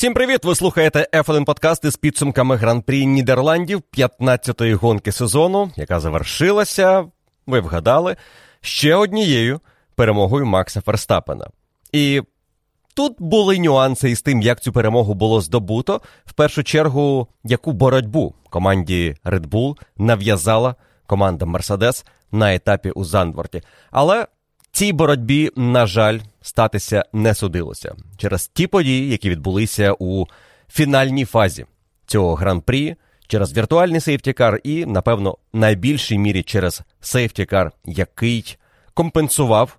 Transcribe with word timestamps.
Всім 0.00 0.14
привіт! 0.14 0.44
Ви 0.44 0.54
слухаєте 0.54 1.08
F1 1.12 1.44
подкаст 1.44 1.84
із 1.84 1.96
підсумками 1.96 2.56
гран-прі 2.56 3.06
Нідерландів 3.06 3.82
15-ї 3.98 4.74
гонки 4.74 5.12
сезону, 5.12 5.70
яка 5.76 6.00
завершилася, 6.00 7.06
ви 7.46 7.60
вгадали, 7.60 8.16
ще 8.60 8.94
однією 8.94 9.60
перемогою 9.94 10.46
Макса 10.46 10.80
Ферстапена. 10.80 11.46
І 11.92 12.22
тут 12.94 13.16
були 13.18 13.58
нюанси 13.58 14.10
із 14.10 14.22
тим, 14.22 14.42
як 14.42 14.60
цю 14.60 14.72
перемогу 14.72 15.14
було 15.14 15.40
здобуто. 15.40 16.00
В 16.24 16.32
першу 16.32 16.64
чергу, 16.64 17.26
яку 17.44 17.72
боротьбу 17.72 18.34
команді 18.50 19.16
Red 19.24 19.46
Bull 19.46 19.76
нав'язала 19.96 20.74
команда 21.06 21.46
Mercedes 21.46 22.06
на 22.32 22.54
етапі 22.54 22.90
у 22.90 23.04
Зандворті. 23.04 23.62
Але 23.90 24.26
цій 24.72 24.92
боротьбі, 24.92 25.50
на 25.56 25.86
жаль, 25.86 26.18
статися 26.42 27.04
не 27.12 27.34
судилося 27.34 27.94
через 28.16 28.48
ті 28.48 28.66
події, 28.66 29.10
які 29.10 29.30
відбулися 29.30 29.94
у 29.98 30.26
фінальній 30.68 31.24
фазі 31.24 31.66
цього 32.06 32.34
гран-прі, 32.34 32.96
через 33.26 33.56
віртуальний 33.56 34.00
сейфтікар 34.00 34.60
і, 34.64 34.86
напевно, 34.86 35.38
найбільшій 35.52 36.18
мірі 36.18 36.42
через 36.42 36.82
сейфтікар, 37.00 37.72
який 37.84 38.58
компенсував 38.94 39.78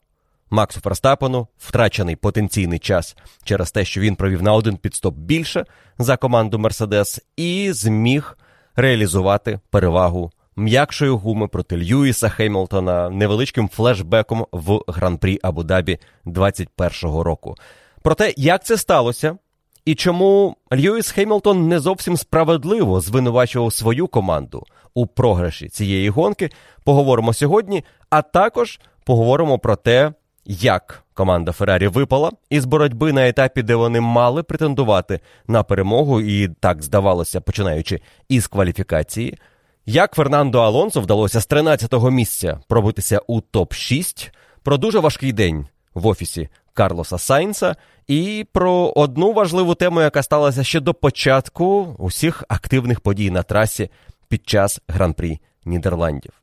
Максу 0.49 0.79
Ферстапену 0.79 1.47
втрачений 1.57 2.15
потенційний 2.15 2.79
час 2.79 3.17
через 3.43 3.71
те, 3.71 3.85
що 3.85 4.01
він 4.01 4.15
провів 4.15 4.43
на 4.43 4.53
один 4.53 4.77
підстоп 4.77 5.15
більше 5.15 5.65
за 5.97 6.17
команду 6.17 6.59
Мерседес, 6.59 7.21
і 7.37 7.71
зміг 7.71 8.37
реалізувати 8.75 9.59
перевагу 9.69 10.31
м'якшої 10.61 11.11
гуми 11.11 11.47
проти 11.47 11.77
Льюіса 11.77 12.29
Хеймлтона 12.29 13.09
невеличким 13.09 13.69
флешбеком 13.69 14.45
в 14.51 14.79
гран-прі 14.87 15.39
Абу-Дабі 15.43 15.99
2021 16.25 17.19
року. 17.19 17.55
Проте, 18.01 18.33
як 18.37 18.65
це 18.65 18.77
сталося, 18.77 19.37
і 19.85 19.95
чому 19.95 20.55
Льюіс 20.73 21.11
Хеймлтон 21.11 21.67
не 21.67 21.79
зовсім 21.79 22.17
справедливо 22.17 23.01
звинувачував 23.01 23.73
свою 23.73 24.07
команду 24.07 24.63
у 24.93 25.07
програші 25.07 25.69
цієї 25.69 26.09
гонки, 26.09 26.49
поговоримо 26.83 27.33
сьогодні, 27.33 27.83
а 28.09 28.21
також 28.21 28.79
поговоримо 29.05 29.59
про 29.59 29.75
те, 29.75 30.13
як 30.45 31.03
команда 31.13 31.51
Феррарі 31.51 31.87
випала 31.87 32.31
із 32.49 32.65
боротьби 32.65 33.13
на 33.13 33.27
етапі, 33.27 33.63
де 33.63 33.75
вони 33.75 34.01
мали 34.01 34.43
претендувати 34.43 35.19
на 35.47 35.63
перемогу, 35.63 36.21
і 36.21 36.47
так 36.47 36.83
здавалося, 36.83 37.41
починаючи 37.41 38.01
із 38.29 38.47
кваліфікації. 38.47 39.37
Як 39.85 40.15
Фернандо 40.15 40.59
Алонсо 40.59 41.01
вдалося 41.01 41.41
з 41.41 41.49
13-го 41.49 42.11
місця 42.11 42.59
пробитися 42.67 43.21
у 43.27 43.41
топ-6, 43.41 44.29
про 44.63 44.77
дуже 44.77 44.99
важкий 44.99 45.33
день 45.33 45.67
в 45.93 46.07
офісі 46.07 46.49
Карлоса 46.73 47.17
Сайнса, 47.17 47.75
і 48.07 48.45
про 48.51 48.93
одну 48.95 49.33
важливу 49.33 49.75
тему, 49.75 50.01
яка 50.01 50.23
сталася 50.23 50.63
ще 50.63 50.79
до 50.79 50.93
початку 50.93 51.95
усіх 51.99 52.43
активних 52.49 52.99
подій 52.99 53.31
на 53.31 53.43
трасі 53.43 53.89
під 54.27 54.49
час 54.49 54.81
гран-прі 54.87 55.39
Нідерландів. 55.65 56.33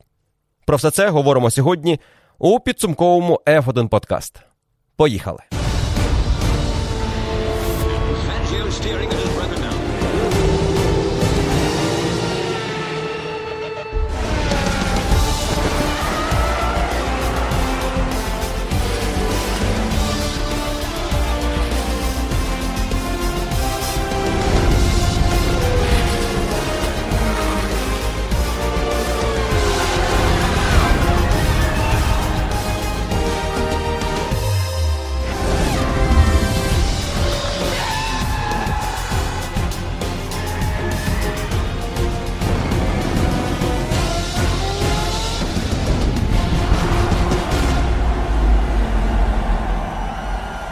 Про 0.66 0.77
все 0.77 0.91
це 0.91 1.09
говоримо 1.09 1.50
сьогодні 1.50 2.00
у 2.39 2.61
підсумковому 2.61 3.41
F1 3.47 3.89
подкаст. 3.89 4.41
Поїхали! 4.97 5.41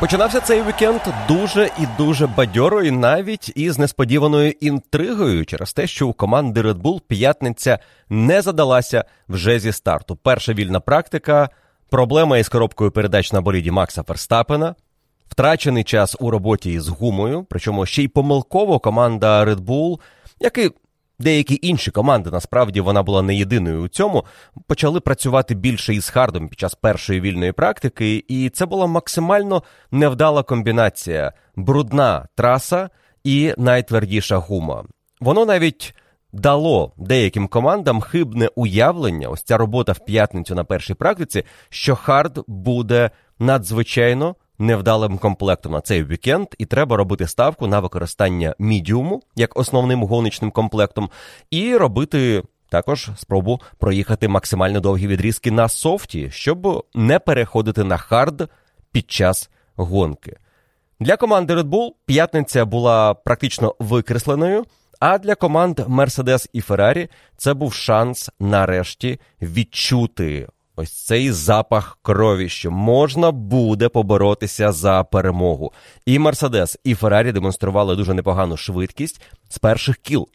Починався 0.07 0.41
цей 0.41 0.63
вікенд 0.63 1.01
дуже 1.29 1.67
і 1.67 1.87
дуже 1.99 2.27
бадьоро, 2.27 2.83
і 2.83 2.91
навіть 2.91 3.53
із 3.57 3.79
несподіваною 3.79 4.51
інтригою 4.51 5.45
через 5.45 5.73
те, 5.73 5.87
що 5.87 6.09
у 6.09 6.13
команди 6.13 6.63
Red 6.63 6.83
Bull 6.83 7.01
п'ятниця 7.01 7.79
не 8.09 8.43
задалася 8.43 9.05
вже 9.29 9.59
зі 9.59 9.73
старту. 9.73 10.17
Перша 10.17 10.53
вільна 10.53 10.81
практика, 10.81 11.49
проблема 11.91 12.39
із 12.39 12.49
коробкою 12.49 12.91
передач 12.91 13.33
на 13.33 13.41
боліді 13.41 13.71
Макса 13.71 14.03
Ферстапена, 14.03 14.75
втрачений 15.29 15.85
час 15.85 16.17
у 16.21 16.31
роботі 16.31 16.73
із 16.73 16.89
гумою. 16.89 17.47
Причому 17.51 17.87
ще 17.87 18.03
й 18.03 18.09
помилково 18.09 18.79
команда 18.79 19.45
Red 19.45 19.61
Bull, 19.61 20.01
як 20.41 20.59
і 20.59 20.71
Деякі 21.19 21.59
інші 21.63 21.91
команди, 21.91 22.31
насправді 22.31 22.81
вона 22.81 23.03
була 23.03 23.23
не 23.23 23.35
єдиною 23.35 23.83
у 23.83 23.89
цьому, 23.89 24.25
почали 24.67 25.01
працювати 25.01 25.55
більше 25.55 25.95
із 25.95 26.09
хардом 26.09 26.49
під 26.49 26.61
час 26.61 26.75
першої 26.75 27.21
вільної 27.21 27.53
практики, 27.53 28.25
і 28.29 28.49
це 28.49 28.67
була 28.67 28.87
максимально 28.87 29.63
невдала 29.91 30.43
комбінація 30.43 31.33
брудна 31.57 32.29
траса 32.35 32.91
і 33.25 33.55
найтвердіша 33.59 34.37
гума. 34.37 34.85
Воно 35.21 35.47
навіть 35.47 35.95
дало 36.33 36.93
деяким 36.97 37.49
командам 37.49 38.01
хибне 38.01 38.51
уявлення, 38.55 39.29
ось 39.29 39.43
ця 39.43 39.57
робота 39.57 39.93
в 39.93 40.05
п'ятницю 40.05 40.55
на 40.55 40.65
першій 40.65 40.95
практиці, 40.95 41.45
що 41.69 41.97
хард 41.97 42.45
буде 42.47 43.11
надзвичайно 43.39 44.37
невдалим 44.59 45.19
комплектом 45.19 45.73
на 45.73 45.81
цей 45.81 46.05
вікенд, 46.05 46.47
і 46.59 46.67
треба 46.67 46.97
робити 46.97 47.27
ставку 47.27 47.67
на 47.67 47.81
використання 47.81 48.55
мідіуму 48.59 49.23
як 49.37 49.59
основним 49.59 50.03
гоночним 50.03 50.51
комплектом, 50.51 51.11
і 51.51 51.77
робити. 51.77 52.43
Також 52.69 53.11
спробу 53.17 53.61
проїхати 53.79 54.29
максимально 54.29 54.81
довгі 54.81 55.07
відрізки 55.07 55.51
на 55.51 55.69
софті, 55.69 56.31
щоб 56.31 56.87
не 56.95 57.19
переходити 57.19 57.85
на 57.85 57.97
хард 57.97 58.51
під 58.93 59.11
час 59.11 59.51
гонки. 59.77 60.37
Для 61.01 61.17
команди 61.17 61.55
Red 61.55 61.65
Bull 61.65 61.91
п'ятниця 62.07 62.65
була 62.65 63.15
практично 63.15 63.75
викресленою, 63.79 64.65
а 65.01 65.19
для 65.19 65.35
команд 65.35 65.81
Mercedes 65.81 66.49
і 66.53 66.61
Ferrari 66.61 67.09
це 67.37 67.55
був 67.55 67.75
шанс 67.75 68.31
нарешті 68.41 69.21
відчути 69.43 70.49
ось 70.77 70.93
цей 70.93 71.31
запах 71.31 71.99
крові, 72.03 72.49
що 72.49 72.71
можна 72.71 73.31
буде 73.31 73.89
поборотися 73.89 74.73
за 74.73 75.05
перемогу. 75.05 75.73
І 76.07 76.19
Мерседес, 76.19 76.79
і 76.85 76.95
Феррарі 76.95 77.33
демонстрували 77.33 77.97
дуже 77.97 78.15
непогану 78.15 78.57
швидкість 78.57 79.23
з 79.49 79.59
перших 79.59 79.97
кіл 79.97 80.29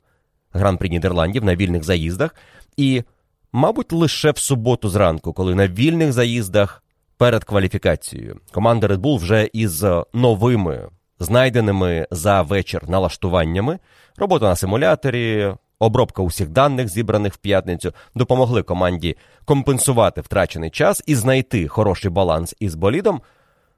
гран-прі 0.54 0.90
Нідерландів 0.90 1.44
на 1.44 1.56
вільних 1.56 1.84
заїздах. 1.84 2.36
І, 2.78 3.04
мабуть, 3.52 3.94
лише 3.94 4.32
в 4.32 4.38
суботу 4.38 4.90
зранку, 4.90 5.34
коли 5.34 5.56
на 5.56 5.68
вільних 5.68 6.14
заїздах 6.14 6.84
перед 7.18 7.44
кваліфікацією 7.44 8.40
команда 8.52 8.88
Red 8.88 8.98
Bull 8.98 9.18
вже 9.18 9.50
із 9.54 9.86
новими 10.14 10.90
знайденими 11.20 12.08
за 12.12 12.42
вечір 12.42 12.90
налаштуваннями, 12.90 13.80
робота 14.18 14.46
на 14.46 14.56
симуляторі, 14.56 15.54
обробка 15.82 16.22
усіх 16.22 16.50
даних, 16.50 16.88
зібраних 16.88 17.34
в 17.34 17.38
п'ятницю, 17.38 17.94
допомогли 18.16 18.64
команді 18.64 19.18
компенсувати 19.46 20.22
втрачений 20.22 20.70
час 20.70 21.04
і 21.08 21.16
знайти 21.16 21.68
хороший 21.68 22.12
баланс 22.12 22.56
із 22.60 22.76
болідом. 22.76 23.22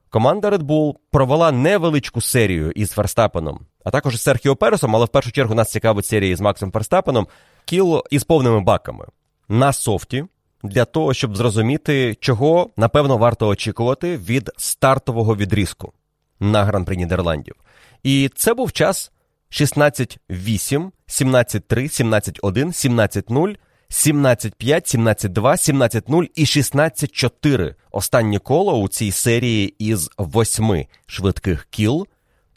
Команда 0.10 0.50
Red 0.50 0.64
Bull 0.64 0.96
провела 1.12 1.52
невеличку 1.52 2.22
серію 2.22 2.72
із 2.72 2.92
Ферстапеном, 2.92 3.60
а 3.84 3.92
також 3.92 4.14
із 4.14 4.22
Серхіо 4.22 4.56
Пересом, 4.56 4.96
але 4.96 5.06
в 5.06 5.10
першу 5.10 5.32
чергу 5.32 5.56
нас 5.56 5.72
цікавить 5.72 6.06
серія 6.06 6.36
з 6.36 6.42
Максом 6.42 6.72
Ферстапеном, 6.72 7.28
кіл 7.66 8.04
із 8.12 8.24
повними 8.24 8.62
баками 8.62 9.06
на 9.50 9.74
софті 9.74 10.26
для 10.64 10.86
того, 10.86 11.14
щоб 11.14 11.38
зрозуміти, 11.38 12.16
чого 12.20 12.70
напевно 12.78 13.18
варто 13.18 13.48
очікувати 13.48 14.18
від 14.18 14.52
стартового 14.58 15.36
відрізку 15.36 15.94
на 16.40 16.64
гран-при 16.64 16.96
Нідерландів. 16.96 17.56
І 18.04 18.30
це 18.36 18.54
був 18.54 18.72
час 18.72 19.12
16-8, 19.54 20.92
17-3, 21.08 21.62
17-1, 21.70 22.42
17-0, 22.42 23.56
17-5, 23.90 24.98
17-2, 24.98 25.34
17-0 25.34 26.30
і 26.36 26.44
16-4. 26.44 27.76
Останнє 27.92 28.40
коло 28.40 28.80
у 28.80 28.88
цій 28.88 29.12
серії 29.12 29.76
із 29.80 30.10
восьми 30.18 30.88
швидких 31.06 31.68
кіл 31.70 32.08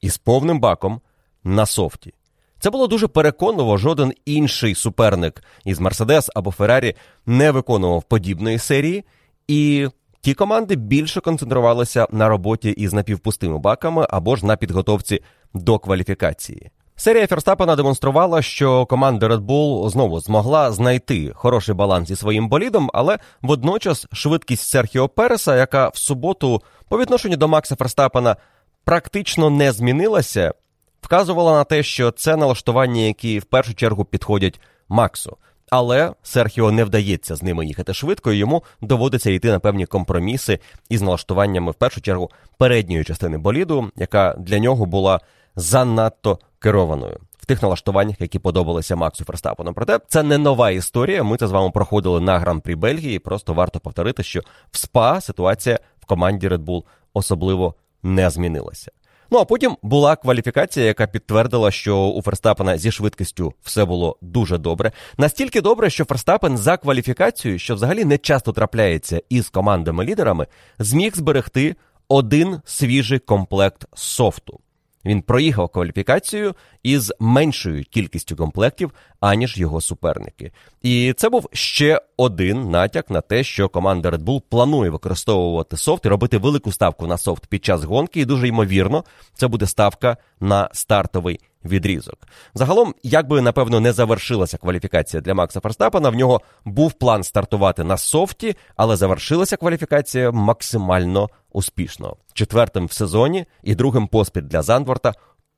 із 0.02 0.18
повним 0.18 0.60
баком 0.60 1.00
на 1.44 1.66
софті. 1.66 2.12
Це 2.58 2.70
було 2.70 2.86
дуже 2.86 3.08
переконливо. 3.08 3.76
Жоден 3.76 4.12
інший 4.24 4.74
суперник 4.74 5.42
із 5.64 5.80
Мерседес 5.80 6.30
або 6.34 6.50
Феррарі 6.50 6.94
не 7.26 7.50
виконував 7.50 8.02
подібної 8.02 8.58
серії, 8.58 9.04
і 9.48 9.88
ті 10.20 10.34
команди 10.34 10.76
більше 10.76 11.20
концентрувалися 11.20 12.06
на 12.10 12.28
роботі 12.28 12.70
із 12.70 12.92
напівпустими 12.92 13.58
баками 13.58 14.06
або 14.10 14.36
ж 14.36 14.46
на 14.46 14.56
підготовці 14.56 15.20
до 15.54 15.78
кваліфікації. 15.78 16.70
Серія 16.98 17.26
Ферстапена 17.26 17.76
демонструвала, 17.76 18.42
що 18.42 18.86
команда 18.86 19.28
Red 19.28 19.40
Bull 19.40 19.88
знову 19.90 20.20
змогла 20.20 20.72
знайти 20.72 21.32
хороший 21.34 21.74
баланс 21.74 22.08
зі 22.08 22.16
своїм 22.16 22.48
болідом, 22.48 22.90
але 22.94 23.18
водночас 23.42 24.06
швидкість 24.12 24.68
Серхіо 24.68 25.08
Переса, 25.08 25.56
яка 25.56 25.88
в 25.88 25.96
суботу 25.96 26.62
по 26.88 26.98
відношенню 26.98 27.36
до 27.36 27.48
Макса 27.48 27.76
Ферстапена 27.76 28.36
практично 28.84 29.50
не 29.50 29.72
змінилася, 29.72 30.54
вказувала 31.00 31.52
на 31.52 31.64
те, 31.64 31.82
що 31.82 32.10
це 32.10 32.36
налаштування, 32.36 33.00
які 33.00 33.38
в 33.38 33.44
першу 33.44 33.74
чергу 33.74 34.04
підходять 34.04 34.60
Максу. 34.88 35.36
Але 35.70 36.12
Серхіо 36.22 36.72
не 36.72 36.84
вдається 36.84 37.36
з 37.36 37.42
ними 37.42 37.66
їхати 37.66 37.94
швидко, 37.94 38.32
і 38.32 38.36
йому 38.36 38.64
доводиться 38.80 39.30
йти 39.30 39.48
на 39.48 39.58
певні 39.58 39.86
компроміси 39.86 40.58
із 40.88 41.02
налаштуваннями 41.02 41.70
в 41.70 41.74
першу 41.74 42.00
чергу 42.00 42.30
передньої 42.58 43.04
частини 43.04 43.38
боліду, 43.38 43.90
яка 43.96 44.34
для 44.38 44.58
нього 44.58 44.86
була 44.86 45.20
занадто 45.56 46.38
керованою 46.66 47.20
в 47.38 47.46
тих 47.46 47.62
налаштуваннях, 47.62 48.20
які 48.20 48.38
подобалися 48.38 48.96
Максу 48.96 49.24
Ферстапену. 49.24 49.74
Проте 49.74 50.00
це 50.08 50.22
не 50.22 50.38
нова 50.38 50.70
історія. 50.70 51.22
Ми 51.22 51.36
це 51.36 51.46
з 51.46 51.50
вами 51.50 51.70
проходили 51.70 52.20
на 52.20 52.38
гран-прі 52.38 52.74
Бельгії. 52.74 53.18
Просто 53.18 53.54
варто 53.54 53.80
повторити, 53.80 54.22
що 54.22 54.40
в 54.70 54.76
СПА 54.76 55.20
ситуація 55.20 55.78
в 56.00 56.06
команді 56.06 56.48
Red 56.48 56.64
Bull 56.64 56.82
особливо 57.14 57.74
не 58.02 58.30
змінилася. 58.30 58.92
Ну 59.30 59.38
а 59.38 59.44
потім 59.44 59.76
була 59.82 60.16
кваліфікація, 60.16 60.86
яка 60.86 61.06
підтвердила, 61.06 61.70
що 61.70 61.98
у 61.98 62.22
Ферстапена 62.22 62.78
зі 62.78 62.90
швидкістю 62.92 63.52
все 63.62 63.84
було 63.84 64.16
дуже 64.20 64.58
добре. 64.58 64.92
Настільки 65.18 65.60
добре, 65.60 65.90
що 65.90 66.04
Ферстапен 66.04 66.58
за 66.58 66.76
кваліфікацією, 66.76 67.58
що 67.58 67.74
взагалі 67.74 68.04
не 68.04 68.18
часто 68.18 68.52
трапляється 68.52 69.22
із 69.28 69.48
командами-лідерами, 69.48 70.46
зміг 70.78 71.16
зберегти 71.16 71.76
один 72.08 72.60
свіжий 72.64 73.18
комплект 73.18 73.86
софту. 73.94 74.60
Він 75.06 75.22
проїхав 75.22 75.68
кваліфікацію 75.68 76.54
із 76.86 77.12
меншою 77.20 77.84
кількістю 77.84 78.36
комплектів, 78.36 78.92
аніж 79.20 79.58
його 79.58 79.80
суперники. 79.80 80.52
І 80.82 81.12
це 81.16 81.28
був 81.28 81.48
ще 81.52 82.00
один 82.16 82.70
натяк 82.70 83.10
на 83.10 83.20
те, 83.20 83.44
що 83.44 83.68
команда 83.68 84.10
Red 84.10 84.24
Bull 84.24 84.42
планує 84.48 84.90
використовувати 84.90 85.76
софт 85.76 86.06
і 86.06 86.08
робити 86.08 86.38
велику 86.38 86.72
ставку 86.72 87.06
на 87.06 87.18
софт 87.18 87.46
під 87.46 87.64
час 87.64 87.84
гонки. 87.84 88.20
І 88.20 88.24
дуже 88.24 88.48
ймовірно, 88.48 89.04
це 89.34 89.48
буде 89.48 89.66
ставка 89.66 90.16
на 90.40 90.68
стартовий 90.72 91.40
відрізок. 91.64 92.18
Загалом, 92.54 92.94
як 93.02 93.28
би 93.28 93.40
напевно 93.40 93.80
не 93.80 93.92
завершилася 93.92 94.58
кваліфікація 94.58 95.20
для 95.20 95.34
Макса 95.34 95.60
Ферстапена, 95.60 96.10
в 96.10 96.14
нього 96.14 96.40
був 96.64 96.92
план 96.92 97.22
стартувати 97.22 97.84
на 97.84 97.96
софті, 97.96 98.56
але 98.76 98.96
завершилася 98.96 99.56
кваліфікація 99.56 100.30
максимально 100.30 101.28
успішно. 101.52 102.16
Четвертим 102.32 102.86
в 102.86 102.92
сезоні 102.92 103.46
і 103.62 103.74
другим 103.74 104.06
поспіль 104.06 104.42
для 104.42 104.62
Зандворта 104.62 105.14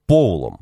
Поулом 0.07 0.59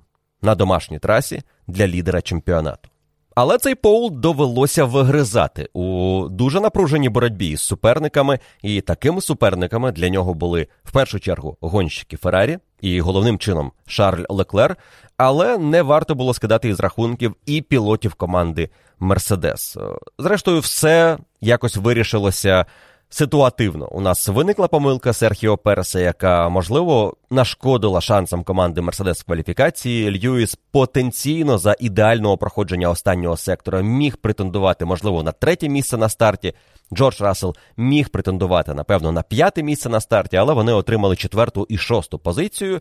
на 0.47 0.55
домашній 0.55 0.99
трасі 0.99 1.43
для 1.67 1.87
лідера 1.87 2.23
чемпіонату. 2.23 2.89
Але 3.35 3.59
цей 3.59 3.75
Поул 3.75 4.11
довелося 4.11 4.85
вигризати 4.85 5.69
у 5.73 6.29
дуже 6.31 6.61
напруженій 6.61 7.09
боротьбі 7.09 7.57
з 7.57 7.61
суперниками, 7.61 8.39
і 8.63 8.81
такими 8.81 9.21
суперниками 9.21 9.93
для 9.93 10.09
нього 10.09 10.35
були 10.35 10.67
в 10.85 10.93
першу 10.93 11.21
чергу 11.21 11.57
гонщики 11.61 12.17
Феррарі 12.17 12.59
і 12.81 13.01
головним 13.01 13.39
чином 13.39 13.73
Шарль 13.87 14.25
Леклер. 14.29 14.77
Але 15.17 15.59
не 15.59 15.83
варто 15.83 16.15
було 16.15 16.35
скидати 16.35 16.69
із 16.69 16.81
рахунків 16.81 17.37
і 17.47 17.63
пілотів 17.63 18.15
команди 18.15 18.71
Мерседес. 18.99 19.77
Зрештою, 20.19 20.61
все 20.61 21.19
якось 21.41 21.77
вирішилося 21.77 22.67
ситуативно. 23.09 23.89
У 23.89 24.01
нас 24.01 24.29
виникла 24.29 24.69
помилка 24.69 25.13
Серхіо 25.13 25.57
Переса, 25.57 26.01
яка, 26.01 26.49
можливо, 26.49 27.17
нашкодила 27.31 28.01
шансам 28.01 28.45
команди 28.45 28.81
Мерседес 28.81 29.21
в 29.21 29.25
кваліфікації. 29.25 30.11
Льюіс 30.11 30.59
потенційно 30.71 31.59
за 31.59 31.77
ідеального 31.81 32.39
проходження 32.39 32.91
останнього 32.91 33.37
сектора 33.37 33.81
міг 33.81 34.17
претендувати, 34.17 34.85
можливо, 34.85 35.23
на 35.23 35.33
третє 35.33 35.69
місце 35.69 35.97
на 35.97 36.09
старті. 36.09 36.53
Джордж 36.95 37.21
Рассел 37.21 37.57
міг 37.77 38.09
претендувати, 38.09 38.75
напевно, 38.75 39.13
на 39.13 39.23
п'яте 39.23 39.63
місце 39.63 39.89
на 39.89 40.01
старті, 40.01 40.37
але 40.37 40.55
вони 40.55 40.73
отримали 40.73 41.17
четверту 41.17 41.67
і 41.69 41.79
шосту 41.79 42.19
позицію. 42.19 42.81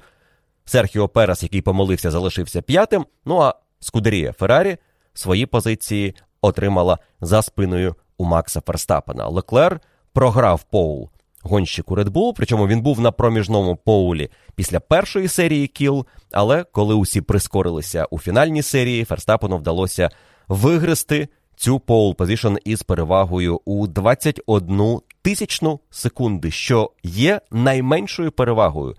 Серхіо 0.65 1.07
Перес, 1.07 1.43
який 1.43 1.61
помилився, 1.61 2.11
залишився 2.11 2.61
п'ятим. 2.61 3.05
Ну 3.25 3.41
а 3.41 3.53
Скудерія 3.79 4.33
Феррарі 4.33 4.77
свої 5.13 5.45
позиції 5.45 6.15
отримала 6.41 6.97
за 7.21 7.41
спиною 7.41 7.95
у 8.17 8.25
Макса 8.25 8.61
Ферстапена. 8.61 9.27
Леклер 9.27 9.79
програв 10.15 10.63
Поул 10.63 11.09
гонщику 11.41 11.95
Red 11.95 12.09
Bull, 12.09 12.33
причому 12.35 12.67
він 12.67 12.81
був 12.81 12.99
на 12.99 13.11
проміжному 13.11 13.75
поулі 13.75 14.29
після 14.55 14.79
першої 14.79 15.27
серії 15.27 15.67
кіл, 15.67 16.05
але 16.31 16.63
коли 16.63 16.95
усі 16.95 17.21
прискорилися 17.21 18.05
у 18.05 18.19
фінальній 18.19 18.61
серії, 18.61 19.05
Ферстапену 19.05 19.57
вдалося 19.57 20.09
вигрести 20.47 21.27
цю 21.55 21.79
pole 21.79 22.15
position 22.15 22.55
із 22.65 22.83
перевагою 22.83 23.61
у 23.65 23.87
21 23.87 24.99
тисячну 25.21 25.79
секунди, 25.89 26.51
що 26.51 26.91
є 27.03 27.41
найменшою 27.51 28.31
перевагою. 28.31 28.95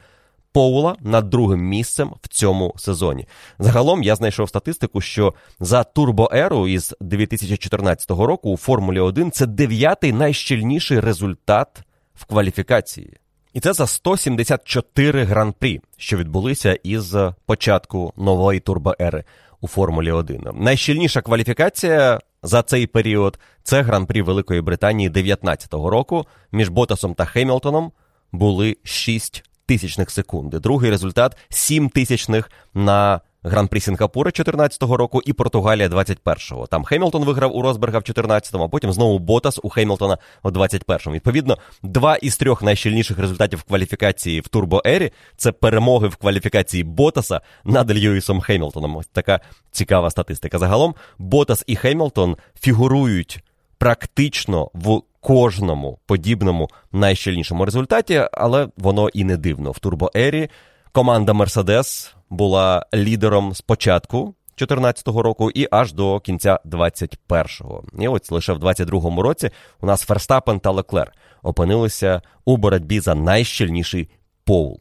Поула 0.57 0.97
над 1.01 1.31
другим 1.31 1.61
місцем 1.61 2.15
в 2.23 2.29
цьому 2.29 2.75
сезоні. 2.77 3.27
Загалом 3.59 4.03
я 4.03 4.17
знайшов 4.17 4.49
статистику, 4.49 5.01
що 5.01 5.35
за 5.61 5.85
турбоеру 5.85 6.69
із 6.69 6.95
2014 7.01 8.11
року 8.11 8.51
у 8.51 8.57
Формулі 8.57 9.01
1 9.01 9.31
це 9.31 9.47
дев'ятий 9.47 10.13
найщільніший 10.13 11.01
результат 11.01 11.83
в 12.15 12.25
кваліфікації. 12.25 13.17
І 13.53 13.61
це 13.61 13.73
за 13.73 13.87
174 13.87 15.25
гран-прі, 15.25 15.81
що 15.97 16.17
відбулися 16.17 16.79
із 16.83 17.15
початку 17.47 18.13
нової 18.17 18.61
турбоери 18.61 19.25
у 19.61 19.69
Формулі 19.69 20.13
1. 20.13 20.49
Найщільніша 20.55 21.23
кваліфікація 21.23 22.21
за 22.43 22.63
цей 22.63 22.87
період 22.87 23.39
це 23.63 23.83
гран-прі 23.83 24.23
Великої 24.23 24.61
Британії 24.61 25.09
2019 25.09 25.75
року. 25.75 26.27
Між 26.53 26.69
Ботасом 26.69 27.15
та 27.15 27.25
Хемілтоном 27.25 27.93
були 28.33 28.77
6 28.85 29.46
тисячних 29.67 30.11
секунди. 30.11 30.59
Другий 30.59 30.91
результат 30.91 31.37
7 31.49 31.89
тисячних 31.89 32.51
на 32.75 33.21
гран-прі 33.47 33.81
Сінгапура 33.81 34.31
14-го 34.31 34.97
року 34.97 35.23
і 35.27 35.33
Португалія 35.33 35.89
21-го. 35.89 36.67
Там 36.67 36.85
Хемілтон 36.85 37.25
виграв 37.25 37.57
у 37.57 37.63
Розберга 37.63 37.99
в 37.99 38.03
14-му, 38.03 38.65
а 38.65 38.69
потім 38.69 38.93
знову 38.93 39.19
Ботас 39.19 39.61
у 39.63 39.69
Хемілтона 39.69 40.19
у 40.43 40.49
21-му. 40.49 41.15
Відповідно, 41.15 41.59
два 41.83 42.17
із 42.17 42.37
трьох 42.37 42.63
найщільніших 42.63 43.19
результатів 43.19 43.63
кваліфікації 43.63 44.41
в 44.41 44.49
турбоері 44.49 45.11
це 45.37 45.53
перемоги 45.53 46.09
в 46.09 46.17
кваліфікації 46.17 46.85
Ботаса 46.85 47.41
над 47.65 47.99
Льюісом 47.99 48.41
Хемілтоном. 48.41 48.97
Ось 48.97 49.07
така 49.07 49.41
цікава 49.71 50.11
статистика. 50.11 50.59
Загалом 50.59 50.95
Ботас 51.19 51.65
і 51.67 51.77
Хемілтон 51.77 52.37
фігурують 52.61 53.43
практично 53.79 54.71
в 54.75 55.03
кожному 55.21 55.99
подібному 56.07 56.71
найщільнішому 56.93 57.65
результаті, 57.65 58.29
але 58.33 58.69
воно 58.77 59.09
і 59.09 59.25
не 59.25 59.37
дивно. 59.37 59.71
В 59.71 59.79
турбоері 59.79 60.49
команда 60.93 61.33
Мерседес 61.33 62.15
була 62.31 62.87
лідером 62.95 63.55
з 63.55 63.61
початку 63.61 64.19
2014 64.59 65.09
року 65.09 65.51
і 65.51 65.69
аж 65.71 65.93
до 65.93 66.21
кінця 66.21 66.61
2021-го. 66.65 67.85
І 68.01 68.09
ось 68.09 68.31
лише 68.31 68.53
в 68.53 68.59
2022 68.59 69.23
році 69.23 69.51
у 69.81 69.87
нас 69.87 70.03
Ферстапен 70.03 70.61
та 70.61 70.71
Леклер 70.71 71.13
опинилися 71.43 72.23
у 72.45 72.57
боротьбі 72.57 73.01
за 73.01 73.15
найщільніший 73.15 74.09
поул. 74.45 74.81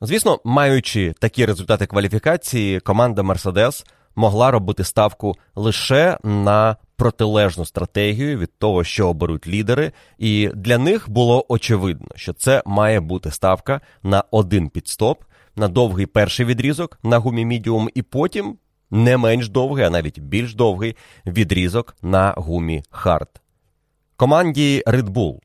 Звісно, 0.00 0.40
маючи 0.44 1.14
такі 1.18 1.46
результати 1.46 1.86
кваліфікації, 1.86 2.80
команда 2.80 3.22
Мерседес 3.22 3.84
могла 4.16 4.50
робити 4.50 4.84
ставку 4.84 5.34
лише 5.54 6.18
на 6.24 6.76
протилежну 6.96 7.64
стратегію 7.64 8.38
від 8.38 8.58
того, 8.58 8.84
що 8.84 9.08
оберуть 9.08 9.46
лідери, 9.46 9.92
і 10.18 10.50
для 10.54 10.78
них 10.78 11.10
було 11.10 11.46
очевидно, 11.48 12.08
що 12.14 12.32
це 12.32 12.62
має 12.66 13.00
бути 13.00 13.30
ставка 13.30 13.80
на 14.02 14.24
один 14.30 14.68
підстоп, 14.68 15.24
на 15.56 15.68
довгий 15.68 16.06
перший 16.06 16.46
відрізок 16.46 16.98
на 17.02 17.18
гумі 17.18 17.44
мідіум, 17.44 17.88
і 17.94 18.02
потім 18.02 18.56
не 18.90 19.16
менш 19.16 19.48
довгий, 19.48 19.84
а 19.84 19.90
навіть 19.90 20.20
більш 20.20 20.54
довгий 20.54 20.96
відрізок 21.26 21.96
на 22.02 22.34
гумі 22.36 22.82
хард. 22.90 23.28
Команді 24.16 24.82
Red 24.86 25.08
Bull 25.08 25.38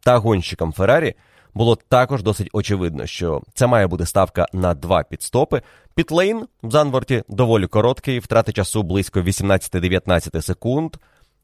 та 0.00 0.18
гонщикам 0.18 0.72
Феррарі 0.72 1.14
було 1.54 1.76
також 1.76 2.22
досить 2.22 2.50
очевидно, 2.52 3.06
що 3.06 3.42
це 3.54 3.66
має 3.66 3.86
бути 3.86 4.06
ставка 4.06 4.46
на 4.52 4.74
два 4.74 5.02
пітстопи. 5.02 5.62
Пітлейн 5.96 6.46
в 6.62 6.70
Зандворті 6.70 7.22
доволі 7.28 7.66
короткий, 7.66 8.18
втрати 8.18 8.52
часу 8.52 8.82
близько 8.82 9.20
18-19 9.20 10.42
секунд. 10.42 10.96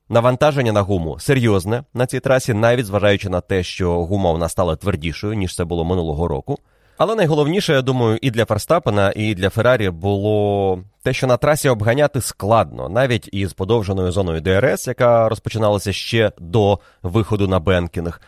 Навантаження 0.08 0.72
на 0.72 0.82
гуму 0.82 1.18
серйозне 1.18 1.84
на 1.94 2.06
цій 2.06 2.20
трасі, 2.20 2.54
навіть 2.54 2.86
зважаючи 2.86 3.28
на 3.28 3.40
те, 3.40 3.62
що 3.62 4.04
гума 4.04 4.32
вона 4.32 4.48
стала 4.48 4.76
твердішою, 4.76 5.34
ніж 5.34 5.56
це 5.56 5.64
було 5.64 5.84
минулого 5.84 6.28
року. 6.28 6.58
Але 6.98 7.14
найголовніше, 7.14 7.72
я 7.72 7.82
думаю, 7.82 8.18
і 8.22 8.30
для 8.30 8.44
Ферстапена, 8.44 9.12
і 9.16 9.34
для 9.34 9.50
Феррарі 9.50 9.90
було 9.90 10.78
те, 11.02 11.12
що 11.12 11.26
на 11.26 11.36
трасі 11.36 11.68
обганяти 11.68 12.20
складно, 12.20 12.88
навіть 12.88 13.28
із 13.32 13.52
подовженою 13.52 14.12
зоною 14.12 14.40
ДРС, 14.40 14.86
яка 14.86 15.28
розпочиналася 15.28 15.92
ще 15.92 16.32
до 16.38 16.78
виходу 17.02 17.48
на 17.48 17.60
Бенкінг. 17.60 18.20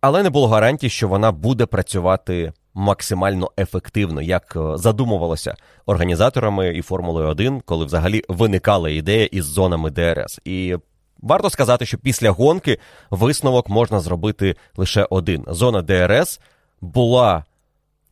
Але 0.00 0.22
не 0.22 0.30
було 0.30 0.48
гарантій, 0.48 0.90
що 0.90 1.08
вона 1.08 1.32
буде 1.32 1.66
працювати 1.66 2.52
максимально 2.78 3.50
ефективно, 3.58 4.22
як 4.22 4.56
е, 4.56 4.76
задумувалося 4.76 5.54
організаторами 5.86 6.68
і 6.76 6.82
Формулою 6.82 7.28
1, 7.28 7.60
коли 7.60 7.84
взагалі 7.84 8.22
виникала 8.28 8.90
ідея 8.90 9.24
із 9.26 9.44
зонами 9.44 9.90
ДРС. 9.90 10.40
І 10.44 10.76
варто 11.18 11.50
сказати, 11.50 11.86
що 11.86 11.98
після 11.98 12.30
гонки 12.30 12.78
висновок 13.10 13.68
можна 13.68 14.00
зробити 14.00 14.56
лише 14.76 15.06
один: 15.10 15.44
зона 15.48 15.82
ДРС 15.82 16.40
була 16.80 17.44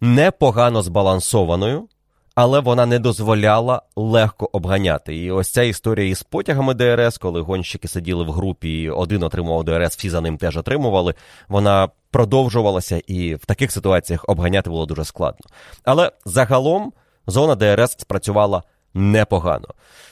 непогано 0.01 0.83
збалансованою 0.83 1.89
але 2.37 2.61
вона 2.61 2.87
не 2.87 2.99
дозволяла 2.99 3.83
легко 3.97 4.51
обганяти. 4.53 5.17
І 5.17 5.31
ось 5.31 5.51
ця 5.51 5.63
історія 5.63 6.09
із 6.09 6.23
потягами 6.23 6.75
ДРС, 6.75 7.19
коли 7.19 7.41
гонщики 7.41 7.89
сиділи 7.89 8.25
в 8.25 8.31
групі, 8.31 8.83
і 8.83 8.91
один 8.91 9.23
отримував 9.23 9.65
ДРС, 9.65 9.97
всі 9.97 10.11
за 10.11 10.21
ним 10.21 10.39
теж 10.39 10.57
отримували. 10.57 11.15
Вона 11.49 11.89
продовжувалася, 12.11 13.01
і 13.07 13.35
в 13.35 13.45
таких 13.45 13.73
ситуаціях 13.73 14.25
обганяти 14.29 14.71
було 14.71 14.87
дуже 14.87 15.05
складно. 15.05 15.47
Але 15.85 16.13
загалом 16.25 16.93
зона 17.27 17.55
ДРС 17.55 17.97
спрацювала 17.99 18.63
непогано. 18.95 19.69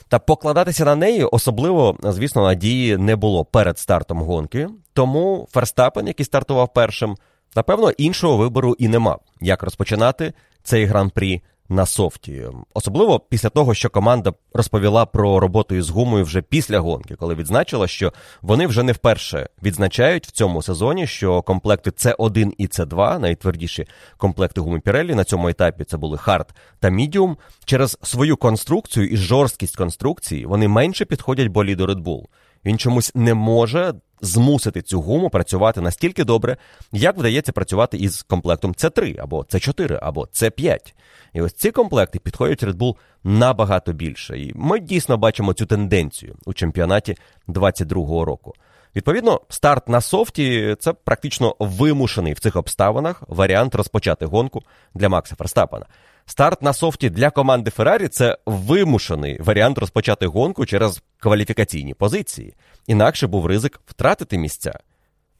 Та 0.07 0.19
покладатися 0.19 0.85
на 0.85 0.95
неї 0.95 1.23
особливо, 1.23 1.97
звісно, 2.03 2.43
надії 2.43 2.97
не 2.97 3.15
було 3.15 3.45
перед 3.45 3.79
стартом 3.79 4.21
гонки. 4.21 4.67
Тому 4.93 5.47
Ферстапен, 5.51 6.07
який 6.07 6.25
стартував 6.25 6.73
першим, 6.73 7.17
напевно, 7.55 7.89
іншого 7.89 8.37
вибору 8.37 8.75
і 8.79 8.87
не 8.87 8.99
мав, 8.99 9.19
як 9.41 9.63
розпочинати 9.63 10.33
цей 10.63 10.85
гран-прі 10.85 11.41
на 11.69 11.85
софті, 11.85 12.43
особливо 12.73 13.19
після 13.19 13.49
того, 13.49 13.73
що 13.73 13.89
команда 13.89 14.33
розповіла 14.53 15.05
про 15.05 15.39
роботу 15.39 15.75
із 15.75 15.89
гумою 15.89 16.23
вже 16.23 16.41
після 16.41 16.79
гонки, 16.79 17.15
коли 17.15 17.35
відзначила, 17.35 17.87
що 17.87 18.13
вони 18.41 18.67
вже 18.67 18.83
не 18.83 18.91
вперше 18.91 19.49
відзначають 19.63 20.27
в 20.27 20.31
цьому 20.31 20.61
сезоні, 20.61 21.07
що 21.07 21.41
комплекти 21.41 21.91
с 21.97 22.15
1 22.17 22.53
і 22.57 22.67
с 22.73 22.85
2 22.85 23.19
найтвердіші 23.19 23.87
комплекти 24.17 24.61
гуми 24.61 24.79
Pirelli 24.79 25.15
на 25.15 25.23
цьому 25.23 25.49
етапі 25.49 25.83
це 25.83 25.97
були 25.97 26.17
хард 26.17 26.53
та 26.79 26.89
мідіум. 26.89 27.37
Через 27.65 27.97
свою 28.01 28.37
конструкцію 28.37 29.07
і 29.07 29.17
жорсткість 29.17 29.75
конструкції 29.75 30.45
вони 30.45 30.67
менше 30.67 31.05
підходять 31.05 31.47
боліду 31.47 31.85
Red 31.85 32.03
Bull. 32.03 32.23
Він 32.65 32.77
чомусь 32.77 33.11
не 33.15 33.33
може 33.33 33.93
змусити 34.25 34.81
цю 34.81 35.01
гуму 35.01 35.29
працювати 35.29 35.81
настільки 35.81 36.23
добре, 36.23 36.57
як 36.91 37.17
вдається 37.17 37.51
працювати 37.51 37.97
із 37.97 38.21
комплектом 38.21 38.75
с 38.77 38.89
3 38.89 39.15
або 39.19 39.45
с 39.51 39.59
4 39.59 39.99
або 40.01 40.27
с 40.33 40.49
5 40.49 40.95
І 41.33 41.41
ось 41.41 41.53
ці 41.53 41.71
комплекти 41.71 42.19
підходять 42.19 42.63
Red 42.63 42.77
Bull 42.77 42.95
набагато 43.23 43.93
більше. 43.93 44.39
І 44.39 44.51
ми 44.55 44.79
дійсно 44.79 45.17
бачимо 45.17 45.53
цю 45.53 45.65
тенденцію 45.65 46.35
у 46.45 46.53
чемпіонаті 46.53 47.15
22-го 47.47 48.25
року. 48.25 48.53
Відповідно, 48.95 49.41
старт 49.49 49.89
на 49.89 50.01
софті 50.01 50.75
це 50.79 50.93
практично 50.93 51.55
вимушений 51.59 52.33
в 52.33 52.39
цих 52.39 52.55
обставинах 52.55 53.23
варіант 53.27 53.75
розпочати 53.75 54.25
гонку 54.25 54.61
для 54.93 55.09
Макса 55.09 55.35
Ферстапена. 55.35 55.85
Старт 56.27 56.61
на 56.61 56.73
софті 56.73 57.09
для 57.09 57.29
команди 57.29 57.71
Феррарі 57.71 58.07
це 58.07 58.37
вимушений 58.45 59.41
варіант 59.41 59.77
розпочати 59.77 60.27
гонку 60.27 60.65
через 60.65 61.01
кваліфікаційні 61.19 61.93
позиції. 61.93 62.53
Інакше 62.87 63.27
був 63.27 63.45
ризик 63.45 63.79
втратити 63.85 64.37
місця. 64.37 64.79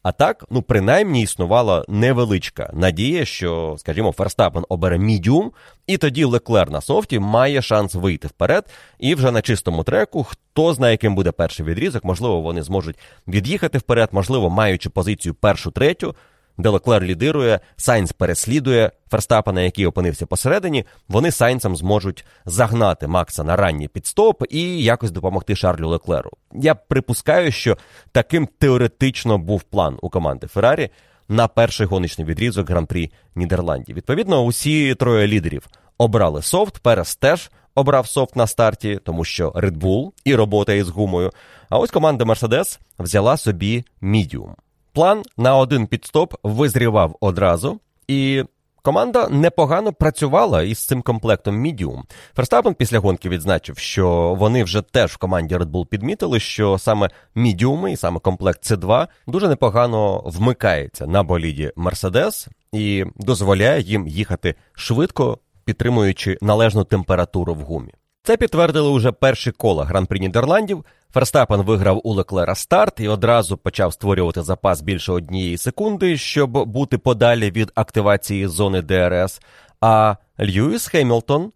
А 0.03 0.11
так, 0.11 0.45
ну 0.49 0.61
принаймні 0.61 1.21
існувала 1.21 1.85
невеличка 1.87 2.69
надія, 2.73 3.25
що, 3.25 3.75
скажімо, 3.77 4.11
Ферстапен 4.11 4.65
обере 4.69 4.97
мідіум, 4.97 5.51
і 5.87 5.97
тоді 5.97 6.23
Леклер 6.23 6.71
на 6.71 6.81
софті 6.81 7.19
має 7.19 7.61
шанс 7.61 7.95
вийти 7.95 8.27
вперед. 8.27 8.65
І 8.99 9.15
вже 9.15 9.31
на 9.31 9.41
чистому 9.41 9.83
треку, 9.83 10.23
хто 10.23 10.73
знає, 10.73 10.93
яким 10.93 11.15
буде 11.15 11.31
перший 11.31 11.65
відрізок, 11.65 12.03
можливо, 12.03 12.41
вони 12.41 12.63
зможуть 12.63 12.97
від'їхати 13.27 13.77
вперед, 13.77 14.09
можливо, 14.11 14.49
маючи 14.49 14.89
позицію 14.89 15.33
першу 15.33 15.71
третю 15.71 16.15
де 16.57 16.69
Леклер 16.69 17.03
лідирує, 17.03 17.59
Сайнц 17.77 18.11
переслідує 18.11 18.91
Ферстапена, 19.11 19.61
який 19.61 19.85
опинився 19.85 20.25
посередині. 20.25 20.85
Вони 21.07 21.31
Сайнцем 21.31 21.75
зможуть 21.75 22.25
загнати 22.45 23.07
Макса 23.07 23.43
на 23.43 23.55
ранній 23.55 23.87
підстоп 23.87 24.43
і 24.49 24.83
якось 24.83 25.11
допомогти 25.11 25.55
Шарлю 25.55 25.89
Леклеру. 25.89 26.31
Я 26.53 26.75
припускаю, 26.75 27.51
що 27.51 27.77
таким 28.11 28.47
теоретично 28.59 29.37
був 29.37 29.63
план 29.63 29.97
у 30.01 30.09
команди 30.09 30.47
Феррарі 30.47 30.89
на 31.29 31.47
перший 31.47 31.87
гоночний 31.87 32.27
відрізок 32.27 32.69
гран-прі 32.69 33.11
Нідерландів. 33.35 33.95
Відповідно, 33.95 34.41
усі 34.41 34.95
троє 34.95 35.27
лідерів 35.27 35.67
обрали 35.97 36.41
софт, 36.41 36.79
Перес 36.79 37.15
теж 37.15 37.51
обрав 37.75 38.07
софт 38.07 38.35
на 38.35 38.47
старті, 38.47 38.99
тому 39.03 39.25
що 39.25 39.49
Red 39.49 39.77
Bull 39.77 40.11
і 40.25 40.35
робота 40.35 40.73
із 40.73 40.89
гумою. 40.89 41.31
А 41.69 41.77
ось 41.77 41.91
команда 41.91 42.25
Mercedes 42.25 42.79
взяла 42.99 43.37
собі 43.37 43.85
мідіум. 44.01 44.55
План 44.95 45.23
на 45.37 45.57
один 45.57 45.87
підстоп 45.87 46.33
визрівав 46.43 47.15
одразу, 47.19 47.79
і 48.07 48.43
команда 48.81 49.27
непогано 49.29 49.93
працювала 49.93 50.63
із 50.63 50.85
цим 50.85 51.01
комплектом 51.01 51.65
Medium. 51.65 52.01
Ферстапен 52.35 52.73
після 52.73 52.99
гонки 52.99 53.29
відзначив, 53.29 53.77
що 53.77 54.35
вони 54.39 54.63
вже 54.63 54.81
теж 54.81 55.11
в 55.11 55.17
команді 55.17 55.55
Red 55.55 55.71
Bull 55.71 55.85
підмітили, 55.85 56.39
що 56.39 56.77
саме 56.77 57.09
Medium 57.35 57.87
і 57.87 57.95
саме 57.95 58.19
комплект 58.19 58.71
c 58.71 58.77
2 58.77 59.07
дуже 59.27 59.47
непогано 59.47 60.23
вмикається 60.25 61.07
на 61.07 61.23
боліді 61.23 61.71
Mercedes 61.77 62.47
і 62.71 63.05
дозволяє 63.15 63.81
їм 63.81 64.07
їхати 64.07 64.55
швидко, 64.73 65.37
підтримуючи 65.65 66.37
належну 66.41 66.83
температуру 66.83 67.53
в 67.53 67.59
гумі. 67.59 67.93
Це 68.23 68.37
підтвердили 68.37 68.89
уже 68.89 69.11
перші 69.11 69.51
кола 69.51 69.85
гран-прі 69.85 70.19
Нідерландів. 70.19 70.85
Ферстапен 71.15 71.61
виграв 71.61 72.01
у 72.03 72.13
Леклера 72.13 72.55
старт 72.55 72.99
і 72.99 73.07
одразу 73.07 73.57
почав 73.57 73.93
створювати 73.93 74.41
запас 74.41 74.81
більше 74.81 75.11
однієї 75.11 75.57
секунди, 75.57 76.17
щоб 76.17 76.51
бути 76.65 76.97
подалі 76.97 77.51
від 77.51 77.71
активації 77.75 78.47
зони 78.47 78.81
ДРС. 78.81 79.41
А 79.81 80.15
Льюіс 80.39 80.87
Хемілтон 80.87 81.51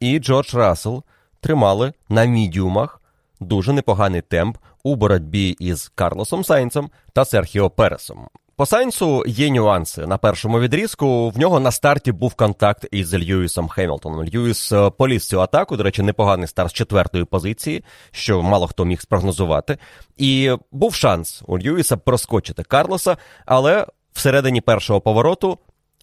і 0.00 0.18
Джордж 0.18 0.54
Рассел 0.54 1.02
тримали 1.40 1.92
на 2.08 2.24
мідіумах 2.24 3.00
дуже 3.40 3.72
непоганий 3.72 4.20
темп 4.20 4.56
у 4.82 4.94
боротьбі 4.94 5.48
із 5.48 5.92
Карлосом 5.94 6.44
Сайнцем 6.44 6.90
та 7.12 7.24
Серхіо 7.24 7.70
Пересом. 7.70 8.28
По 8.58 8.66
Сайнсу 8.66 9.24
є 9.26 9.50
нюанси 9.50 10.06
на 10.06 10.18
першому 10.18 10.60
відрізку. 10.60 11.30
В 11.30 11.38
нього 11.38 11.60
на 11.60 11.70
старті 11.70 12.12
був 12.12 12.34
контакт 12.34 12.86
із 12.90 13.14
Льюісом 13.14 13.68
Хемілтоном. 13.68 14.24
Льюіс 14.24 14.72
е, 14.72 14.90
поліз 14.90 15.28
цю 15.28 15.40
атаку. 15.40 15.76
До 15.76 15.82
речі, 15.82 16.02
непоганий 16.02 16.48
старт 16.48 16.70
з 16.70 16.72
четвертої 16.72 17.24
позиції, 17.24 17.84
що 18.10 18.42
мало 18.42 18.66
хто 18.66 18.84
міг 18.84 19.00
спрогнозувати. 19.00 19.78
І 20.16 20.50
був 20.72 20.94
шанс 20.94 21.42
у 21.46 21.58
Льюіса 21.58 21.96
проскочити 21.96 22.62
Карлоса, 22.62 23.16
але 23.46 23.86
всередині 24.12 24.60
першого 24.60 25.00
повороту 25.00 25.58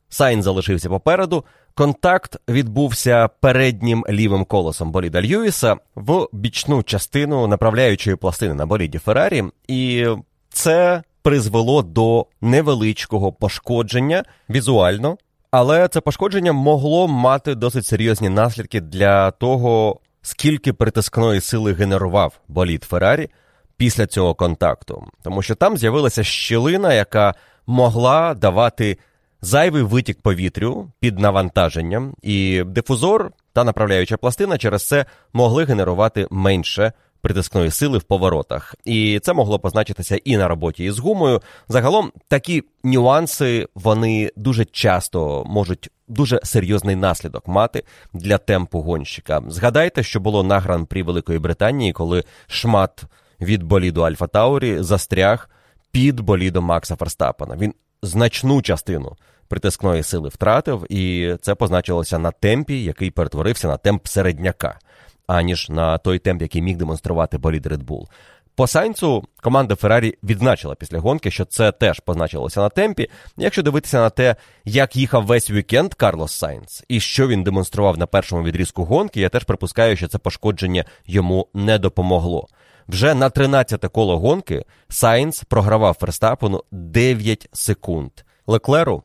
Сайн 0.10 0.44
залишився 0.44 0.90
попереду. 0.90 1.46
Контакт 1.74 2.38
відбувся 2.50 3.30
переднім 3.42 4.06
лівим 4.10 4.46
колесом 4.46 4.92
боліда 4.92 5.22
Льюіса 5.22 5.76
в 5.96 6.28
бічну 6.34 6.84
частину 6.84 7.48
направляючої 7.48 8.16
пластини 8.16 8.54
на 8.54 8.66
боліді 8.66 8.98
Феррарі, 8.98 9.44
і 9.68 10.08
це 10.50 11.04
призвело 11.24 11.82
до 11.82 12.26
невеличкого 12.42 13.34
пошкодження 13.34 14.24
візуально, 14.50 15.18
але 15.52 15.88
це 15.88 16.02
пошкодження 16.02 16.54
могло 16.54 17.08
мати 17.08 17.56
досить 17.56 17.86
серйозні 17.86 18.30
наслідки 18.30 18.82
для 18.82 19.32
того, 19.32 20.00
скільки 20.22 20.74
притискної 20.74 21.42
сили 21.42 21.74
генерував 21.74 22.40
болід 22.48 22.84
Феррарі 22.84 23.30
після 23.78 24.08
цього 24.08 24.36
контакту, 24.36 25.04
тому 25.24 25.42
що 25.42 25.56
там 25.56 25.78
з'явилася 25.78 26.24
щілина, 26.24 26.94
яка 26.94 27.34
могла 27.68 28.34
давати 28.34 28.98
зайвий 29.42 29.84
витік 29.84 30.22
повітрю 30.22 30.92
під 31.00 31.20
навантаженням, 31.20 32.14
і 32.22 32.64
дифузор 32.66 33.32
та 33.54 33.64
направляюча 33.64 34.18
пластина 34.18 34.58
через 34.58 34.88
це 34.88 35.06
могли 35.34 35.66
генерувати 35.66 36.28
менше 36.32 36.94
притискної 37.24 37.72
сили 37.72 37.98
в 37.98 38.04
поворотах, 38.04 38.76
і 38.86 39.20
це 39.24 39.34
могло 39.34 39.60
позначитися 39.60 40.20
і 40.26 40.38
на 40.38 40.48
роботі 40.48 40.84
із 40.84 41.00
гумою. 41.00 41.42
Загалом 41.68 42.12
такі 42.28 42.64
нюанси 42.84 43.68
вони 43.76 44.32
дуже 44.36 44.66
часто 44.66 45.44
можуть 45.46 45.90
дуже 46.08 46.40
серйозний 46.44 46.96
наслідок 46.96 47.48
мати 47.48 47.84
для 48.14 48.38
темпу 48.38 48.82
гонщика. 48.82 49.42
Згадайте, 49.48 50.04
що 50.04 50.20
було 50.20 50.44
на 50.44 50.60
гран-прі 50.60 51.04
Великої 51.04 51.40
Британії, 51.40 51.94
коли 51.94 52.24
шмат 52.48 53.04
від 53.42 53.64
боліду 53.64 54.02
Альфа 54.02 54.28
Таурі 54.28 54.84
застряг 54.84 55.50
під 55.92 56.20
болідом 56.20 56.66
Макса 56.66 56.96
Ферстапена. 56.96 57.56
Він 57.56 57.74
значну 58.02 58.62
частину. 58.62 59.16
Притискної 59.48 60.04
сили 60.04 60.30
втратив, 60.30 60.86
і 60.90 61.36
це 61.42 61.56
позначилося 61.56 62.20
на 62.20 62.32
темпі, 62.32 62.84
який 62.84 63.12
перетворився 63.12 63.68
на 63.68 63.78
темп 63.78 64.08
середняка 64.08 64.80
аніж 65.28 65.70
на 65.70 65.98
той 65.98 66.20
темп, 66.20 66.42
який 66.42 66.62
міг 66.62 66.78
демонструвати 66.78 67.38
болід 67.38 67.66
Red 67.66 67.86
Bull. 67.86 68.08
По 68.56 68.68
Сайнцу 68.68 69.24
команда 69.42 69.76
Феррарі 69.76 70.18
відзначила 70.24 70.76
після 70.76 71.00
гонки, 71.00 71.32
що 71.32 71.46
це 71.46 71.72
теж 71.72 72.00
позначилося 72.00 72.62
на 72.62 72.70
темпі. 72.70 73.10
Якщо 73.38 73.64
дивитися 73.64 74.00
на 74.00 74.10
те, 74.10 74.36
як 74.66 74.96
їхав 74.96 75.26
весь 75.26 75.52
вікенд 75.52 75.94
Карлос 75.94 76.32
Сайнц 76.32 76.84
і 76.88 77.00
що 77.00 77.28
він 77.28 77.44
демонстрував 77.44 77.98
на 77.98 78.06
першому 78.06 78.44
відрізку 78.44 78.86
гонки, 78.86 79.22
я 79.22 79.30
теж 79.30 79.44
припускаю, 79.44 79.98
що 79.98 80.08
це 80.08 80.18
пошкодження 80.18 80.86
йому 81.06 81.48
не 81.54 81.80
допомогло. 81.80 82.48
Вже 82.88 83.14
на 83.14 83.30
13-те 83.30 83.88
коло 83.88 84.20
гонки 84.20 84.66
Сайнц 84.90 85.44
програвав 85.44 85.98
Ферстапену 86.00 86.64
9 86.72 87.50
секунд. 87.54 88.12
Леклеру 88.48 89.04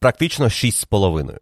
практично 0.00 0.46
6,5. 0.46 1.38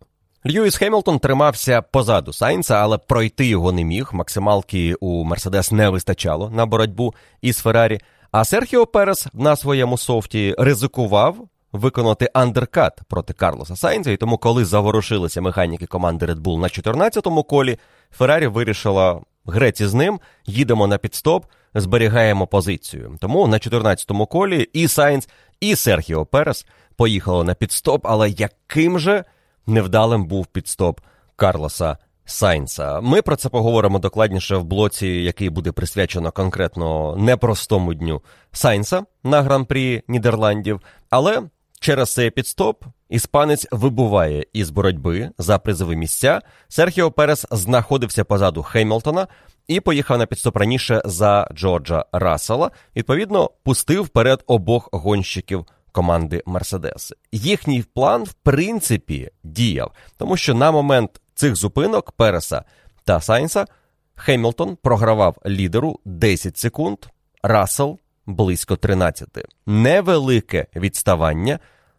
Льюіс 0.46 0.76
Хемілтон 0.76 1.18
тримався 1.18 1.82
позаду 1.82 2.32
Сайнса, 2.32 2.74
але 2.74 2.98
пройти 2.98 3.46
його 3.46 3.72
не 3.72 3.84
міг. 3.84 4.10
Максималки 4.12 4.94
у 4.94 5.24
Мерседес 5.24 5.72
не 5.72 5.88
вистачало 5.88 6.50
на 6.50 6.66
боротьбу 6.66 7.14
із 7.42 7.58
Феррарі. 7.58 8.00
А 8.30 8.44
Серхіо 8.44 8.86
Перес 8.86 9.26
на 9.32 9.56
своєму 9.56 9.98
софті 9.98 10.54
ризикував 10.58 11.36
виконати 11.72 12.30
андеркат 12.34 13.00
проти 13.08 13.32
Карлоса 13.32 13.76
Сайнза. 13.76 14.10
І 14.10 14.16
тому, 14.16 14.38
коли 14.38 14.64
заворушилися 14.64 15.40
механіки 15.40 15.86
команди 15.86 16.26
Red 16.26 16.40
Bull 16.40 16.58
на 16.58 16.68
14-му 16.68 17.42
колі, 17.42 17.78
Феррарі 18.10 18.46
вирішила 18.46 19.20
грець 19.46 19.86
із 19.86 19.94
ним, 19.94 20.20
їдемо 20.46 20.86
на 20.86 20.98
пітстоп, 20.98 21.46
зберігаємо 21.74 22.46
позицію. 22.46 23.16
Тому 23.20 23.46
на 23.46 23.56
14-му 23.56 24.26
колі 24.26 24.68
і 24.72 24.88
Сайнс, 24.88 25.28
і 25.60 25.76
Серхіо 25.76 26.26
Перес 26.26 26.66
поїхали 26.96 27.44
на 27.44 27.54
підстоп, 27.54 28.06
але 28.06 28.30
яким 28.30 28.98
же 28.98 29.24
невдалим 29.68 30.26
був 30.26 30.46
підстоп 30.46 31.00
Карлоса 31.36 31.96
Сайнса. 32.24 33.00
Ми 33.00 33.22
про 33.22 33.36
це 33.36 33.48
поговоримо 33.48 33.98
докладніше 33.98 34.56
в 34.56 34.64
блоці, 34.64 35.06
який 35.06 35.50
буде 35.50 35.72
присвячено 35.72 36.32
конкретно 36.32 37.16
непростому 37.16 37.94
дню 37.94 38.22
Сайнса 38.52 39.02
на 39.24 39.42
гран-прі 39.42 40.02
Нідерландів. 40.08 40.80
Але 41.10 41.42
через 41.80 42.12
цей 42.12 42.30
підстоп 42.30 42.84
іспанець 43.08 43.66
вибуває 43.70 44.44
із 44.52 44.70
боротьби 44.70 45.30
за 45.38 45.58
призові 45.58 45.96
місця. 45.96 46.42
Серхіо 46.68 47.10
Перес 47.10 47.46
знаходився 47.50 48.24
позаду 48.24 48.62
Хеймлтона 48.62 49.26
і 49.68 49.80
поїхав 49.80 50.18
на 50.18 50.26
підстоп 50.26 50.56
раніше 50.56 51.02
за 51.04 51.48
Джорджа 51.54 52.04
Рассела. 52.12 52.70
Відповідно, 52.96 53.50
пустив 53.62 54.02
вперед 54.02 54.44
обох 54.46 54.88
гонщиків 54.92 55.66
команди 55.98 56.42
Мерседес. 56.46 57.12
Їхній 57.32 57.84
план, 57.94 58.24
в 58.24 58.32
принципі, 58.32 59.30
діяв, 59.44 59.92
тому 60.16 60.36
що 60.36 60.54
на 60.54 60.70
момент 60.70 61.20
цих 61.34 61.56
зупинок 61.56 62.12
Переса 62.12 62.64
та 63.04 63.20
Сайнса 63.20 63.66
Хемілтон 64.14 64.76
програвав 64.82 65.36
лідеру 65.46 65.98
10 66.04 66.58
секунд, 66.58 66.98
Рассел 67.42 67.98
близько 68.26 68.76
13. 68.76 69.28
Невелике 69.66 70.66
відставання, 70.76 71.58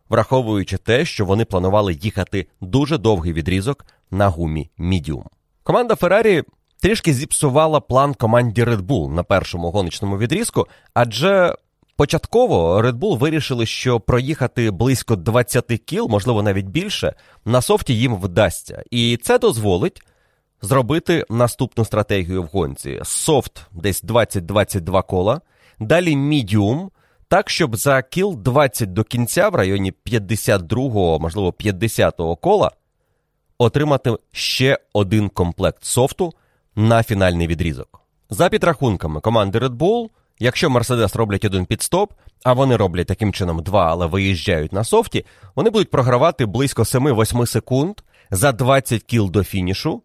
враховуючи 0.10 0.78
те, 0.78 1.06
що 1.06 1.26
вони 1.26 1.46
планували 1.46 1.94
їхати 1.94 2.48
дуже 2.62 2.98
довгий 2.98 3.34
відрізок 3.34 3.86
на 4.12 4.28
гумі 4.28 4.70
Мідіум. 4.78 5.26
Команда 5.64 5.96
Феррарі 5.96 6.44
трішки 6.82 7.14
зіпсувала 7.14 7.80
план 7.80 8.14
команді 8.14 8.64
Red 8.64 8.82
Bull 8.82 9.10
на 9.10 9.24
першому 9.24 9.72
гоночному 9.72 10.18
відрізку, 10.18 10.68
адже 10.94 11.56
Початково 12.00 12.82
Red 12.82 12.94
Bull 12.94 13.18
вирішили, 13.18 13.66
що 13.66 14.00
проїхати 14.00 14.72
близько 14.72 15.16
20 15.16 15.66
кіл, 15.66 16.08
можливо, 16.10 16.44
навіть 16.44 16.66
більше, 16.66 17.14
на 17.46 17.62
софті 17.62 17.98
їм 17.98 18.16
вдасться. 18.16 18.84
І 18.92 19.18
це 19.18 19.40
дозволить 19.40 20.02
зробити 20.62 21.26
наступну 21.30 21.86
стратегію 21.86 22.44
в 22.44 22.46
гонці: 22.46 23.02
софт 23.04 23.62
десь 23.72 24.04
20-22 24.04 25.08
кола, 25.08 25.42
далі 25.80 26.16
мідіум, 26.16 26.92
так, 27.28 27.50
щоб 27.50 27.76
за 27.76 28.02
кіл 28.02 28.36
20 28.38 28.94
до 28.94 29.04
кінця, 29.04 29.50
в 29.50 29.56
районі 29.56 29.94
52-го, 30.06 31.20
можливо, 31.20 31.50
50-го 31.50 32.36
кола, 32.36 32.72
отримати 33.58 34.18
ще 34.32 34.80
один 34.94 35.30
комплект 35.30 35.84
софту 35.84 36.34
на 36.76 37.04
фінальний 37.04 37.48
відрізок. 37.48 38.02
За 38.30 38.50
підрахунками 38.50 39.22
команди 39.22 39.60
Red 39.60 39.78
Bull, 39.78 40.10
Якщо 40.40 40.70
Мерседес 40.70 41.16
роблять 41.16 41.46
один 41.46 41.66
підстоп, 41.66 42.14
а 42.44 42.54
вони 42.54 42.76
роблять 42.76 43.08
таким 43.08 43.34
чином 43.34 43.64
два, 43.64 43.92
але 43.92 44.06
виїжджають 44.06 44.74
на 44.74 44.84
софті, 44.84 45.26
вони 45.56 45.70
будуть 45.70 45.92
програвати 45.92 46.46
близько 46.46 46.84
7-8 46.84 47.46
секунд 47.46 47.96
за 48.32 48.52
20 48.52 49.04
кіл 49.04 49.32
до 49.32 49.44
фінішу 49.44 50.02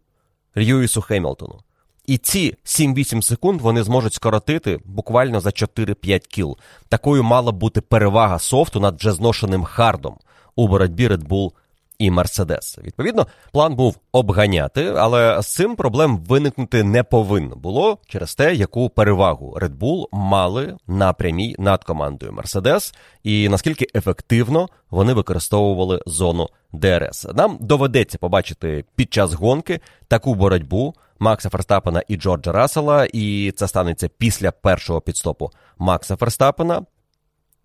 Льюісу 0.56 1.02
Хемілтону. 1.02 1.58
І 2.06 2.18
ці 2.18 2.56
7-8 2.64 3.22
секунд 3.22 3.60
вони 3.60 3.82
зможуть 3.82 4.14
скоротити 4.14 4.80
буквально 4.84 5.40
за 5.40 5.48
4-5 5.48 6.18
кіл. 6.28 6.58
Такою 6.88 7.22
мала 7.22 7.52
бути 7.52 7.80
перевага 7.80 8.38
софту 8.38 8.80
над 8.80 8.98
вже 8.98 9.12
зношеним 9.12 9.64
хардом 9.64 10.16
у 10.56 10.68
боротьбі 10.68 11.08
Red 11.08 11.28
Bull 11.28 11.52
і 11.98 12.10
Мерседес. 12.10 12.78
Відповідно, 12.78 13.26
план 13.52 13.74
був 13.74 13.96
обганяти, 14.12 14.94
але 14.96 15.42
з 15.42 15.46
цим 15.46 15.76
проблем 15.76 16.18
виникнути 16.18 16.82
не 16.82 17.02
повинно 17.02 17.56
було 17.56 17.98
через 18.06 18.34
те, 18.34 18.54
яку 18.54 18.88
перевагу 18.88 19.58
Red 19.60 19.78
Bull 19.78 20.06
мали 20.12 20.76
на 20.86 21.12
прямій 21.12 21.56
над 21.58 21.84
командою 21.84 22.32
Мерседес, 22.32 22.94
і 23.22 23.48
наскільки 23.48 23.86
ефективно 23.94 24.68
вони 24.90 25.12
використовували 25.12 26.02
зону 26.06 26.48
ДРС. 26.72 27.26
Нам 27.34 27.58
доведеться 27.60 28.18
побачити 28.18 28.84
під 28.96 29.12
час 29.12 29.32
гонки 29.32 29.80
таку 30.08 30.34
боротьбу. 30.34 30.94
Макса 31.18 31.50
Ферстапена 31.50 32.02
і 32.08 32.16
Джорджа 32.16 32.52
Рассела, 32.52 33.06
і 33.12 33.52
це 33.56 33.68
станеться 33.68 34.08
після 34.18 34.50
першого 34.50 35.00
підстопу 35.00 35.50
Макса 35.78 36.16
Ферстапена. 36.16 36.82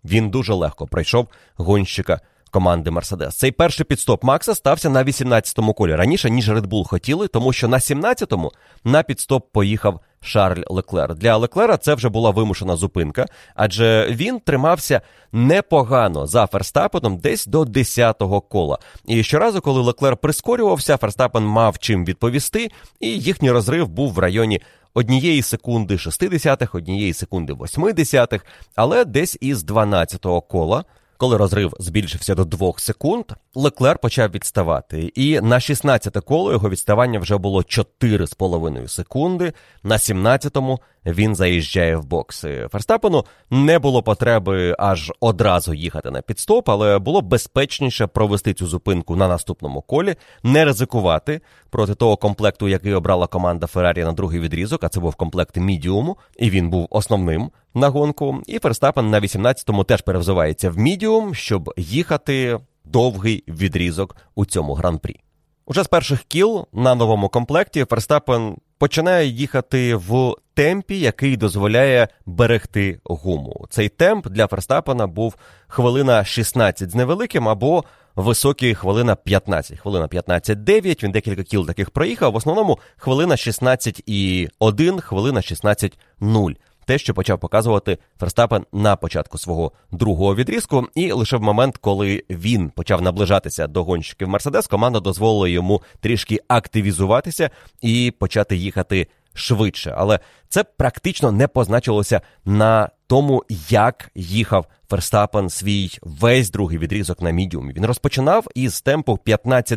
Він 0.04 0.30
дуже 0.30 0.54
легко 0.54 0.86
пройшов 0.86 1.28
гонщика 1.56 2.20
команди 2.50 2.90
Мерседес. 2.90 3.36
Цей 3.36 3.50
перший 3.50 3.86
підстоп 3.86 4.24
Макса 4.24 4.54
стався 4.54 4.90
на 4.90 5.04
18-му 5.04 5.74
колі 5.74 5.94
раніше, 5.94 6.30
ніж 6.30 6.50
Red 6.50 6.66
Bull 6.66 6.88
хотіли, 6.88 7.28
тому 7.28 7.52
що 7.52 7.68
на 7.68 7.78
17-му 7.78 8.52
на 8.84 9.02
підстоп 9.02 9.52
поїхав 9.52 10.00
Шарль 10.22 10.62
Леклер. 10.66 11.14
Для 11.14 11.36
Леклера 11.36 11.76
це 11.76 11.94
вже 11.94 12.08
була 12.08 12.30
вимушена 12.30 12.76
зупинка, 12.76 13.26
адже 13.54 14.08
він 14.10 14.40
тримався 14.40 15.00
непогано 15.32 16.26
за 16.26 16.46
Ферстапеном 16.46 17.18
десь 17.18 17.46
до 17.46 17.62
10-го 17.62 18.40
кола. 18.40 18.78
І 19.06 19.22
щоразу, 19.22 19.60
коли 19.60 19.80
Леклер 19.80 20.16
прискорювався, 20.16 20.96
Ферстапен 20.96 21.44
мав 21.44 21.78
чим 21.78 22.04
відповісти, 22.04 22.70
і 23.00 23.08
їхній 23.08 23.50
розрив 23.50 23.88
був 23.88 24.12
в 24.12 24.18
районі. 24.18 24.60
Однієї 24.94 25.42
секунди 25.42 25.94
60-х, 25.94 26.78
однієї 26.78 27.12
секунди 27.12 27.52
80-х, 27.52 28.44
але 28.76 29.04
десь 29.04 29.38
із 29.40 29.64
12-го 29.64 30.40
кола 30.40 30.84
коли 31.20 31.36
розрив 31.36 31.74
збільшився 31.78 32.34
до 32.34 32.44
2 32.44 32.72
секунд, 32.76 33.24
Леклер 33.54 33.98
почав 33.98 34.30
відставати, 34.30 35.12
і 35.14 35.40
на 35.40 35.56
16-те 35.56 36.20
коло 36.20 36.52
його 36.52 36.70
відставання 36.70 37.18
вже 37.18 37.38
було 37.38 37.58
4,5 37.60 38.88
секунди. 38.88 39.52
На 39.82 39.96
17-му 39.96 40.80
він 41.06 41.34
заїжджає 41.34 41.96
в 41.96 42.04
бокси. 42.04 42.68
Ферстапену 42.72 43.24
не 43.50 43.78
було 43.78 44.02
потреби 44.02 44.76
аж 44.78 45.12
одразу 45.20 45.74
їхати 45.74 46.10
на 46.10 46.22
підстоп, 46.22 46.68
але 46.68 46.98
було 46.98 47.22
безпечніше 47.22 48.06
провести 48.06 48.54
цю 48.54 48.66
зупинку 48.66 49.16
на 49.16 49.28
наступному 49.28 49.82
колі, 49.82 50.14
не 50.42 50.64
ризикувати 50.64 51.40
проти 51.70 51.94
того 51.94 52.16
комплекту, 52.16 52.68
який 52.68 52.94
обрала 52.94 53.26
команда 53.26 53.66
Феррарі 53.66 54.04
на 54.04 54.12
другий 54.12 54.40
відрізок, 54.40 54.84
а 54.84 54.88
це 54.88 55.00
був 55.00 55.14
комплект 55.14 55.56
мідіуму, 55.56 56.16
і 56.38 56.50
він 56.50 56.70
був 56.70 56.86
основним 56.90 57.50
на 57.74 57.88
гонку. 57.88 58.42
І 58.46 58.58
Ферстапен 58.58 59.10
на 59.10 59.20
18-му 59.20 59.84
теж 59.84 60.02
перевзувається 60.02 60.70
в 60.70 60.78
мідіум, 60.78 61.34
щоб 61.34 61.72
їхати 61.76 62.58
довгий 62.84 63.44
відрізок 63.48 64.16
у 64.34 64.44
цьому 64.44 64.74
гран-прі. 64.74 65.20
Уже 65.66 65.82
з 65.82 65.86
перших 65.86 66.22
кіл 66.22 66.66
на 66.72 66.94
новому 66.94 67.28
комплекті 67.28 67.84
Ферстапен 67.84 68.56
починає 68.80 69.26
їхати 69.26 69.94
в 69.94 70.34
темпі, 70.54 71.00
який 71.00 71.36
дозволяє 71.36 72.08
берегти 72.26 73.00
гуму. 73.04 73.66
Цей 73.70 73.88
темп 73.88 74.28
для 74.28 74.46
Ферстапена 74.46 75.06
був 75.06 75.34
хвилина 75.68 76.24
16 76.24 76.90
з 76.90 76.94
невеликим 76.94 77.48
або 77.48 77.84
високий 78.16 78.74
хвилина 78.74 79.14
15. 79.14 79.78
Хвилина 79.78 80.06
15,9, 80.06 81.04
Він 81.04 81.10
декілька 81.10 81.42
кіл 81.42 81.66
таких 81.66 81.90
проїхав. 81.90 82.32
В 82.32 82.36
основному 82.36 82.78
хвилина 82.96 83.34
16,1, 83.34 85.00
хвилина 85.00 85.40
16,0 85.40 86.56
те, 86.90 86.98
що 86.98 87.14
почав 87.14 87.38
показувати 87.38 87.98
Ферстапен 88.20 88.66
на 88.72 88.96
початку 88.96 89.38
свого 89.38 89.72
другого 89.92 90.34
відрізку, 90.34 90.88
і 90.94 91.12
лише 91.12 91.36
в 91.36 91.42
момент, 91.42 91.76
коли 91.76 92.24
він 92.30 92.70
почав 92.70 93.02
наближатися 93.02 93.66
до 93.66 93.84
гонщиків 93.84 94.28
Мерседес, 94.28 94.66
команда 94.66 95.00
дозволила 95.00 95.48
йому 95.48 95.82
трішки 96.00 96.40
активізуватися 96.48 97.50
і 97.80 98.12
почати 98.18 98.56
їхати 98.56 99.06
швидше. 99.34 99.94
Але 99.96 100.18
це 100.48 100.64
практично 100.64 101.32
не 101.32 101.48
позначилося 101.48 102.20
на 102.44 102.90
тому, 103.06 103.44
як 103.68 104.10
їхав 104.14 104.66
Ферстапен 104.88 105.50
свій 105.50 105.90
весь 106.02 106.50
другий 106.50 106.78
відрізок 106.78 107.22
на 107.22 107.30
мідіумі. 107.30 107.72
Він 107.72 107.86
розпочинав 107.86 108.46
із 108.54 108.80
темпу 108.80 109.18
15-9, 109.26 109.76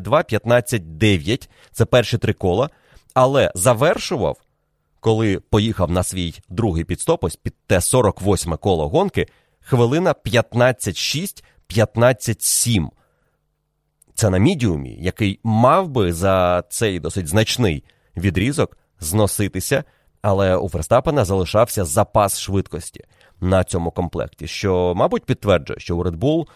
16-2, 0.00 0.44
15-9. 0.44 1.48
Це 1.72 1.84
перші 1.84 2.18
три 2.18 2.32
кола, 2.32 2.70
але 3.14 3.52
завершував 3.54 4.36
коли 5.00 5.40
поїхав 5.40 5.90
на 5.90 6.02
свій 6.02 6.34
другий 6.48 6.84
підстоп, 6.84 7.24
ось 7.24 7.36
під 7.36 7.54
те 7.66 7.80
48 7.80 8.56
коло 8.56 8.88
гонки, 8.88 9.26
хвилина 9.60 10.12
15-6, 10.12 11.44
15-7. 11.68 12.88
Це 14.14 14.30
на 14.30 14.38
мідіумі, 14.38 14.98
який 15.00 15.40
мав 15.42 15.88
би 15.88 16.12
за 16.12 16.64
цей 16.70 17.00
досить 17.00 17.28
значний 17.28 17.84
відрізок 18.16 18.78
зноситися, 19.00 19.84
але 20.22 20.56
у 20.56 20.68
Ферстапена 20.68 21.24
залишався 21.24 21.84
запас 21.84 22.40
швидкості 22.40 23.04
на 23.40 23.64
цьому 23.64 23.90
комплекті, 23.90 24.46
що, 24.46 24.92
мабуть, 24.96 25.24
підтверджує, 25.24 25.80
що 25.80 25.96
у 25.96 26.04
Red 26.04 26.16
Bull 26.16 26.46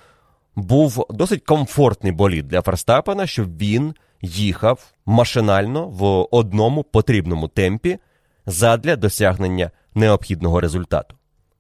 був 0.56 1.06
досить 1.10 1.44
комфортний 1.44 2.12
болід 2.12 2.48
для 2.48 2.62
Ферстапена, 2.62 3.26
щоб 3.26 3.58
він 3.58 3.94
їхав 4.22 4.92
машинально 5.06 5.88
в 5.88 6.28
одному 6.30 6.82
потрібному 6.82 7.48
темпі 7.48 7.98
задля 8.46 8.96
досягнення 8.96 9.70
необхідного 9.94 10.60
результату. 10.60 11.14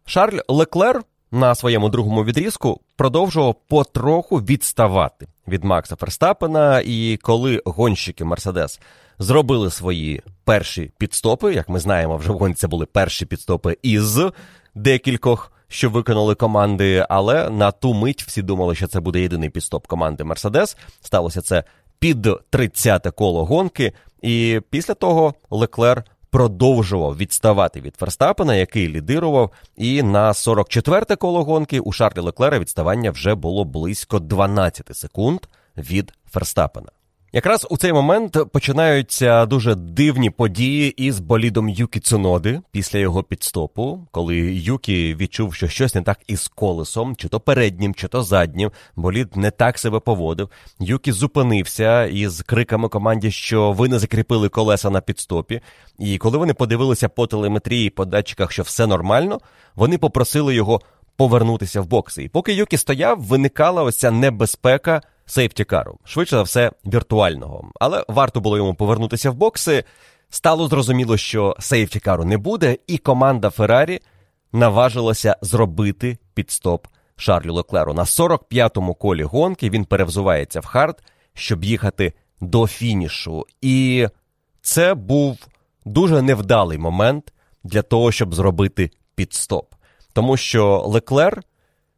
Шарль 0.06 0.38
Леклер 0.48 1.02
на 1.30 1.54
своєму 1.54 1.88
другому 1.88 2.24
відрізку 2.24 2.80
продовжував 2.96 3.54
потроху 3.68 4.36
відставати 4.36 5.26
від 5.48 5.64
Макса 5.64 5.96
Ферстапена, 5.96 6.82
і 6.84 7.18
коли 7.22 7.62
гонщики 7.64 8.24
Мерседес 8.24 8.80
зробили 9.18 9.70
свої 9.70 10.22
перші 10.44 10.92
підстопи, 10.98 11.54
як 11.54 11.68
ми 11.68 11.80
знаємо, 11.80 12.16
вже 12.16 12.32
в 12.32 12.38
гонці 12.38 12.66
були 12.66 12.86
перші 12.86 13.26
підстопи 13.26 13.76
із 13.82 14.20
декількох, 14.74 15.52
що 15.68 15.90
виконали 15.90 16.34
команди, 16.34 17.06
але 17.08 17.50
на 17.50 17.70
ту 17.70 17.94
мить 17.94 18.22
всі 18.22 18.42
думали, 18.42 18.74
що 18.74 18.86
це 18.86 19.00
буде 19.00 19.20
єдиний 19.20 19.50
підстоп 19.50 19.86
команди 19.86 20.24
Мерседес. 20.24 20.76
Сталося 21.00 21.42
це 21.42 21.64
під 21.98 22.26
30-те 22.26 23.10
коло 23.10 23.44
гонки, 23.44 23.92
і 24.22 24.60
після 24.70 24.94
того 24.94 25.34
Леклер 25.50 26.04
продовжував 26.34 27.16
відставати 27.16 27.80
від 27.80 27.96
Ферстапена, 27.96 28.54
який 28.54 28.88
лідирував, 28.88 29.50
і 29.76 30.02
на 30.02 30.32
44-те 30.32 31.16
коло 31.16 31.44
гонки 31.44 31.80
у 31.80 31.92
Шарлі 31.92 32.20
Леклера 32.20 32.58
відставання 32.58 33.10
вже 33.10 33.34
було 33.34 33.64
близько 33.64 34.18
12 34.18 34.96
секунд 34.96 35.40
від 35.76 36.12
Ферстапена. 36.30 36.88
Якраз 37.34 37.66
у 37.70 37.76
цей 37.76 37.92
момент 37.92 38.38
починаються 38.52 39.46
дуже 39.46 39.74
дивні 39.74 40.30
події 40.30 40.90
із 40.90 41.20
болідом 41.20 41.68
Юкі 41.68 42.00
Цуноди 42.00 42.60
після 42.70 42.98
його 42.98 43.22
підстопу, 43.22 44.06
коли 44.10 44.36
Юкі 44.54 45.14
відчув, 45.14 45.54
що 45.54 45.68
щось 45.68 45.94
не 45.94 46.02
так 46.02 46.18
із 46.26 46.48
колесом, 46.48 47.16
чи 47.16 47.28
то 47.28 47.40
переднім, 47.40 47.94
чи 47.94 48.08
то 48.08 48.22
заднім. 48.22 48.70
Болід 48.96 49.36
не 49.36 49.50
так 49.50 49.78
себе 49.78 50.00
поводив. 50.00 50.50
Юкі 50.80 51.12
зупинився 51.12 52.04
із 52.06 52.42
криками 52.42 52.88
команді, 52.88 53.30
що 53.30 53.72
ви 53.72 53.88
не 53.88 53.98
закріпили 53.98 54.48
колеса 54.48 54.90
на 54.90 55.00
підстопі. 55.00 55.60
І 55.98 56.18
коли 56.18 56.38
вони 56.38 56.54
подивилися 56.54 57.08
по 57.08 57.26
телеметрії 57.26 57.90
по 57.90 58.04
датчиках, 58.04 58.52
що 58.52 58.62
все 58.62 58.86
нормально, 58.86 59.40
вони 59.74 59.98
попросили 59.98 60.54
його 60.54 60.80
повернутися 61.16 61.80
в 61.80 61.86
бокси. 61.86 62.22
І 62.22 62.28
поки 62.28 62.52
Юкі 62.52 62.76
стояв, 62.76 63.20
виникала 63.20 63.82
ось 63.82 63.98
ця 63.98 64.10
небезпека 64.10 65.02
сейфтікару, 65.26 65.98
швидше 66.04 66.36
за 66.36 66.42
все, 66.42 66.72
віртуального. 66.86 67.70
Але 67.80 68.04
варто 68.08 68.40
було 68.40 68.56
йому 68.56 68.74
повернутися 68.74 69.30
в 69.30 69.34
бокси. 69.34 69.84
Стало 70.30 70.68
зрозуміло, 70.68 71.16
що 71.16 71.56
сейфтікару 71.58 72.24
не 72.24 72.38
буде, 72.38 72.76
і 72.86 72.98
команда 72.98 73.50
Феррарі 73.50 74.00
наважилася 74.52 75.36
зробити 75.42 76.18
пітстоп 76.34 76.86
Шарлю 77.16 77.54
Леклеру. 77.54 77.94
На 77.94 78.04
45-му 78.04 78.94
колі 78.94 79.22
гонки 79.22 79.70
він 79.70 79.84
перевзувається 79.84 80.60
в 80.60 80.66
хард, 80.66 81.02
щоб 81.34 81.64
їхати 81.64 82.12
до 82.40 82.66
фінішу. 82.66 83.46
І 83.60 84.06
це 84.62 84.94
був 84.94 85.38
дуже 85.84 86.22
невдалий 86.22 86.78
момент 86.78 87.32
для 87.64 87.82
того, 87.82 88.12
щоб 88.12 88.34
зробити 88.34 88.90
пітстоп. 89.14 89.74
Тому 90.12 90.36
що 90.36 90.82
Леклер 90.86 91.42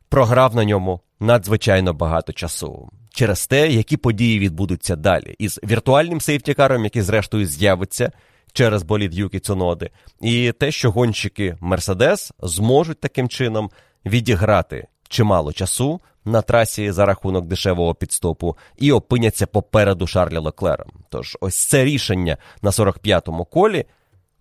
програв 0.09 0.57
на 0.57 0.65
ньому 0.65 1.01
надзвичайно 1.21 1.95
багато 1.95 2.33
часу 2.33 2.89
через 3.17 3.47
те, 3.47 3.69
які 3.69 3.97
події 3.97 4.39
відбудуться 4.39 4.97
далі, 4.97 5.35
із 5.39 5.61
віртуальним 5.65 6.21
сейфті-каром, 6.21 6.85
який 6.85 7.03
зрештою 7.03 7.47
з'явиться 7.47 8.13
через 8.53 8.83
болід 8.83 9.15
Юкі 9.15 9.41
Цуноди, 9.41 9.91
і 10.21 10.53
те, 10.53 10.71
що 10.71 10.91
гонщики 10.91 11.57
Мерседес 11.61 12.33
зможуть 12.43 13.01
таким 13.01 13.29
чином 13.29 13.71
відіграти 14.07 14.87
чимало 15.09 15.53
часу 15.53 16.01
на 16.25 16.43
трасі 16.43 16.93
за 16.93 17.07
рахунок 17.07 17.47
дешевого 17.47 17.95
підстопу 17.95 18.57
і 18.77 18.93
опиняться 18.93 19.47
попереду 19.47 20.07
Шарля 20.07 20.41
Леклера. 20.41 20.85
Тож 21.09 21.37
ось 21.41 21.69
це 21.69 21.85
рішення 21.85 22.37
на 22.63 22.71
45-му 22.71 23.45
колі. 23.45 23.85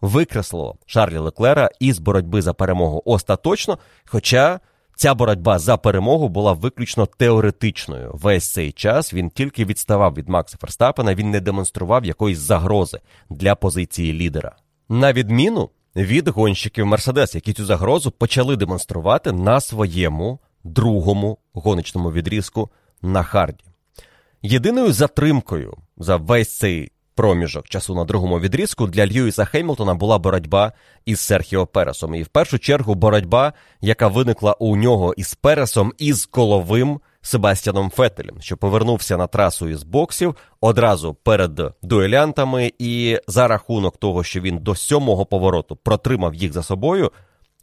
Викреслило 0.01 0.75
Шарлі 0.85 1.17
Леклера 1.17 1.69
із 1.79 1.99
боротьби 1.99 2.41
за 2.41 2.53
перемогу 2.53 3.01
остаточно. 3.05 3.77
Хоча 4.05 4.59
Ця 4.95 5.13
боротьба 5.13 5.60
за 5.60 5.77
перемогу 5.77 6.29
була 6.29 6.53
виключно 6.53 7.05
теоретичною. 7.05 8.12
Весь 8.13 8.51
цей 8.51 8.71
час 8.71 9.13
він 9.13 9.29
тільки 9.29 9.65
відставав 9.65 10.13
від 10.13 10.29
Макса 10.29 10.58
Ферстапена, 10.58 11.15
він 11.15 11.31
не 11.31 11.39
демонстрував 11.39 12.05
якоїсь 12.05 12.39
загрози 12.39 12.99
для 13.29 13.55
позиції 13.55 14.13
лідера. 14.13 14.55
На 14.89 15.13
відміну 15.13 15.69
від 15.95 16.27
гонщиків 16.27 16.86
Мерседес, 16.86 17.36
які 17.36 17.53
цю 17.53 17.65
загрозу 17.65 18.12
почали 18.12 18.55
демонструвати 18.55 19.31
на 19.31 19.62
своєму 19.62 20.39
другому 20.63 21.38
гоночному 21.53 22.12
відрізку 22.12 22.69
на 23.01 23.23
Харді. 23.23 23.63
Єдиною 24.41 24.93
затримкою 24.93 25.77
за 25.97 26.17
весь 26.17 26.58
цей 26.58 26.91
проміжок 27.15 27.67
часу 27.69 27.95
на 27.95 28.06
другому 28.06 28.39
відрізку 28.39 28.88
для 28.88 29.08
Льюіса 29.08 29.45
Хеймлтона 29.45 29.93
була 29.93 30.17
боротьба 30.17 30.71
із 31.06 31.19
Серхіо 31.19 31.65
Пересом. 31.65 32.15
І 32.15 32.23
в 32.23 32.28
першу 32.28 32.60
чергу 32.60 32.95
боротьба, 32.95 33.54
яка 33.82 34.08
виникла 34.08 34.54
у 34.54 34.75
нього 34.75 35.13
із 35.17 35.34
Пересом 35.34 35.93
із 35.97 36.25
коловим 36.25 36.99
Себастьяном 37.21 37.89
Фетелем, 37.89 38.41
що 38.41 38.58
повернувся 38.58 39.17
на 39.17 39.28
трасу 39.28 39.69
із 39.69 39.84
боксів 39.84 40.36
одразу 40.62 41.13
перед 41.13 41.62
дуелянтами, 41.82 42.71
і 42.80 43.19
за 43.28 43.47
рахунок 43.47 43.97
того, 43.97 44.23
що 44.23 44.41
він 44.41 44.58
до 44.58 44.75
сьомого 44.75 45.25
повороту 45.25 45.75
протримав 45.75 46.36
їх 46.36 46.54
за 46.54 46.63
собою, 46.63 47.12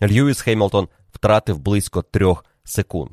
Льюіс 0.03 0.41
Хеймлтон 0.41 0.89
втратив 1.13 1.59
близько 1.59 2.03
трьох 2.03 2.45
секунд. 2.65 3.13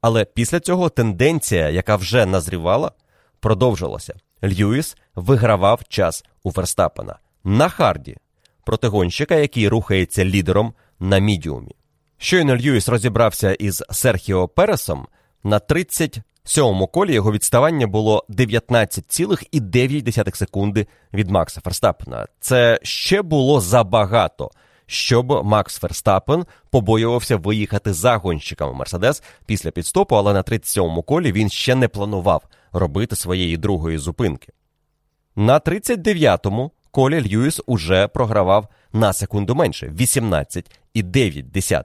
Але 0.00 0.24
після 0.24 0.60
цього 0.60 0.88
тенденція, 0.88 1.70
яка 1.70 1.96
вже 1.96 2.26
назрівала, 2.26 2.92
продовжилася. 3.40 4.14
Льюіс 4.44 4.96
вигравав 5.14 5.80
час 5.88 6.24
у 6.42 6.52
Ферстапена 6.52 7.18
на 7.44 7.68
харді 7.68 8.16
проти 8.64 8.88
гонщика, 8.88 9.34
який 9.34 9.68
рухається 9.68 10.24
лідером 10.24 10.74
на 11.00 11.18
мідіумі. 11.18 11.74
Щойно 12.18 12.56
Льюіс 12.56 12.88
розібрався 12.88 13.52
із 13.52 13.84
Серхіо 13.90 14.48
Пересом 14.48 15.06
на 15.44 15.58
37-му 15.58 16.86
колі 16.86 17.14
його 17.14 17.32
відставання 17.32 17.86
було 17.86 18.24
19,9 18.28 20.34
секунди 20.34 20.86
від 21.14 21.30
Макса 21.30 21.60
Ферстапена. 21.60 22.26
Це 22.40 22.80
ще 22.82 23.22
було 23.22 23.60
забагато, 23.60 24.50
щоб 24.86 25.44
Макс 25.44 25.78
Ферстапен 25.78 26.46
побоювався 26.70 27.36
виїхати 27.36 27.92
за 27.92 28.16
гонщиками 28.16 28.72
Мерседес 28.72 29.22
після 29.46 29.70
підстопу, 29.70 30.16
але 30.16 30.32
на 30.32 30.42
37-му 30.42 31.02
колі 31.02 31.32
він 31.32 31.50
ще 31.50 31.74
не 31.74 31.88
планував 31.88 32.42
робити 32.74 33.16
своєї 33.16 33.56
другої 33.56 33.98
зупинки. 33.98 34.52
На 35.36 35.58
39-му 35.58 36.70
колі 36.90 37.28
Льюіс 37.28 37.60
уже 37.66 38.08
програвав 38.08 38.68
на 38.92 39.12
секунду 39.12 39.54
менше 39.54 39.88
18,9. 39.88 41.82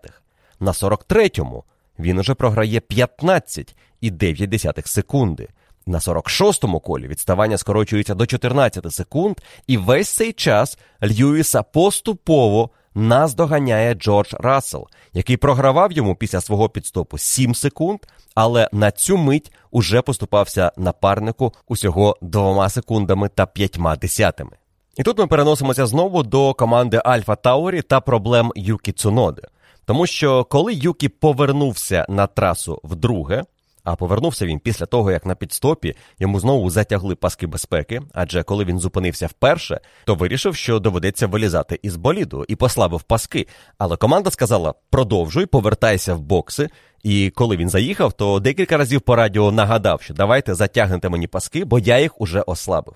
На 0.60 0.72
43-му 0.72 1.64
він 2.00 2.20
уже 2.20 2.34
програє 2.34 2.80
15,9 2.80 4.88
секунди. 4.88 5.48
На 5.86 6.00
46-му 6.00 6.80
колі 6.80 7.08
відставання 7.08 7.58
скорочується 7.58 8.16
до 8.16 8.26
14 8.26 8.94
секунд, 8.94 9.38
і 9.68 9.78
весь 9.78 10.10
цей 10.10 10.34
час 10.34 10.78
Льюіса 11.04 11.64
поступово 11.64 12.70
наздоганяє 12.96 13.94
Джордж 13.94 14.34
Рассел, 14.40 14.88
який 15.14 15.38
програвав 15.38 15.92
йому 15.92 16.16
після 16.16 16.42
свого 16.42 16.70
підстопу 16.70 17.18
7 17.18 17.56
секунд, 17.56 18.00
але 18.36 18.70
на 18.72 18.92
цю 18.92 19.18
мить 19.18 19.52
уже 19.72 20.02
поступався 20.02 20.72
напарнику 20.78 21.54
усього 21.68 22.18
двома 22.22 22.70
секундами 22.70 23.30
та 23.30 23.46
п'ятьма 23.46 23.96
десятими. 23.96 24.52
І 24.98 25.04
тут 25.04 25.18
ми 25.18 25.28
переносимося 25.28 25.86
знову 25.86 26.24
до 26.24 26.54
команди 26.54 27.02
Альфа 27.06 27.36
Таурі 27.36 27.82
та 27.82 28.02
проблем 28.02 28.52
Юкі 28.56 28.92
Цуноди. 28.92 29.42
Тому 29.86 30.08
що 30.08 30.44
коли 30.44 30.74
Юкі 30.74 31.10
повернувся 31.10 32.06
на 32.10 32.28
трасу 32.28 32.82
вдруге, 32.84 33.44
а 33.92 33.96
повернувся 33.96 34.46
він 34.46 34.60
після 34.60 34.86
того, 34.86 35.12
як 35.12 35.26
на 35.26 35.36
підстопі 35.36 35.96
йому 36.20 36.40
знову 36.40 36.70
затягли 36.70 37.16
паски 37.16 37.48
безпеки. 37.48 38.02
Адже 38.14 38.44
коли 38.44 38.66
він 38.66 38.80
зупинився 38.80 39.28
вперше, 39.28 39.80
то 40.06 40.16
вирішив, 40.16 40.56
що 40.56 40.80
доведеться 40.80 41.28
вилізати 41.28 41.80
із 41.84 41.96
боліду 41.96 42.46
і 42.48 42.56
послабив 42.56 43.02
паски. 43.02 43.48
Але 43.78 43.98
команда 43.98 44.32
сказала: 44.32 44.74
продовжуй, 44.90 45.46
повертайся 45.46 46.14
в 46.14 46.22
бокси. 46.22 46.70
І 47.04 47.30
коли 47.30 47.58
він 47.58 47.70
заїхав, 47.70 48.14
то 48.14 48.40
декілька 48.40 48.78
разів 48.78 49.02
по 49.02 49.16
радіо 49.16 49.52
нагадав, 49.52 50.02
що 50.02 50.14
давайте 50.14 50.56
затягнете 50.56 51.10
мені 51.10 51.28
паски, 51.28 51.66
бо 51.66 51.80
я 51.80 52.00
їх 52.00 52.22
уже 52.22 52.42
ослабив. 52.42 52.96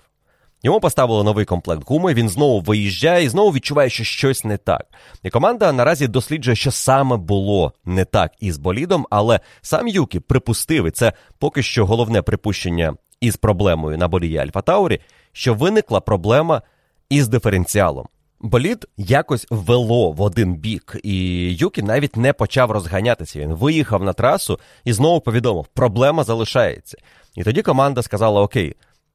Йому 0.64 0.80
поставили 0.80 1.24
новий 1.24 1.44
комплект 1.44 1.88
гуми, 1.88 2.14
він 2.14 2.28
знову 2.28 2.60
виїжджає 2.60 3.24
і 3.24 3.28
знову 3.28 3.50
відчуває, 3.50 3.90
що 3.90 4.04
щось 4.04 4.44
не 4.44 4.56
так. 4.56 4.86
І 5.22 5.30
команда 5.30 5.72
наразі 5.72 6.08
досліджує, 6.08 6.56
що 6.56 6.70
саме 6.70 7.16
було 7.16 7.72
не 7.84 8.04
так 8.04 8.32
із 8.40 8.58
болідом, 8.58 9.06
але 9.10 9.40
сам 9.62 9.88
Юкі 9.88 10.20
припустив, 10.20 10.86
і 10.86 10.90
це 10.90 11.12
поки 11.38 11.62
що 11.62 11.86
головне 11.86 12.22
припущення 12.22 12.94
із 13.20 13.36
проблемою 13.36 13.98
на 13.98 14.08
болії 14.08 14.38
Альфа 14.38 14.62
Таурі, 14.62 15.00
що 15.32 15.54
виникла 15.54 16.00
проблема 16.00 16.62
із 17.10 17.28
диференціалом. 17.28 18.06
болід 18.40 18.86
якось 18.96 19.46
вело 19.50 20.12
в 20.12 20.20
один 20.20 20.54
бік, 20.54 20.96
і 21.02 21.16
Юкі 21.54 21.82
навіть 21.82 22.16
не 22.16 22.32
почав 22.32 22.70
розганятися. 22.70 23.38
Він 23.38 23.54
виїхав 23.54 24.02
на 24.02 24.12
трасу 24.12 24.60
і 24.84 24.92
знову 24.92 25.20
повідомив, 25.20 25.66
проблема 25.66 26.24
залишається. 26.24 26.98
І 27.34 27.44
тоді 27.44 27.62
команда 27.62 28.02
сказала: 28.02 28.40
Окей, 28.40 28.74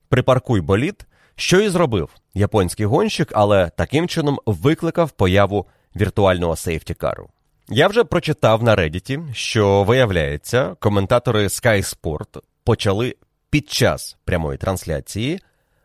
припаркуй 0.10 0.62
болід, 0.62 1.06
що 1.40 1.62
і 1.62 1.70
зробив 1.70 2.10
японський 2.34 2.86
гонщик, 2.86 3.32
але 3.36 3.72
таким 3.78 4.08
чином 4.08 4.40
викликав 4.46 5.12
появу 5.12 5.66
віртуального 5.96 6.56
сейфтікару. 6.56 7.30
Я 7.70 7.88
вже 7.88 8.04
прочитав 8.04 8.64
на 8.64 8.76
Reddit, 8.76 9.34
що 9.34 9.84
виявляється, 9.84 10.76
коментатори 10.80 11.44
Sky 11.44 11.96
Sport 11.96 12.42
почали 12.64 13.16
під 13.50 13.70
час 13.70 14.18
прямої 14.26 14.58
трансляції 14.58 15.40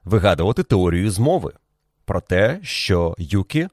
вигадувати 0.04 0.62
теорію 0.62 1.10
змови 1.10 1.52
про 2.04 2.20
те, 2.20 2.58
що 2.62 3.14
Юкі 3.18 3.68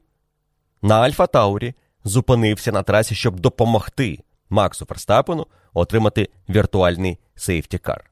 на 0.82 1.00
Альфа 1.00 1.26
Таурі 1.26 1.74
зупинився 2.04 2.72
на 2.72 2.82
трасі, 2.82 3.14
щоб 3.14 3.40
допомогти 3.40 4.18
Максу 4.50 4.86
Ферстапену 4.86 5.46
отримати 5.74 6.28
віртуальний 6.48 7.18
сейфтікар. 7.34 8.11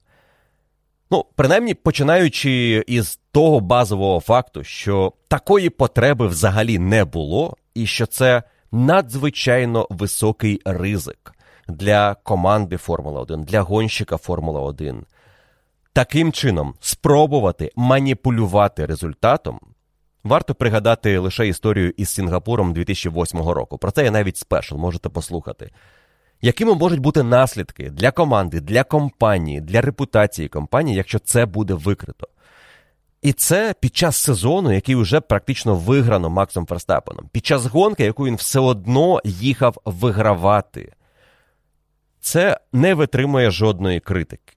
Ну, 1.10 1.24
принаймні, 1.36 1.74
починаючи 1.74 2.84
із 2.86 3.20
того 3.32 3.60
базового 3.60 4.20
факту, 4.20 4.64
що 4.64 5.12
такої 5.28 5.70
потреби 5.70 6.26
взагалі 6.26 6.78
не 6.78 7.04
було, 7.04 7.56
і 7.74 7.86
що 7.86 8.06
це 8.06 8.42
надзвичайно 8.72 9.86
високий 9.90 10.60
ризик 10.64 11.32
для 11.68 12.14
команди 12.14 12.76
Формула 12.76 13.20
1, 13.20 13.44
для 13.44 13.60
гонщика 13.60 14.16
Формула 14.16 14.60
1. 14.60 15.04
Таким 15.92 16.32
чином, 16.32 16.74
спробувати 16.80 17.72
маніпулювати 17.76 18.86
результатом. 18.86 19.60
Варто 20.24 20.54
пригадати 20.54 21.18
лише 21.18 21.48
історію 21.48 21.92
із 21.96 22.08
Сінгапуром 22.08 22.72
2008 22.72 23.40
року. 23.40 23.78
Про 23.78 23.90
це 23.90 24.04
я 24.04 24.10
навіть 24.10 24.36
спешл 24.36 24.76
можете 24.76 25.08
послухати 25.08 25.70
якими 26.42 26.74
можуть 26.74 27.00
бути 27.00 27.22
наслідки 27.22 27.90
для 27.90 28.10
команди, 28.10 28.60
для 28.60 28.84
компанії, 28.84 29.60
для 29.60 29.80
репутації 29.80 30.48
компанії, 30.48 30.96
якщо 30.96 31.18
це 31.18 31.46
буде 31.46 31.74
викрито. 31.74 32.28
І 33.22 33.32
це 33.32 33.74
під 33.80 33.96
час 33.96 34.16
сезону, 34.16 34.72
який 34.72 34.94
вже 34.94 35.20
практично 35.20 35.74
виграно 35.74 36.30
Максом 36.30 36.66
Ферстапеном, 36.66 37.28
під 37.32 37.46
час 37.46 37.66
гонки, 37.66 38.04
яку 38.04 38.26
він 38.26 38.34
все 38.34 38.60
одно 38.60 39.20
їхав 39.24 39.76
вигравати. 39.84 40.92
Це 42.20 42.60
не 42.72 42.94
витримує 42.94 43.50
жодної 43.50 44.00
критики. 44.00 44.56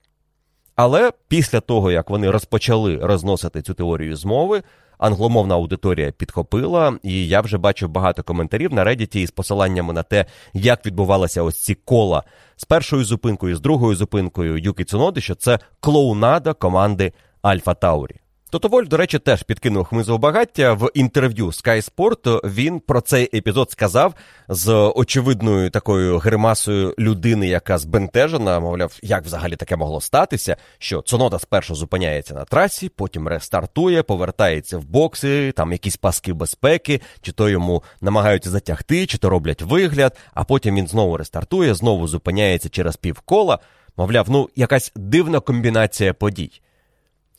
Але 0.75 1.11
після 1.27 1.59
того, 1.59 1.91
як 1.91 2.09
вони 2.09 2.31
розпочали 2.31 2.97
розносити 2.97 3.61
цю 3.61 3.73
теорію 3.73 4.15
змови, 4.15 4.63
англомовна 5.03 5.55
аудиторія 5.55 6.11
підхопила, 6.11 6.97
і 7.03 7.27
я 7.27 7.41
вже 7.41 7.57
бачив 7.57 7.89
багато 7.89 8.23
коментарів 8.23 8.73
на 8.73 8.85
Reddit 8.85 9.17
із 9.17 9.31
посиланнями 9.31 9.93
на 9.93 10.03
те, 10.03 10.25
як 10.53 10.85
відбувалися 10.85 11.43
ось 11.43 11.63
ці 11.63 11.75
кола 11.75 12.23
з 12.55 12.65
першою 12.65 13.03
зупинкою, 13.03 13.55
з 13.55 13.61
другою 13.61 13.95
зупинкою 13.95 14.57
Юкі 14.57 14.83
Цуноди, 14.83 15.21
що 15.21 15.35
це 15.35 15.59
клоунада 15.79 16.53
команди 16.53 17.13
Альфа 17.41 17.73
Таурі. 17.73 18.22
Тотоволь, 18.53 18.85
до 18.85 18.97
речі, 18.97 19.19
теж 19.19 19.43
підкинув 19.43 19.85
хмизове 19.85 20.17
багаття 20.17 20.73
в 20.73 20.89
інтерв'ю 20.93 21.47
Sky 21.47 21.89
Sport 21.91 22.49
Він 22.49 22.79
про 22.79 23.01
цей 23.01 23.29
епізод 23.37 23.71
сказав 23.71 24.13
з 24.49 24.73
очевидною 24.95 25.69
такою 25.69 26.17
гримасою 26.17 26.95
людини, 26.99 27.47
яка 27.47 27.77
збентежена, 27.77 28.59
мовляв, 28.59 28.99
як 29.03 29.25
взагалі 29.25 29.55
таке 29.55 29.75
могло 29.75 30.01
статися, 30.01 30.57
що 30.77 31.01
Цунода 31.01 31.39
спершу 31.39 31.75
зупиняється 31.75 32.33
на 32.33 32.45
трасі, 32.45 32.89
потім 32.89 33.27
рестартує, 33.27 34.03
повертається 34.03 34.77
в 34.77 34.85
бокси, 34.85 35.51
там 35.51 35.71
якісь 35.71 35.97
паски 35.97 36.33
безпеки, 36.33 37.01
чи 37.21 37.31
то 37.31 37.49
йому 37.49 37.83
намагаються 38.01 38.49
затягти, 38.49 39.05
чи 39.05 39.17
то 39.17 39.29
роблять 39.29 39.61
вигляд, 39.61 40.17
а 40.33 40.43
потім 40.43 40.75
він 40.75 40.87
знову 40.87 41.17
рестартує, 41.17 41.73
знову 41.73 42.07
зупиняється 42.07 42.69
через 42.69 42.95
півкола. 42.95 43.59
Мовляв, 43.97 44.25
ну 44.29 44.49
якась 44.55 44.91
дивна 44.95 45.39
комбінація 45.39 46.13
подій. 46.13 46.61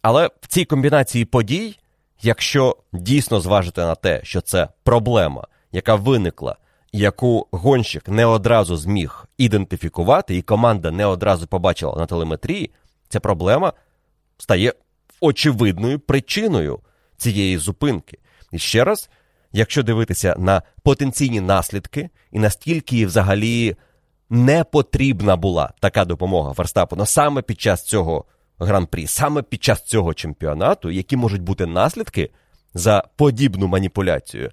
Але 0.04 0.30
в 0.40 0.46
цій 0.46 0.64
комбінації 0.64 1.24
подій, 1.24 1.78
якщо 2.22 2.76
дійсно 2.92 3.40
зважити 3.40 3.80
на 3.80 3.94
те, 3.94 4.20
що 4.24 4.40
це 4.40 4.68
проблема, 4.82 5.46
яка 5.72 5.94
виникла, 5.94 6.56
яку 6.92 7.46
гонщик 7.50 8.08
не 8.08 8.26
одразу 8.26 8.76
зміг 8.76 9.24
ідентифікувати, 9.38 10.36
і 10.36 10.42
команда 10.42 10.90
не 10.90 11.06
одразу 11.06 11.46
побачила 11.46 11.96
на 11.96 12.06
телеметрії, 12.06 12.70
ця 13.08 13.20
проблема 13.20 13.72
стає 14.38 14.72
очевидною 15.20 15.98
причиною 15.98 16.80
цієї 17.16 17.58
зупинки. 17.58 18.18
І 18.52 18.58
ще 18.58 18.84
раз, 18.84 19.10
якщо 19.52 19.82
дивитися 19.82 20.34
на 20.38 20.62
потенційні 20.82 21.40
наслідки, 21.40 22.10
і 22.32 22.38
настільки 22.38 23.06
взагалі 23.06 23.76
не 24.30 24.64
потрібна 24.64 25.36
була 25.36 25.72
така 25.80 26.04
допомога 26.04 26.52
Верстапену 26.52 27.06
саме 27.06 27.42
під 27.42 27.60
час 27.60 27.82
цього 27.82 28.24
гран-прі 28.58 29.06
саме 29.06 29.42
під 29.42 29.64
час 29.64 29.82
цього 29.82 30.14
чемпіонату, 30.14 30.90
які 30.90 31.16
можуть 31.16 31.42
бути 31.42 31.66
наслідки 31.66 32.30
за 32.74 33.04
подібну 33.16 33.66
маніпуляцію. 33.66 34.50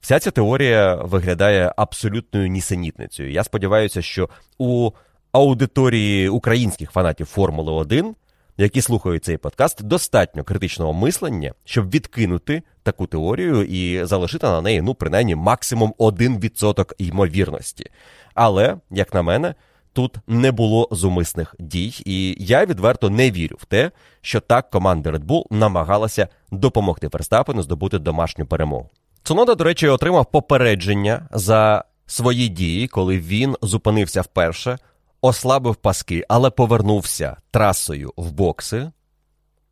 Вся 0.00 0.18
ця 0.18 0.30
теорія 0.30 0.94
виглядає 0.94 1.72
абсолютною 1.76 2.48
нісенітницею. 2.48 3.32
Я 3.32 3.44
сподіваюся, 3.44 4.02
що 4.02 4.28
у 4.58 4.90
аудиторії 5.32 6.28
українських 6.28 6.90
фанатів 6.90 7.26
Формули 7.26 7.72
1, 7.72 8.14
які 8.56 8.82
слухають 8.82 9.24
цей 9.24 9.36
подкаст, 9.36 9.82
достатньо 9.82 10.44
критичного 10.44 10.92
мислення, 10.92 11.52
щоб 11.64 11.90
відкинути 11.90 12.62
таку 12.82 13.06
теорію 13.06 13.62
і 13.62 14.04
залишити 14.04 14.46
на 14.46 14.60
неї, 14.60 14.82
ну, 14.82 14.94
принаймні, 14.94 15.34
максимум 15.34 15.94
1% 15.98 16.92
ймовірності. 16.98 17.90
Але, 18.34 18.76
як 18.90 19.14
на 19.14 19.22
мене, 19.22 19.54
тут 19.92 20.16
не 20.26 20.52
було 20.52 20.88
зумисних 20.90 21.54
дій, 21.58 22.02
і 22.04 22.36
я 22.38 22.66
відверто 22.66 23.10
не 23.10 23.30
вірю 23.30 23.56
в 23.60 23.64
те, 23.64 23.90
що 24.20 24.40
так 24.40 24.70
команда 24.70 25.10
Red 25.10 25.24
Bull 25.24 25.42
намагалася 25.50 26.28
допомогти 26.50 27.08
Ферстапену 27.08 27.62
здобути 27.62 27.98
домашню 27.98 28.46
перемогу. 28.46 28.90
Цунода, 29.22 29.54
до 29.54 29.64
речі, 29.64 29.88
отримав 29.88 30.26
попередження 30.26 31.28
за 31.32 31.84
свої 32.06 32.48
дії, 32.48 32.88
коли 32.88 33.18
він 33.18 33.56
зупинився 33.62 34.20
вперше, 34.20 34.78
ослабив 35.20 35.76
паски, 35.76 36.24
але 36.28 36.50
повернувся 36.50 37.36
трасою 37.50 38.12
в 38.16 38.32
бокси. 38.32 38.90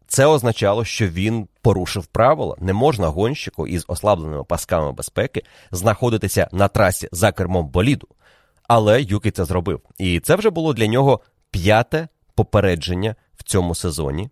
Це 0.07 0.26
означало, 0.26 0.85
що 0.85 1.09
він 1.09 1.48
порушив 1.62 2.07
правила. 2.07 2.57
Не 2.59 2.72
можна 2.72 3.09
гонщику 3.09 3.66
із 3.66 3.85
ослабленими 3.88 4.44
пасками 4.44 4.92
безпеки 4.92 5.42
знаходитися 5.70 6.48
на 6.52 6.68
трасі 6.68 7.09
за 7.12 7.33
кермом 7.33 7.68
боліду. 7.68 8.09
Але 8.68 9.02
Юкі 9.02 9.31
це 9.31 9.44
зробив. 9.44 9.81
І 9.98 10.20
це 10.20 10.37
вже 10.37 10.50
було 10.50 10.72
для 10.72 10.87
нього 10.87 11.20
п'яте 11.50 12.09
попередження 12.35 13.14
в 13.37 13.42
цьому 13.42 13.74
сезоні. 13.74 14.31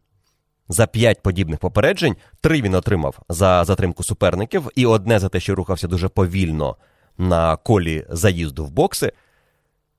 За 0.69 0.87
п'ять 0.87 1.23
подібних 1.23 1.59
попереджень 1.59 2.17
три 2.41 2.63
він 2.63 2.75
отримав 2.75 3.19
за 3.29 3.65
затримку 3.65 4.05
суперників, 4.05 4.71
і 4.75 4.87
одне 4.87 5.19
за 5.19 5.29
те, 5.29 5.41
що 5.41 5.55
рухався 5.55 5.89
дуже 5.89 6.09
повільно 6.09 6.77
на 7.19 7.57
колі 7.57 8.07
заїзду 8.09 8.65
в 8.65 8.71
бокси. 8.71 9.13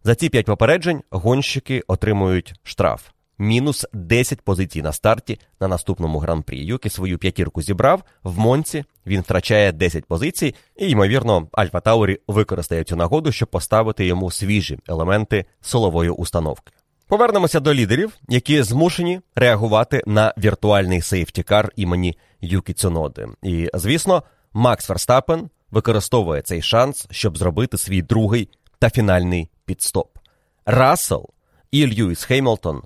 За 0.04 0.16
ці 0.16 0.30
п'ять 0.30 0.46
попереджень 0.46 1.04
гонщики 1.10 1.84
отримують 1.88 2.54
штраф 2.64 3.10
мінус 3.40 3.86
10 3.94 4.42
позицій 4.42 4.82
на 4.82 4.94
старті 4.94 5.40
на 5.60 5.68
наступному 5.68 6.20
гран-прі. 6.20 6.66
Юкі 6.66 6.90
свою 6.90 7.18
п'ятірку 7.18 7.62
зібрав 7.62 8.04
в 8.24 8.40
Монці. 8.40 8.86
Він 9.06 9.22
втрачає 9.22 9.72
10 9.72 10.06
позицій, 10.06 10.56
і, 10.76 10.90
ймовірно, 10.90 11.48
Альфа 11.52 11.80
Таурі 11.80 12.20
використає 12.28 12.84
цю 12.84 12.96
нагоду, 12.96 13.32
щоб 13.32 13.50
поставити 13.50 14.06
йому 14.06 14.32
свіжі 14.32 14.80
елементи 14.88 15.46
силової 15.62 16.10
установки. 16.10 16.74
Повернемося 17.08 17.60
до 17.60 17.74
лідерів, 17.74 18.18
які 18.30 18.64
змушені 18.64 19.22
реагувати 19.36 20.04
на 20.06 20.34
віртуальний 20.38 21.02
сейфтікар 21.02 21.72
імені 21.76 22.18
Юкі 22.42 22.74
Цуноди. 22.74 23.28
І, 23.44 23.70
звісно, 23.74 24.24
Макс 24.54 24.90
Верстапен 24.90 25.50
використовує 25.72 26.42
цей 26.42 26.62
шанс, 26.62 27.08
щоб 27.12 27.38
зробити 27.38 27.78
свій 27.78 28.02
другий 28.02 28.50
та 28.80 28.90
фінальний 28.90 29.50
підстоп. 29.66 30.18
Рассел 30.66 31.30
і 31.72 31.88
Льюіс 31.88 32.24
Хеймлтон 32.24 32.82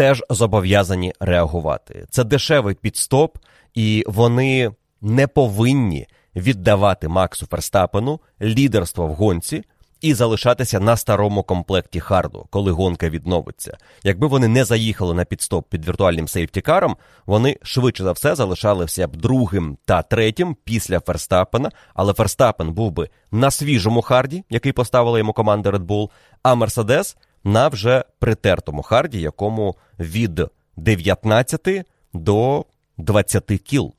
теж 0.00 0.24
зобов'язані 0.30 1.12
реагувати. 1.20 2.06
Це 2.10 2.24
дешевий 2.24 2.74
підстоп, 2.74 3.38
і 3.74 4.04
вони 4.06 4.70
не 5.00 5.26
повинні 5.26 6.06
віддавати 6.36 7.08
Максу 7.08 7.46
Ферстапену 7.46 8.20
лідерство 8.42 9.06
в 9.06 9.14
гонці. 9.14 9.64
І 10.00 10.14
залишатися 10.14 10.80
на 10.80 10.96
старому 10.96 11.42
комплекті 11.42 12.00
харду, 12.00 12.46
коли 12.50 12.72
гонка 12.72 13.08
відновиться. 13.08 13.76
Якби 14.02 14.26
вони 14.26 14.48
не 14.48 14.64
заїхали 14.64 15.14
на 15.14 15.24
пітстоп 15.24 15.68
під 15.68 15.88
віртуальним 15.88 16.28
сейфті-каром, 16.28 16.96
вони 17.26 17.56
швидше 17.62 18.02
за 18.02 18.12
все 18.12 18.34
залишалися 18.34 19.08
б 19.08 19.16
другим 19.16 19.78
та 19.84 20.02
третім 20.02 20.56
після 20.64 21.00
Ферстапена. 21.00 21.70
Але 21.94 22.12
Ферстапен 22.12 22.72
був 22.72 22.92
би 22.92 23.08
на 23.32 23.50
свіжому 23.50 24.02
харді, 24.02 24.44
який 24.50 24.72
поставила 24.72 25.18
йому 25.18 25.32
команда 25.32 25.70
Red 25.70 25.86
Bull, 25.86 26.10
а 26.42 26.54
Мерседес 26.54 27.16
на 27.44 27.68
вже 27.68 28.04
притертому 28.18 28.82
харді, 28.82 29.20
якому 29.20 29.76
від 29.98 30.42
19 30.76 31.68
до 32.12 32.64
20 32.98 33.44
кіл. 33.44 33.94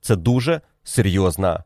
Це 0.00 0.16
дуже 0.16 0.60
серйозна 0.84 1.64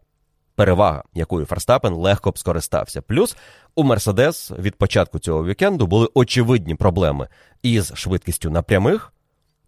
перевага, 0.55 1.05
якою 1.15 1.47
Ферстапен 1.47 1.95
легко 1.95 2.31
б 2.31 2.39
скористався. 2.39 3.03
Плюс 3.03 3.37
у 3.75 3.85
Мерседес 3.85 4.51
від 4.51 4.77
початку 4.77 5.19
цього 5.19 5.45
вікенду 5.45 5.87
були 5.87 6.09
очевидні 6.15 6.75
проблеми 6.75 7.29
із 7.63 7.93
швидкістю 7.95 8.51
на 8.51 8.63
прямих. 8.63 9.13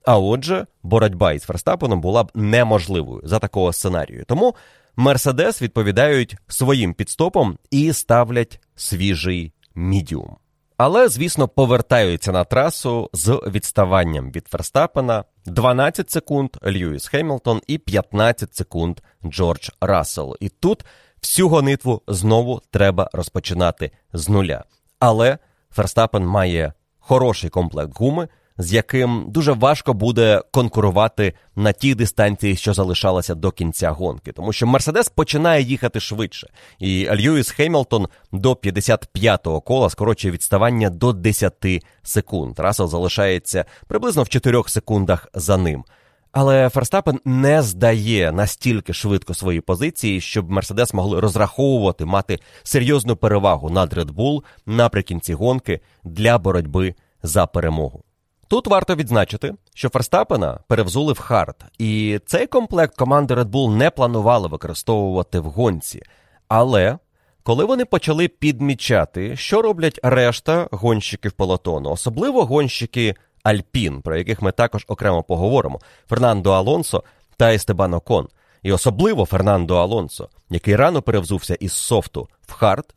А 0.05 0.19
отже, 0.19 0.67
боротьба 0.83 1.33
із 1.33 1.43
Ферстапеном 1.43 2.01
була 2.01 2.25
б 2.25 2.31
неможливою 2.35 3.21
за 3.25 3.39
такого 3.39 3.73
сценарію. 3.73 4.25
Тому 4.27 4.55
Мерседес 4.97 5.63
відповідають 5.63 6.37
своїм 6.49 6.95
пітстопом 6.95 7.59
і 7.71 7.93
ставлять 7.93 8.61
свіжий 8.75 9.53
мідіум. 9.75 10.37
Але, 10.77 11.09
звісно, 11.09 11.49
повертаються 11.49 12.33
на 12.33 12.45
трасу 12.45 13.11
з 13.13 13.41
відставанням 13.47 14.31
від 14.31 14.49
Ферстапена 14.49 15.25
12 15.47 16.11
секунд 16.11 16.51
Льюіс 16.67 17.09
Хемілтон 17.09 17.61
і 17.67 17.79
15 17.79 18.55
секунд 18.55 19.01
Джордж 19.25 19.69
Рассел. 19.81 20.37
І 20.41 20.49
тут 20.49 20.85
всю 21.23 21.49
гонитву 21.49 22.03
знову 22.09 22.63
треба 22.71 23.11
розпочинати 23.13 23.91
з 24.13 24.29
нуля. 24.29 24.65
Але 24.99 25.39
Ферстапен 25.71 26.27
має 26.27 26.73
хороший 26.99 27.51
комплект 27.51 27.93
гуми 27.99 28.29
з 28.59 28.73
яким 28.73 29.25
дуже 29.29 29.53
важко 29.53 29.95
буде 29.95 30.43
конкурувати 30.51 31.33
на 31.57 31.73
тій 31.73 31.95
дистанції, 31.95 32.57
що 32.57 32.75
залишалася 32.75 33.35
до 33.35 33.51
кінця 33.51 33.91
гонки, 33.91 34.33
тому 34.33 34.53
що 34.53 34.67
Мерседес 34.67 35.09
починає 35.09 35.63
їхати 35.63 36.01
швидше, 36.01 36.49
і 36.79 37.09
Льюіс 37.11 37.51
Хеймлтон 37.51 38.09
до 38.33 38.53
55-го 38.53 39.61
кола 39.61 39.91
скорочує 39.91 40.33
відставання 40.33 40.91
до 40.91 41.13
10 41.13 41.55
секунд. 42.03 42.59
Рассел 42.59 42.89
залишається 42.89 43.65
приблизно 43.87 44.23
в 44.23 44.29
4 44.29 44.63
секундах 44.67 45.29
за 45.35 45.57
ним. 45.57 45.85
Але 46.33 46.69
Ферстапен 46.69 47.21
не 47.25 47.63
здає 47.63 48.33
настільки 48.33 48.93
швидко 48.93 49.35
свої 49.35 49.61
позиції, 49.61 50.21
щоб 50.21 50.51
Мерседес 50.51 50.95
могли 50.95 51.21
розраховувати 51.21 52.05
мати 52.05 52.39
серйозну 52.63 53.17
перевагу 53.17 53.71
над 53.71 53.93
Red 53.93 54.11
Bull 54.15 54.43
наприкінці 54.67 55.35
гонки 55.35 55.81
для 56.05 56.39
боротьби 56.39 56.95
за 57.23 57.47
перемогу. 57.47 58.06
Тут 58.49 58.67
варто 58.67 58.95
відзначити, 58.95 59.55
що 59.75 59.89
Ферстапена 59.89 60.59
перевзули 60.69 61.13
в 61.13 61.19
хард, 61.19 61.65
і 61.79 62.21
цей 62.27 62.47
комплект 62.47 62.97
команди 62.97 63.35
Red 63.35 63.51
Bull 63.51 63.75
не 63.75 63.91
планували 63.91 64.49
використовувати 64.49 65.41
в 65.41 65.45
гонці. 65.45 66.03
Але 66.49 66.99
коли 67.43 67.65
вони 67.65 67.85
почали 67.85 68.29
підмічати, 68.29 69.37
що 69.37 69.63
роблять 69.63 70.01
решта 70.03 70.69
гонщиків 70.71 71.33
пелотону, 71.33 71.91
особливо 71.91 72.45
гонщики 72.45 73.15
Альпін, 73.43 74.03
про 74.03 74.17
яких 74.17 74.43
ми 74.43 74.53
також 74.53 74.85
окремо 74.89 75.23
поговоримо, 75.23 75.81
Фернандо 76.09 76.53
Алонсо 76.53 77.05
та 77.37 77.55
Естебан 77.55 77.95
Окон, 77.95 78.29
і 78.63 78.73
особливо 78.73 79.25
Фернандо 79.25 79.77
Алонсо, 79.77 80.29
який 80.51 80.77
рано 80.77 81.03
перевзувся 81.03 81.55
із 81.55 81.73
софту 81.73 82.29
в 82.41 82.53
хард 82.53 82.95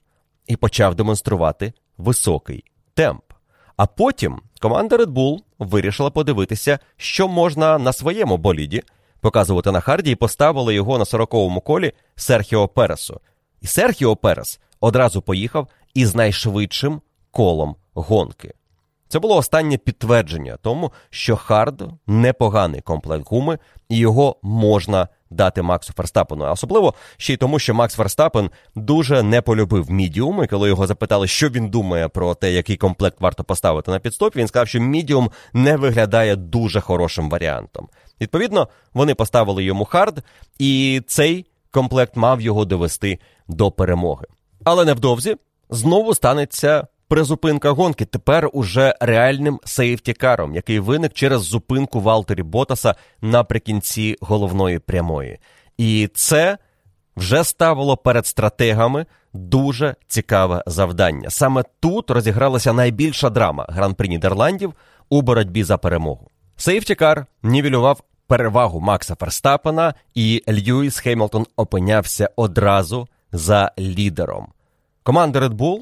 і 0.47 0.55
почав 0.55 0.95
демонструвати 0.95 1.73
високий 1.97 2.63
темп. 2.93 3.23
А 3.77 3.85
потім 3.85 4.41
команда 4.59 4.97
Red 4.97 5.13
Bull 5.13 5.39
вирішила 5.59 6.09
подивитися, 6.09 6.79
що 6.97 7.27
можна 7.27 7.77
на 7.77 7.93
своєму 7.93 8.37
боліді 8.37 8.83
показувати 9.21 9.71
на 9.71 9.79
харді, 9.79 10.11
і 10.11 10.15
поставили 10.15 10.73
його 10.73 10.97
на 10.97 11.03
40-му 11.03 11.61
колі 11.61 11.91
Серхіо 12.15 12.67
Пересу. 12.67 13.19
І 13.61 13.67
Серхіо 13.67 14.15
Перес 14.15 14.59
одразу 14.79 15.21
поїхав 15.21 15.67
із 15.93 16.15
найшвидшим 16.15 17.01
колом 17.31 17.75
гонки. 17.93 18.53
Це 19.09 19.19
було 19.19 19.37
останнє 19.37 19.77
підтвердження 19.77 20.57
тому, 20.61 20.91
що 21.09 21.35
Хард 21.35 21.83
непоганий 22.07 22.81
комплект 22.81 23.27
гуми, 23.29 23.59
і 23.89 23.97
його 23.97 24.35
можна 24.41 25.07
дати 25.29 25.61
Максу 25.61 25.93
Ферстапену. 25.93 26.51
Особливо 26.51 26.93
ще 27.17 27.33
й 27.33 27.37
тому, 27.37 27.59
що 27.59 27.73
Макс 27.73 27.95
Ферстапен 27.95 28.49
дуже 28.75 29.23
не 29.23 29.41
полюбив 29.41 29.91
мідіум, 29.91 30.43
і 30.43 30.47
коли 30.47 30.67
його 30.69 30.87
запитали, 30.87 31.27
що 31.27 31.49
він 31.49 31.69
думає 31.69 32.07
про 32.07 32.35
те, 32.35 32.51
який 32.51 32.77
комплект 32.77 33.21
варто 33.21 33.43
поставити 33.43 33.91
на 33.91 33.99
підстоп, 33.99 34.35
він 34.35 34.47
сказав, 34.47 34.67
що 34.67 34.79
мідіум 34.79 35.31
не 35.53 35.77
виглядає 35.77 36.35
дуже 36.35 36.81
хорошим 36.81 37.29
варіантом. 37.29 37.89
Відповідно, 38.21 38.67
вони 38.93 39.15
поставили 39.15 39.63
йому 39.63 39.85
хард, 39.85 40.23
і 40.59 41.01
цей 41.07 41.45
комплект 41.71 42.15
мав 42.15 42.41
його 42.41 42.65
довести 42.65 43.19
до 43.47 43.71
перемоги. 43.71 44.25
Але 44.63 44.85
невдовзі 44.85 45.35
знову 45.69 46.15
станеться 46.15 46.87
призупинка 47.09 47.71
гонки 47.71 48.05
тепер 48.05 48.49
уже 48.53 48.95
реальним 48.99 49.59
сейфтікаром, 49.65 50.55
який 50.55 50.79
виник 50.79 51.13
через 51.13 51.41
зупинку 51.41 52.01
Валтері 52.01 52.43
Ботаса 52.43 52.95
наприкінці 53.21 54.15
головної 54.21 54.79
прямої. 54.79 55.39
І 55.77 56.09
це 56.13 56.57
вже 57.17 57.43
ставило 57.43 57.97
перед 57.97 58.25
стратегами 58.25 59.05
дуже 59.33 59.95
цікаве 60.07 60.63
завдання. 60.67 61.29
Саме 61.29 61.63
тут 61.79 62.11
розігралася 62.11 62.73
найбільша 62.73 63.29
драма 63.29 63.65
гран-при 63.69 64.07
Нідерландів 64.07 64.73
у 65.09 65.21
боротьбі 65.21 65.63
за 65.63 65.77
перемогу. 65.77 66.27
Сейфтікар 66.55 67.25
нівелював 67.43 68.01
перевагу 68.27 68.79
Макса 68.79 69.15
Ферстапена, 69.15 69.93
і 70.15 70.43
Льюіс 70.49 70.99
Хеймлтон 70.99 71.45
опинявся 71.55 72.29
одразу 72.35 73.07
за 73.31 73.71
лідером. 73.79 74.47
Команда 75.03 75.39
Red 75.39 75.53
Bull 75.53 75.79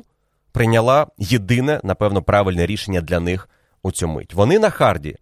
прийняла 0.57 1.07
єдине, 1.17 1.81
напевно, 1.83 2.21
правильне 2.21 2.65
рішення 2.65 3.01
для 3.01 3.19
них 3.19 3.49
у 3.83 3.91
цю 3.91 4.07
мить. 4.07 4.33
Вони 4.33 4.59
на 4.59 4.69
харді, 4.69 5.17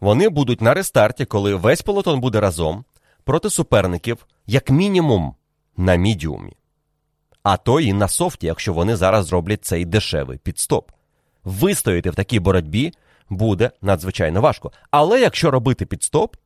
вони 0.00 0.28
будуть 0.28 0.60
на 0.60 0.74
рестарті, 0.74 1.24
коли 1.24 1.54
весь 1.54 1.82
полотон 1.82 2.20
буде 2.20 2.40
разом 2.40 2.84
проти 3.24 3.50
суперників, 3.50 4.26
як 4.46 4.70
мінімум, 4.70 5.34
на 5.76 5.94
мідіумі. 5.94 6.52
А 7.42 7.56
то 7.56 7.80
і 7.80 7.92
на 7.92 8.08
софті, 8.08 8.46
якщо 8.46 8.72
вони 8.72 8.96
зараз 8.96 9.26
зроблять 9.26 9.64
цей 9.64 9.84
дешевий 9.84 10.38
підстоп. 10.38 10.90
Вистояти 11.44 12.10
в 12.10 12.14
такій 12.14 12.40
боротьбі 12.40 12.92
буде 13.28 13.70
надзвичайно 13.82 14.40
важко. 14.40 14.72
Але 14.90 15.20
якщо 15.20 15.50
робити 15.50 15.86
підстоп, 15.86 16.36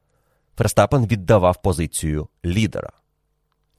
Ферстапен 0.57 1.07
віддавав 1.07 1.63
позицію 1.63 2.29
лідера. 2.45 2.93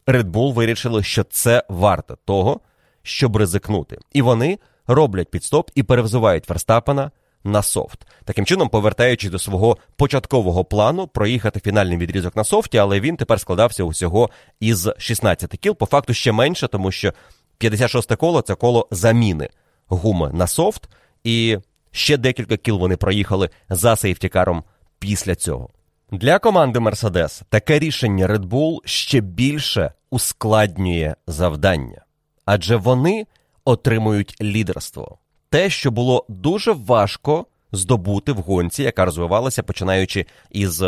Red 0.08 0.23
Bull 0.23 0.54
вирішили, 0.54 1.04
що 1.04 1.23
це 1.23 1.63
варто 1.69 2.17
того, 2.25 2.62
щоб 3.05 3.37
ризикнути. 3.37 3.97
І 4.13 4.21
вони 4.21 4.59
роблять 4.87 5.31
підстоп 5.31 5.69
і 5.75 5.83
перевзувають 5.83 6.49
Верстапена 6.49 7.11
на 7.43 7.61
софт. 7.61 8.07
Таким 8.25 8.45
чином, 8.45 8.69
повертаючись 8.69 9.31
до 9.31 9.39
свого 9.39 9.77
початкового 9.95 10.65
плану 10.65 11.07
проїхати 11.07 11.59
фінальний 11.59 11.97
відрізок 11.97 12.35
на 12.35 12.43
софті, 12.43 12.77
але 12.77 12.99
він 12.99 13.17
тепер 13.17 13.39
складався 13.39 13.83
усього 13.83 14.29
із 14.59 14.89
16 14.97 15.49
кіл. 15.49 15.75
По 15.75 15.85
факту 15.85 16.13
ще 16.13 16.31
менше, 16.31 16.67
тому 16.67 16.91
що 16.91 17.13
56 17.57 18.15
коло 18.15 18.41
це 18.41 18.55
коло 18.55 18.87
заміни 18.91 19.49
гуми 19.87 20.31
на 20.33 20.47
софт, 20.47 20.89
і 21.23 21.57
ще 21.91 22.17
декілька 22.17 22.57
кіл 22.57 22.77
вони 22.77 22.97
проїхали 22.97 23.49
за 23.69 23.95
сейфтікаром 23.95 24.63
після 24.99 25.35
цього. 25.35 25.69
Для 26.11 26.39
команди 26.39 26.79
Mercedes 26.79 27.43
таке 27.49 27.79
рішення 27.79 28.27
Red 28.27 28.45
Bull 28.45 28.77
ще 28.85 29.19
більше 29.19 29.91
ускладнює 30.09 31.15
завдання 31.27 32.04
адже 32.45 32.75
вони 32.75 33.27
отримують 33.65 34.41
лідерство. 34.41 35.17
Те, 35.49 35.69
що 35.69 35.91
було 35.91 36.25
дуже 36.29 36.71
важко 36.71 37.45
здобути 37.71 38.31
в 38.31 38.38
гонці, 38.38 38.84
яка 38.84 39.05
розвивалася 39.05 39.63
починаючи 39.63 40.25
із 40.51 40.84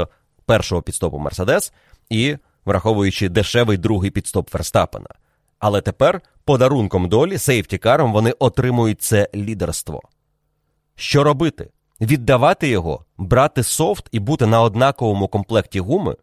першого 0.45 0.81
підстопу 0.81 1.19
Мерседес 1.19 1.73
і 2.09 2.37
враховуючи 2.65 3.29
дешевий 3.29 3.77
другий 3.77 4.11
підстоп 4.11 4.49
Ферстапена. 4.49 5.09
Але 5.59 5.81
тепер 5.81 6.21
подарунком 6.45 7.09
долі 7.09 7.37
сейфтікаром 7.37 8.13
вони 8.13 8.31
отримують 8.31 9.01
це 9.01 9.29
лідерство. 9.35 10.01
Що 10.95 11.23
робити? 11.23 11.69
Віддавати 12.01 12.67
його, 12.67 13.05
брати 13.17 13.63
софт 13.63 14.07
і 14.11 14.19
бути 14.19 14.45
на 14.45 14.61
однаковому 14.61 15.27
комплекті 15.27 15.79
гуми, 15.79 16.15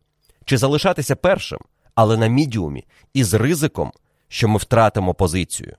чи 0.44 0.58
залишатися 0.58 1.16
першим, 1.16 1.58
але 1.94 2.16
на 2.16 2.26
мідіумі 2.26 2.84
із 3.14 3.34
ризиком 3.34 3.92
що 4.34 4.48
ми 4.48 4.58
втратимо 4.58 5.14
позицію. 5.14 5.76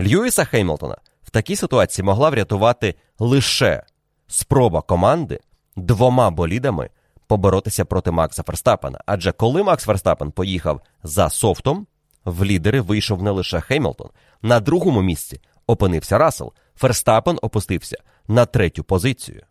Льюіса 0.00 0.44
Хеймлтона 0.44 0.96
в 1.22 1.30
такій 1.30 1.56
ситуації 1.56 2.04
могла 2.04 2.30
врятувати 2.30 2.94
лише 3.18 3.82
спроба 4.26 4.82
команди 4.82 5.40
двома 5.76 6.30
болідами 6.30 6.90
поборотися 7.26 7.84
проти 7.84 8.10
Макса 8.10 8.42
Ферстапена. 8.42 9.00
Адже 9.06 9.32
коли 9.32 9.62
Макс 9.62 9.84
Ферстапен 9.84 10.30
поїхав 10.30 10.80
за 11.02 11.30
софтом, 11.30 11.86
в 12.24 12.44
лідери 12.44 12.80
вийшов 12.80 13.22
не 13.22 13.30
лише 13.30 13.60
Хеймлтон. 13.60 14.10
На 14.42 14.60
другому 14.60 15.02
місці 15.02 15.40
опинився 15.66 16.18
Рассел. 16.18 16.52
Ферстапен 16.76 17.38
опустився 17.42 17.96
на 18.28 18.46
третю 18.46 18.84
позицію. 18.84 19.42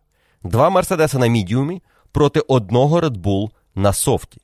Два 0.42 0.70
Мерседеси 0.70 1.18
на 1.18 1.26
мідіумі 1.26 1.82
проти 2.12 2.40
одного 2.40 3.00
Red 3.00 3.16
Bull 3.16 3.50
на 3.74 3.92
софті. 3.92 4.40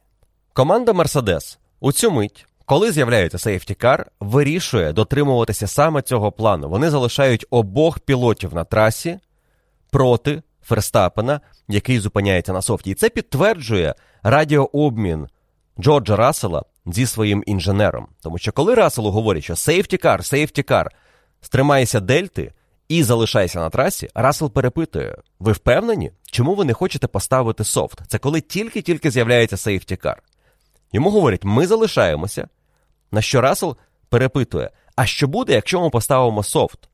Команда 0.52 0.92
Мерседес 0.92 1.58
у 1.80 1.92
цю 1.92 2.10
мить 2.10 2.46
коли 2.66 2.92
з'являється 2.92 3.38
сейфтікар, 3.38 4.06
вирішує 4.20 4.92
дотримуватися 4.92 5.66
саме 5.66 6.02
цього 6.02 6.32
плану. 6.32 6.68
Вони 6.68 6.90
залишають 6.90 7.46
обох 7.50 7.98
пілотів 7.98 8.54
на 8.54 8.64
трасі 8.64 9.18
проти 9.90 10.42
Ферстапена, 10.62 11.40
який 11.68 11.98
зупиняється 11.98 12.52
на 12.52 12.62
софті. 12.62 12.90
І 12.90 12.94
це 12.94 13.08
підтверджує 13.08 13.94
радіообмін 14.22 15.28
Джорджа 15.80 16.16
Рассела 16.16 16.64
зі 16.86 17.06
своїм 17.06 17.42
інженером. 17.46 18.06
Тому 18.22 18.38
що 18.38 18.52
коли 18.52 18.74
Расселу 18.74 19.10
говорять, 19.10 19.44
що 19.44 19.56
сейфті 19.56 19.96
кар, 19.96 20.24
сейфті 20.24 20.62
кар, 20.62 20.90
стримайся 21.40 22.00
дельти 22.00 22.52
і 22.88 23.02
залишайся 23.02 23.60
на 23.60 23.70
трасі, 23.70 24.08
Рассел 24.14 24.50
перепитує: 24.50 25.16
ви 25.38 25.52
впевнені, 25.52 26.12
чому 26.24 26.54
ви 26.54 26.64
не 26.64 26.72
хочете 26.72 27.06
поставити 27.06 27.64
софт? 27.64 27.98
Це 28.08 28.18
коли 28.18 28.40
тільки-тільки 28.40 29.10
з'являється 29.10 29.56
сейфті 29.56 29.96
кар. 29.96 30.22
Йому 30.94 31.10
говорять, 31.10 31.44
ми 31.44 31.66
залишаємося. 31.66 32.48
На 33.12 33.22
що 33.22 33.40
Рассел 33.40 33.76
перепитує: 34.08 34.70
а 34.96 35.06
що 35.06 35.28
буде, 35.28 35.52
якщо 35.52 35.80
ми 35.80 35.90
поставимо 35.90 36.42
софт? 36.42 36.88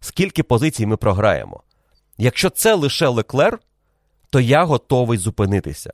Скільки 0.00 0.42
позицій 0.42 0.86
ми 0.86 0.96
програємо? 0.96 1.62
Якщо 2.18 2.50
це 2.50 2.74
лише 2.74 3.08
Леклер, 3.08 3.58
то 4.30 4.40
я 4.40 4.64
готовий 4.64 5.18
зупинитися. 5.18 5.92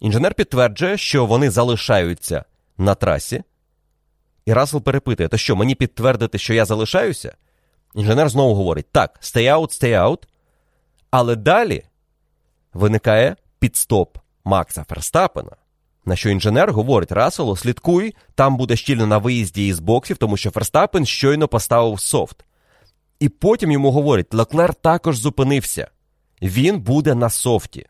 Інженер 0.00 0.34
підтверджує, 0.34 0.96
що 0.96 1.26
вони 1.26 1.50
залишаються 1.50 2.44
на 2.78 2.94
трасі. 2.94 3.42
І 4.46 4.52
Рассел 4.52 4.82
перепитує: 4.82 5.28
то 5.28 5.36
що, 5.36 5.56
мені 5.56 5.74
підтвердити, 5.74 6.38
що 6.38 6.54
я 6.54 6.64
залишаюся? 6.64 7.36
Інженер 7.94 8.28
знову 8.28 8.54
говорить: 8.54 8.86
так, 8.92 9.18
stay 9.22 9.56
out, 9.56 9.82
stay 9.82 10.02
out. 10.02 10.22
Але 11.10 11.36
далі 11.36 11.82
виникає 12.72 13.36
підстоп 13.58 14.18
Макса 14.44 14.84
Ферстапена. 14.88 15.56
На 16.04 16.16
що 16.16 16.30
інженер 16.30 16.72
говорить 16.72 17.12
Расселу, 17.12 17.56
слідкуй, 17.56 18.14
там 18.34 18.56
буде 18.56 18.76
щільно 18.76 19.06
на 19.06 19.18
виїзді 19.18 19.66
із 19.66 19.80
боксів, 19.80 20.16
тому 20.16 20.36
що 20.36 20.50
Ферстапен 20.50 21.06
щойно 21.06 21.48
поставив 21.48 22.00
софт. 22.00 22.44
І 23.20 23.28
потім 23.28 23.72
йому 23.72 23.90
говорять, 23.90 24.34
Леклер 24.34 24.74
також 24.74 25.18
зупинився. 25.18 25.90
Він 26.42 26.80
буде 26.80 27.14
на 27.14 27.30
софті. 27.30 27.86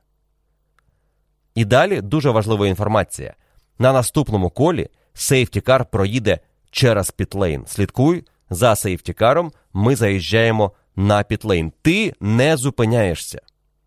І 1.55 1.65
далі 1.65 2.01
дуже 2.01 2.31
важлива 2.31 2.67
інформація. 2.67 3.35
На 3.79 3.93
наступному 3.93 4.51
колі 4.51 4.89
сейфтікар 5.15 5.85
проїде 5.85 6.39
через 6.71 7.11
пітлейн. 7.11 7.65
Слідкуй 7.67 8.25
за 8.51 8.77
сейфтікаром, 8.77 9.53
ми 9.73 9.97
заїжджаємо 9.97 10.73
на 10.97 11.23
пітлейн. 11.23 11.73
Ти 11.83 12.15
не 12.21 12.57
зупиняєшся. 12.57 13.41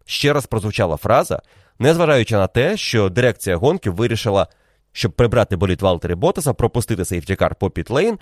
Ще 0.06 0.34
раз 0.34 0.46
прозвучала 0.46 0.98
фраза, 0.98 1.42
незважаючи 1.80 2.36
на 2.36 2.48
те, 2.48 2.78
що 2.78 3.10
дирекція 3.10 3.58
гонки 3.58 3.90
вирішила, 3.90 4.48
щоб 4.92 5.12
прибрати 5.12 5.56
боліт 5.56 5.82
Валтері 5.82 6.16
Ботаса, 6.16 6.54
пропустити 6.54 7.06
сейфтікар 7.06 7.56
по 7.56 7.70
пітлейн, 7.70 8.20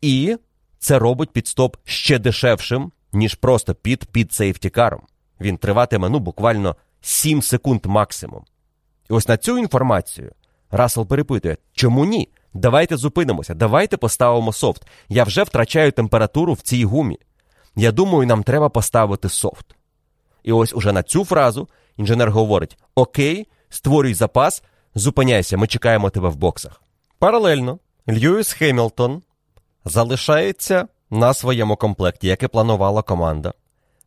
і 0.00 0.36
це 0.78 0.98
робить 0.98 1.30
підстоп 1.30 1.76
ще 1.84 2.18
дешевшим, 2.18 2.92
ніж 3.12 3.34
просто 3.34 3.74
під 3.74 4.04
під 4.04 4.32
сейфтікаром. 4.32 5.00
Він 5.40 5.56
триватиме 5.56 6.08
ну 6.08 6.18
буквально 6.18 6.76
7 7.00 7.42
секунд 7.42 7.86
максимум. 7.86 8.44
І 9.10 9.12
ось 9.12 9.28
на 9.28 9.36
цю 9.36 9.58
інформацію 9.58 10.32
Рассел 10.70 11.06
перепитує, 11.06 11.56
чому 11.72 12.04
ні? 12.04 12.28
Давайте 12.54 12.96
зупинимося, 12.96 13.54
давайте 13.54 13.96
поставимо 13.96 14.52
софт. 14.52 14.82
Я 15.08 15.24
вже 15.24 15.42
втрачаю 15.42 15.92
температуру 15.92 16.52
в 16.52 16.60
цій 16.60 16.84
гумі. 16.84 17.18
Я 17.76 17.92
думаю, 17.92 18.26
нам 18.26 18.42
треба 18.42 18.68
поставити 18.68 19.28
софт. 19.28 19.76
І 20.42 20.52
ось 20.52 20.74
уже 20.74 20.92
на 20.92 21.02
цю 21.02 21.24
фразу 21.24 21.68
інженер 22.00 22.30
говорить: 22.30 22.78
Окей, 22.94 23.46
створюй 23.68 24.14
запас, 24.14 24.62
зупиняйся, 24.94 25.56
ми 25.56 25.66
чекаємо 25.66 26.10
тебе 26.10 26.28
в 26.28 26.36
боксах. 26.36 26.82
Паралельно, 27.18 27.78
Льюіс 28.08 28.52
Хемілтон 28.52 29.22
залишається 29.84 30.88
на 31.10 31.34
своєму 31.34 31.76
комплекті, 31.76 32.26
як 32.26 32.42
і 32.42 32.48
планувала 32.48 33.02
команда. 33.02 33.52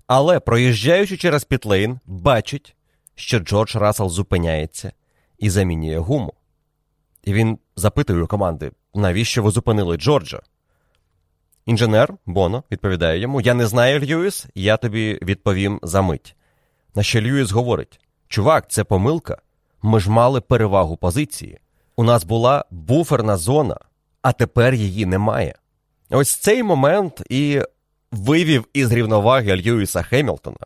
Але, 0.08 0.40
проїжджаючи 0.40 1.18
через 1.18 1.44
пітлейн, 1.44 2.00
бачить, 2.06 2.76
що 3.16 3.40
Джордж 3.40 3.76
Рассел 3.76 4.10
зупиняється 4.10 4.92
і 5.40 5.50
замінює 5.50 5.98
гуму. 5.98 6.34
І 7.24 7.34
він 7.34 7.60
запитує 7.76 8.24
у 8.24 8.28
команди, 8.28 8.72
навіщо 8.94 9.44
ви 9.44 9.52
зупинили 9.52 9.98
Джорджа? 9.98 10.42
Інженер 11.66 12.14
Боно 12.26 12.64
відповідає 12.72 13.20
йому: 13.20 13.42
Я 13.42 13.54
не 13.54 13.68
знаю, 13.68 14.00
Льюіс, 14.00 14.46
я 14.56 14.78
тобі 14.78 15.20
відповім 15.22 15.80
за 15.84 16.02
мить. 16.02 16.36
На 16.96 17.04
що 17.04 17.22
Льюіс 17.22 17.52
говорить: 17.52 18.00
Чувак, 18.28 18.66
це 18.70 18.84
помилка. 18.84 19.38
Ми 19.82 20.00
ж 20.00 20.10
мали 20.10 20.42
перевагу 20.42 20.98
позиції. 20.98 21.60
У 21.96 22.04
нас 22.04 22.24
була 22.24 22.66
буферна 22.72 23.38
зона, 23.38 23.78
а 24.22 24.32
тепер 24.32 24.74
її 24.74 25.06
немає. 25.06 25.56
Ось 26.10 26.36
цей 26.36 26.64
момент 26.64 27.24
і 27.30 27.62
вивів 28.12 28.68
із 28.74 28.92
рівноваги 28.92 29.56
Льюіса 29.56 30.02
Хемілтона. 30.02 30.58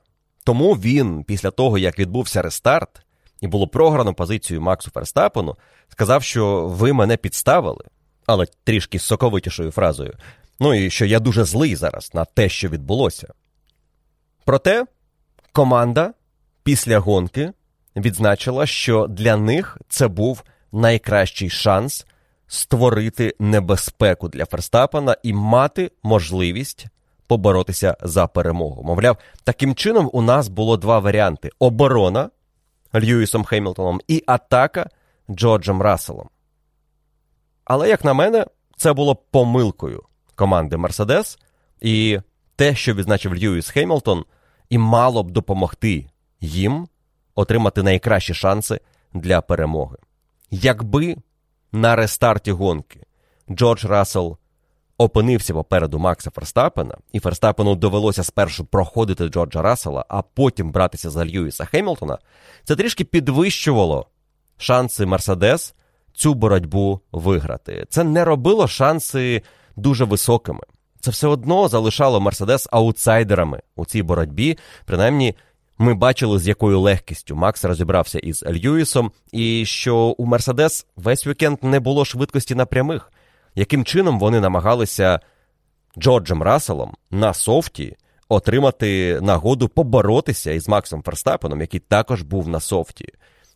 Тому 0.44 0.74
він, 0.74 1.24
після 1.24 1.52
того, 1.52 1.78
як 1.78 2.00
відбувся 2.00 2.42
рестарт, 2.42 3.02
і 3.42 3.48
було 3.48 3.68
програно 3.68 4.14
позицію 4.14 4.62
Максу 4.62 4.92
Ферстапену, 4.92 5.56
сказав, 5.90 6.24
що 6.24 6.68
ви 6.68 6.94
мене 6.94 7.18
підставили, 7.18 7.86
але 8.26 8.46
трішки 8.64 9.00
соковитішою 9.00 9.72
фразою. 9.72 10.14
Ну 10.60 10.74
і 10.74 10.90
що 10.90 11.06
я 11.06 11.20
дуже 11.20 11.44
злий 11.44 11.76
зараз 11.76 12.12
на 12.14 12.26
те, 12.26 12.50
що 12.50 12.70
відбулося. 12.70 13.28
Проте 14.46 14.86
команда 15.58 16.14
після 16.64 17.00
гонки 17.00 17.54
відзначила, 17.96 18.66
що 18.66 19.08
для 19.08 19.38
них 19.38 19.78
це 19.90 20.08
був 20.08 20.44
найкращий 20.72 21.50
шанс 21.50 22.06
створити 22.48 23.36
небезпеку 23.40 24.30
для 24.30 24.46
Ферстапена 24.46 25.18
і 25.24 25.34
мати 25.34 25.92
можливість 26.04 26.86
поборотися 27.28 27.98
за 28.02 28.28
перемогу. 28.28 28.84
Мовляв, 28.84 29.18
таким 29.44 29.76
чином 29.76 30.10
у 30.14 30.22
нас 30.22 30.48
було 30.48 30.78
два 30.78 31.00
варіанти: 31.00 31.50
оборона 31.60 32.30
Льюісом 32.96 33.44
Хемілтоном 33.44 34.02
і 34.08 34.24
атака 34.28 34.90
Джорджем 35.30 35.82
Расселом. 35.82 36.30
Але, 37.66 37.90
як 37.90 38.06
на 38.06 38.14
мене, 38.14 38.46
це 38.76 38.94
було 38.94 39.16
помилкою 39.16 40.04
команди 40.36 40.78
Мерседес, 40.78 41.40
і 41.82 42.20
те, 42.56 42.76
що 42.76 42.94
відзначив 42.94 43.36
Льюіс 43.36 43.70
Хемілтон, 43.70 44.26
і 44.70 44.78
мало 44.78 45.24
б 45.24 45.32
допомогти 45.32 46.10
їм 46.42 46.88
отримати 47.36 47.84
найкращі 47.84 48.34
шанси 48.34 48.80
для 49.14 49.42
перемоги. 49.42 49.98
Якби 50.52 51.16
на 51.72 51.96
рестарті 51.96 52.52
гонки 52.52 53.00
Джордж 53.50 53.86
Рассел 53.86 54.38
опинився 54.98 55.54
попереду 55.54 56.00
Макса 56.00 56.30
Ферстапена, 56.30 56.98
і 57.12 57.20
Ферстапену 57.20 57.76
довелося 57.76 58.24
спершу 58.24 58.66
проходити 58.66 59.28
Джорджа 59.28 59.62
Рассела, 59.62 60.06
а 60.10 60.22
потім 60.22 60.72
братися 60.72 61.10
за 61.10 61.26
Льюіса 61.26 61.66
Хемілтона, 61.66 62.18
це 62.64 62.76
трішки 62.76 63.04
підвищувало 63.04 64.08
шанси 64.58 65.06
Мерседес 65.06 65.76
цю 66.14 66.34
боротьбу 66.34 67.02
виграти. 67.12 67.86
Це 67.90 68.04
не 68.04 68.26
робило 68.26 68.68
шанси 68.68 69.42
дуже 69.76 70.06
високими. 70.06 70.62
Це 71.08 71.12
все 71.12 71.28
одно 71.28 71.68
залишало 71.68 72.20
Мерседес 72.20 72.68
аутсайдерами 72.72 73.62
у 73.76 73.86
цій 73.86 74.04
боротьбі. 74.04 74.58
Принаймні, 74.86 75.36
ми 75.78 75.94
бачили, 75.94 76.40
з 76.40 76.48
якою 76.48 76.80
легкістю 76.80 77.36
Макс 77.36 77.66
розібрався 77.66 78.20
із 78.20 78.44
Льюісом, 78.46 79.12
і 79.32 79.66
що 79.66 79.98
у 79.98 80.26
Мерседес 80.26 80.86
весь 80.96 81.28
вікенд 81.28 81.58
не 81.62 81.80
було 81.80 82.06
швидкості 82.06 82.56
на 82.56 82.66
прямих 82.66 83.12
яким 83.56 83.86
чином 83.86 84.20
вони 84.20 84.40
намагалися 84.40 85.20
Джорджем 85.98 86.44
Расселом 86.44 86.94
на 87.12 87.34
софті 87.34 87.96
отримати 88.30 89.20
нагоду 89.22 89.68
поборотися 89.68 90.52
із 90.52 90.68
Максом 90.68 91.04
Ферстапеном, 91.04 91.62
який 91.62 91.80
також 91.80 92.22
був 92.22 92.48
на 92.48 92.60
софті. 92.60 93.14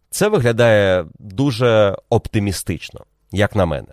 Це 0.10 0.28
виглядає 0.28 1.06
дуже 1.20 1.98
оптимістично, 2.10 3.06
як 3.32 3.56
на 3.56 3.66
мене. 3.66 3.88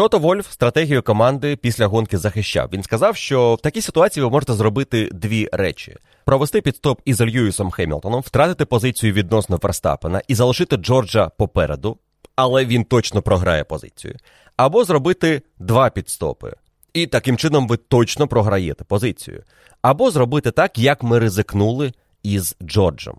Тото 0.00 0.18
Вольф 0.18 0.52
стратегію 0.52 1.02
команди 1.02 1.56
після 1.56 1.86
гонки 1.86 2.18
захищав. 2.18 2.68
Він 2.72 2.82
сказав, 2.82 3.16
що 3.16 3.54
в 3.54 3.60
такій 3.60 3.80
ситуації 3.80 4.24
ви 4.24 4.30
можете 4.30 4.52
зробити 4.52 5.08
дві 5.12 5.48
речі: 5.52 5.96
провести 6.24 6.60
підстоп 6.60 7.00
із 7.04 7.20
Льюісом 7.20 7.70
Хемілтоном, 7.70 8.20
втратити 8.20 8.64
позицію 8.64 9.12
відносно 9.12 9.58
Ферстапена 9.58 10.22
і 10.28 10.34
залишити 10.34 10.76
Джорджа 10.76 11.28
попереду, 11.28 11.98
але 12.36 12.64
він 12.64 12.84
точно 12.84 13.22
програє 13.22 13.64
позицію 13.64 14.16
або 14.56 14.84
зробити 14.84 15.42
два 15.58 15.90
підстопи. 15.90 16.52
І 16.92 17.06
таким 17.06 17.36
чином 17.36 17.68
ви 17.68 17.76
точно 17.76 18.28
програєте 18.28 18.84
позицію. 18.84 19.42
Або 19.82 20.10
зробити 20.10 20.50
так, 20.50 20.78
як 20.78 21.02
ми 21.02 21.18
ризикнули 21.18 21.92
із 22.22 22.56
Джорджем. 22.62 23.14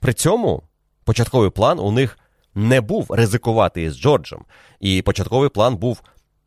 При 0.00 0.12
цьому 0.12 0.62
початковий 1.04 1.50
план 1.50 1.78
у 1.78 1.90
них 1.90 2.18
не 2.54 2.80
був 2.80 3.06
ризикувати 3.10 3.82
із 3.82 4.00
Джорджем. 4.00 4.44
І 4.80 5.02
початковий 5.02 5.48
план 5.48 5.76
був 5.76 6.02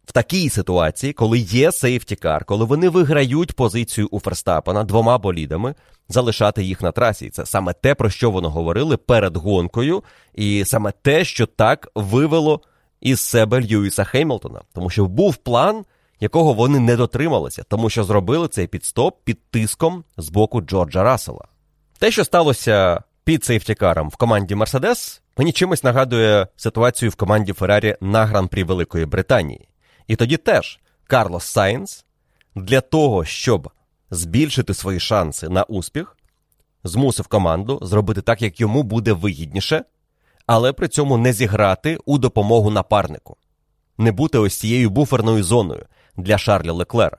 в 0.05 0.11
такій 0.11 0.49
ситуації, 0.49 1.13
коли 1.13 1.39
є 1.39 1.71
сейфтікар, 1.71 2.45
коли 2.45 2.65
вони 2.65 2.89
виграють 2.89 3.53
позицію 3.53 4.07
у 4.11 4.19
Ферстапена 4.19 4.83
двома 4.83 5.17
болідами, 5.17 5.75
залишати 6.09 6.63
їх 6.63 6.81
на 6.81 6.91
трасі. 6.91 7.29
Це 7.29 7.45
саме 7.45 7.73
те, 7.73 7.95
про 7.95 8.09
що 8.09 8.31
вони 8.31 8.47
говорили 8.47 8.97
перед 8.97 9.37
гонкою, 9.37 10.03
і 10.35 10.65
саме 10.65 10.93
те, 11.01 11.25
що 11.25 11.45
так 11.45 11.91
вивело 11.95 12.61
із 13.01 13.19
себе 13.19 13.61
Льюіса 13.61 14.03
Хеймлтона, 14.03 14.61
тому 14.73 14.89
що 14.89 15.05
був 15.05 15.35
план, 15.35 15.85
якого 16.19 16.53
вони 16.53 16.79
не 16.79 16.95
дотрималися, 16.95 17.63
тому 17.63 17.89
що 17.89 18.03
зробили 18.03 18.47
цей 18.47 18.67
підстоп 18.67 19.17
під 19.23 19.39
тиском 19.51 20.03
з 20.17 20.29
боку 20.29 20.61
Джорджа 20.61 21.03
Рассела. 21.03 21.45
Те, 21.99 22.11
що 22.11 22.25
сталося 22.25 23.03
під 23.27 23.43
сейфтікаром 23.43 24.09
в 24.09 24.15
команді 24.15 24.55
Мерседес 24.55 25.21
мені 25.37 25.51
чимось 25.51 25.83
нагадує 25.83 26.47
ситуацію 26.55 27.11
в 27.11 27.15
команді 27.15 27.53
Феррарі 27.53 27.95
на 28.01 28.25
гран-прі 28.25 28.63
Великої 28.63 29.05
Британії. 29.05 29.67
І 30.07 30.15
тоді 30.15 30.37
теж 30.37 30.79
Карлос 31.07 31.43
Сайнс 31.43 32.05
для 32.55 32.81
того, 32.81 33.25
щоб 33.25 33.69
збільшити 34.11 34.73
свої 34.73 34.99
шанси 34.99 35.49
на 35.49 35.63
успіх, 35.63 36.17
змусив 36.83 37.27
команду 37.27 37.79
зробити 37.81 38.21
так, 38.21 38.41
як 38.41 38.59
йому 38.59 38.83
буде 38.83 39.13
вигідніше, 39.13 39.83
але 40.45 40.73
при 40.73 40.87
цьому 40.87 41.17
не 41.17 41.33
зіграти 41.33 41.97
у 42.05 42.17
допомогу 42.17 42.71
напарнику, 42.71 43.37
не 43.97 44.11
бути 44.11 44.37
ось 44.37 44.59
цією 44.59 44.89
буферною 44.89 45.43
зоною 45.43 45.85
для 46.17 46.37
Шарля 46.37 46.71
Леклера. 46.71 47.17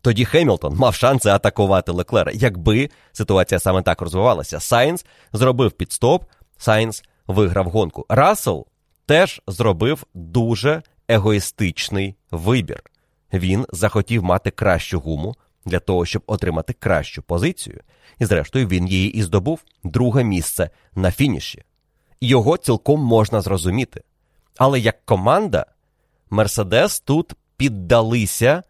Тоді 0.00 0.24
Хемілтон 0.24 0.76
мав 0.76 0.94
шанси 0.94 1.28
атакувати 1.28 1.92
Леклера, 1.92 2.32
якби 2.34 2.90
ситуація 3.12 3.58
саме 3.58 3.82
так 3.82 4.00
розвивалася. 4.00 4.60
Сайнс 4.60 5.06
зробив 5.32 5.72
підстоп, 5.72 6.24
Сайнс 6.58 7.04
виграв 7.26 7.66
гонку. 7.66 8.06
Рассел 8.08 8.66
теж 9.06 9.42
зробив 9.46 10.06
дуже 10.14 10.82
егоїстичний 11.08 12.16
вибір. 12.30 12.82
Він 13.32 13.66
захотів 13.72 14.24
мати 14.24 14.50
кращу 14.50 15.00
гуму 15.00 15.36
для 15.64 15.78
того, 15.78 16.06
щоб 16.06 16.22
отримати 16.26 16.72
кращу 16.72 17.22
позицію. 17.22 17.80
І, 18.18 18.24
зрештою, 18.24 18.68
він 18.68 18.88
її 18.88 19.10
і 19.10 19.22
здобув 19.22 19.64
друге 19.84 20.24
місце 20.24 20.70
на 20.94 21.10
фініші. 21.10 21.62
Його 22.20 22.56
цілком 22.56 23.00
можна 23.00 23.40
зрозуміти. 23.40 24.02
Але 24.56 24.80
як 24.80 25.04
команда, 25.04 25.66
Мерседес 26.30 27.00
тут 27.00 27.32
піддалися 27.56 28.62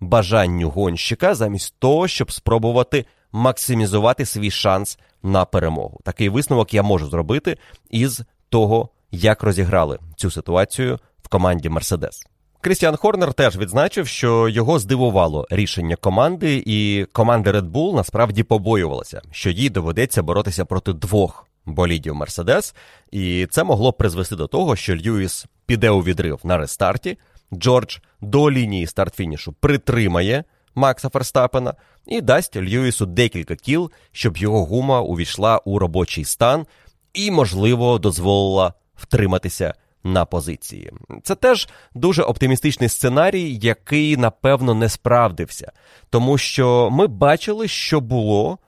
бажанню 0.00 0.70
гонщика 0.70 1.34
замість 1.34 1.74
того, 1.78 2.08
щоб 2.08 2.32
спробувати 2.32 3.04
максимізувати 3.32 4.26
свій 4.26 4.50
шанс 4.50 4.98
на 5.22 5.44
перемогу. 5.44 6.00
Такий 6.04 6.28
висновок 6.28 6.74
я 6.74 6.82
можу 6.82 7.06
зробити 7.06 7.56
із 7.90 8.22
того, 8.48 8.88
як 9.10 9.42
розіграли 9.42 9.98
цю 10.16 10.30
ситуацію 10.30 10.98
в 11.22 11.28
команді 11.28 11.68
Мерседес. 11.68 12.26
Крістіан 12.60 12.96
Хорнер 12.96 13.34
теж 13.34 13.56
відзначив, 13.56 14.06
що 14.06 14.48
його 14.48 14.78
здивувало 14.78 15.46
рішення 15.50 15.96
команди, 15.96 16.62
і 16.66 17.06
команда 17.12 17.52
Red 17.52 17.70
Bull 17.70 17.94
насправді 17.94 18.42
побоювалася, 18.42 19.22
що 19.30 19.50
їй 19.50 19.70
доведеться 19.70 20.22
боротися 20.22 20.64
проти 20.64 20.92
двох 20.92 21.46
болідів 21.66 22.14
Мерседес, 22.14 22.74
і 23.10 23.46
це 23.50 23.64
могло 23.64 23.92
призвести 23.92 24.36
до 24.36 24.46
того, 24.46 24.76
що 24.76 24.96
Льюіс 24.96 25.46
піде 25.66 25.90
у 25.90 26.00
відрив 26.00 26.40
на 26.44 26.58
рестарті. 26.58 27.18
Джордж 27.54 27.98
до 28.20 28.50
лінії 28.50 28.86
старт-фінішу 28.86 29.52
притримає 29.52 30.44
Макса 30.74 31.08
Ферстапена 31.08 31.74
і 32.06 32.20
дасть 32.20 32.56
Льюісу 32.56 33.06
декілька 33.06 33.56
кіл, 33.56 33.90
щоб 34.12 34.36
його 34.36 34.64
гума 34.64 35.00
увійшла 35.00 35.58
у 35.58 35.78
робочий 35.78 36.24
стан 36.24 36.66
і, 37.14 37.30
можливо, 37.30 37.98
дозволила 37.98 38.74
втриматися 38.94 39.74
на 40.04 40.24
позиції. 40.24 40.92
Це 41.22 41.34
теж 41.34 41.68
дуже 41.94 42.22
оптимістичний 42.22 42.88
сценарій, 42.88 43.58
який 43.62 44.16
напевно 44.16 44.74
не 44.74 44.88
справдився, 44.88 45.72
тому 46.10 46.38
що 46.38 46.88
ми 46.90 47.06
бачили, 47.06 47.68
що 47.68 48.00
було 48.00 48.58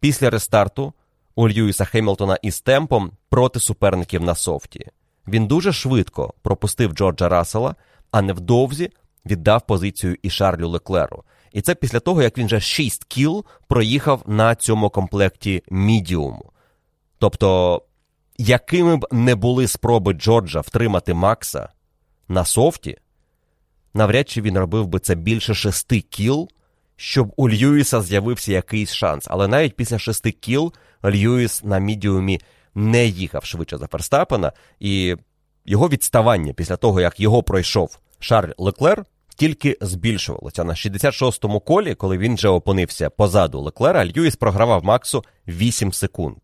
після 0.00 0.30
рестарту 0.30 0.92
у 1.34 1.48
Льюіса 1.48 1.84
Хемілтона 1.84 2.38
із 2.42 2.60
темпом 2.60 3.10
проти 3.28 3.60
суперників 3.60 4.22
на 4.22 4.34
софті. 4.34 4.86
Він 5.28 5.46
дуже 5.46 5.72
швидко 5.72 6.34
пропустив 6.42 6.92
Джорджа 6.92 7.28
Рассела, 7.28 7.74
а 8.10 8.22
невдовзі 8.22 8.90
віддав 9.26 9.66
позицію 9.66 10.16
і 10.22 10.30
Шарлю 10.30 10.68
Леклеру. 10.68 11.24
І 11.52 11.60
це 11.60 11.74
після 11.74 12.00
того, 12.00 12.22
як 12.22 12.38
він 12.38 12.46
вже 12.46 12.60
6 12.60 13.04
кіл 13.04 13.44
проїхав 13.68 14.22
на 14.26 14.54
цьому 14.54 14.90
комплекті 14.90 15.62
мідіуму. 15.70 16.52
Тобто 17.18 17.82
якими 18.38 18.96
б 18.96 19.06
не 19.12 19.34
були 19.34 19.68
спроби 19.68 20.12
Джорджа 20.12 20.60
втримати 20.60 21.14
Макса 21.14 21.68
на 22.28 22.44
софті, 22.44 22.98
навряд 23.94 24.28
чи 24.28 24.40
він 24.40 24.58
робив 24.58 24.86
би 24.86 24.98
це 24.98 25.14
більше 25.14 25.54
шести 25.54 26.00
кіл, 26.00 26.48
щоб 26.96 27.32
у 27.36 27.48
Льюіса 27.48 28.02
з'явився 28.02 28.52
якийсь 28.52 28.92
шанс. 28.92 29.26
Але 29.28 29.48
навіть 29.48 29.76
після 29.76 29.98
шести 29.98 30.32
кіл 30.32 30.72
Льюіс 31.04 31.64
на 31.64 31.78
мідіумі 31.78 32.40
не 32.74 33.06
їхав 33.06 33.44
швидше 33.44 33.78
за 33.78 33.86
Ферстапена, 33.86 34.52
і 34.80 35.16
його 35.66 35.88
відставання 35.88 36.52
після 36.52 36.76
того, 36.76 37.00
як 37.00 37.20
його 37.20 37.42
пройшов 37.42 37.98
Шарль 38.18 38.52
Леклер, 38.58 39.04
тільки 39.36 39.78
збільшувалося. 39.80 40.64
На 40.64 40.72
66-му 40.72 41.60
колі, 41.60 41.94
коли 41.94 42.18
він 42.18 42.34
вже 42.34 42.48
опинився 42.48 43.10
позаду 43.10 43.60
Леклера, 43.60 44.06
Льюіс 44.06 44.36
програвав 44.36 44.84
Максу 44.84 45.24
8 45.48 45.92
секунд. 45.92 46.36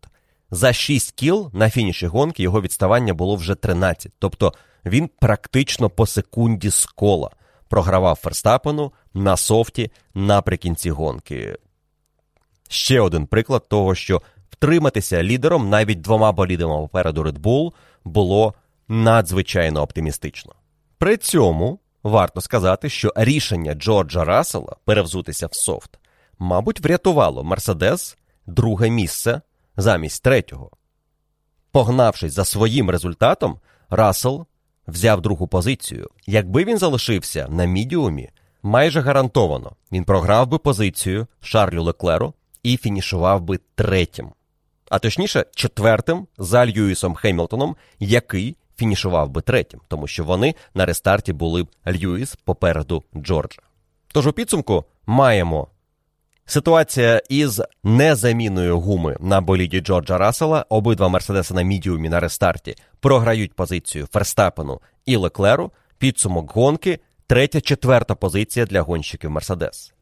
За 0.51 0.73
6 0.73 1.11
кіл 1.11 1.49
на 1.53 1.69
фініші 1.69 2.07
гонки 2.07 2.43
його 2.43 2.61
відставання 2.61 3.13
було 3.13 3.35
вже 3.35 3.55
13. 3.55 4.11
Тобто 4.19 4.53
він 4.85 5.09
практично 5.19 5.89
по 5.89 6.05
секунді 6.05 6.69
з 6.69 6.85
кола 6.85 7.29
програвав 7.69 8.15
Ферстапену 8.15 8.91
на 9.13 9.37
софті 9.37 9.91
наприкінці 10.13 10.91
гонки. 10.91 11.57
Ще 12.69 13.01
один 13.01 13.27
приклад 13.27 13.69
того, 13.69 13.95
що 13.95 14.21
втриматися 14.49 15.23
лідером 15.23 15.69
навіть 15.69 16.01
двома 16.01 16.31
болідами 16.31 16.75
попереду 16.75 17.23
Red 17.23 17.39
Bull 17.39 17.73
було 18.05 18.53
надзвичайно 18.93 19.81
оптимістично. 19.81 20.53
При 20.97 21.17
цьому 21.17 21.79
варто 22.03 22.41
сказати, 22.41 22.89
що 22.89 23.13
рішення 23.15 23.73
Джорджа 23.73 24.23
Рассела 24.23 24.75
перевзутися 24.85 25.47
в 25.47 25.55
софт, 25.55 25.99
мабуть, 26.39 26.79
врятувало 26.79 27.43
Мерседес 27.43 28.17
друге 28.45 28.89
місце 28.89 29.41
замість 29.77 30.23
третього. 30.23 30.71
Погнавшись 31.71 32.33
за 32.33 32.45
своїм 32.45 32.89
результатом, 32.89 33.59
Рассел 33.89 34.45
взяв 34.87 35.21
другу 35.21 35.47
позицію. 35.47 36.09
Якби 36.27 36.63
він 36.63 36.77
залишився 36.77 37.47
на 37.49 37.65
мідіумі, 37.65 38.29
майже 38.63 39.01
гарантовано 39.01 39.71
він 39.91 40.03
програв 40.03 40.47
би 40.47 40.57
позицію 40.57 41.27
Шарлю 41.41 41.83
Леклеру 41.83 42.33
і 42.63 42.77
фінішував 42.77 43.41
би 43.41 43.59
третім. 43.75 44.31
А 44.89 44.99
точніше, 44.99 45.45
четвертим 45.55 46.27
за 46.37 46.65
Льюісом 46.65 47.15
Хемілтоном, 47.15 47.75
який 47.99 48.57
фінішував 48.77 49.29
би 49.29 49.41
третім, 49.41 49.79
тому 49.87 50.07
що 50.07 50.23
вони 50.23 50.55
на 50.73 50.85
рестарті 50.85 51.33
були 51.33 51.63
б 51.63 51.67
Льюіс 51.87 52.35
попереду 52.35 53.03
Джорджа. 53.15 53.61
Тож 54.07 54.27
у 54.27 54.33
підсумку 54.33 54.85
маємо 55.05 55.67
Ситуація 56.45 57.21
із 57.29 57.61
незаміною 57.83 58.79
гуми 58.79 59.17
на 59.19 59.41
боліді 59.41 59.81
Джорджа 59.81 60.17
Рассела, 60.17 60.65
обидва 60.69 61.09
Мерседеси 61.09 61.53
на 61.53 61.61
мідіумі 61.61 62.09
на 62.09 62.19
рестарті 62.19 62.75
програють 62.99 63.53
позицію 63.53 64.07
Ферстапену 64.11 64.81
і 65.05 65.15
Леклеру. 65.15 65.71
Підсумок 65.97 66.51
гонки 66.51 66.99
третя, 67.27 67.61
четверта 67.61 68.15
позиція 68.15 68.65
для 68.65 68.81
гонщиків 68.81 69.29
Мерседес. 69.29 69.93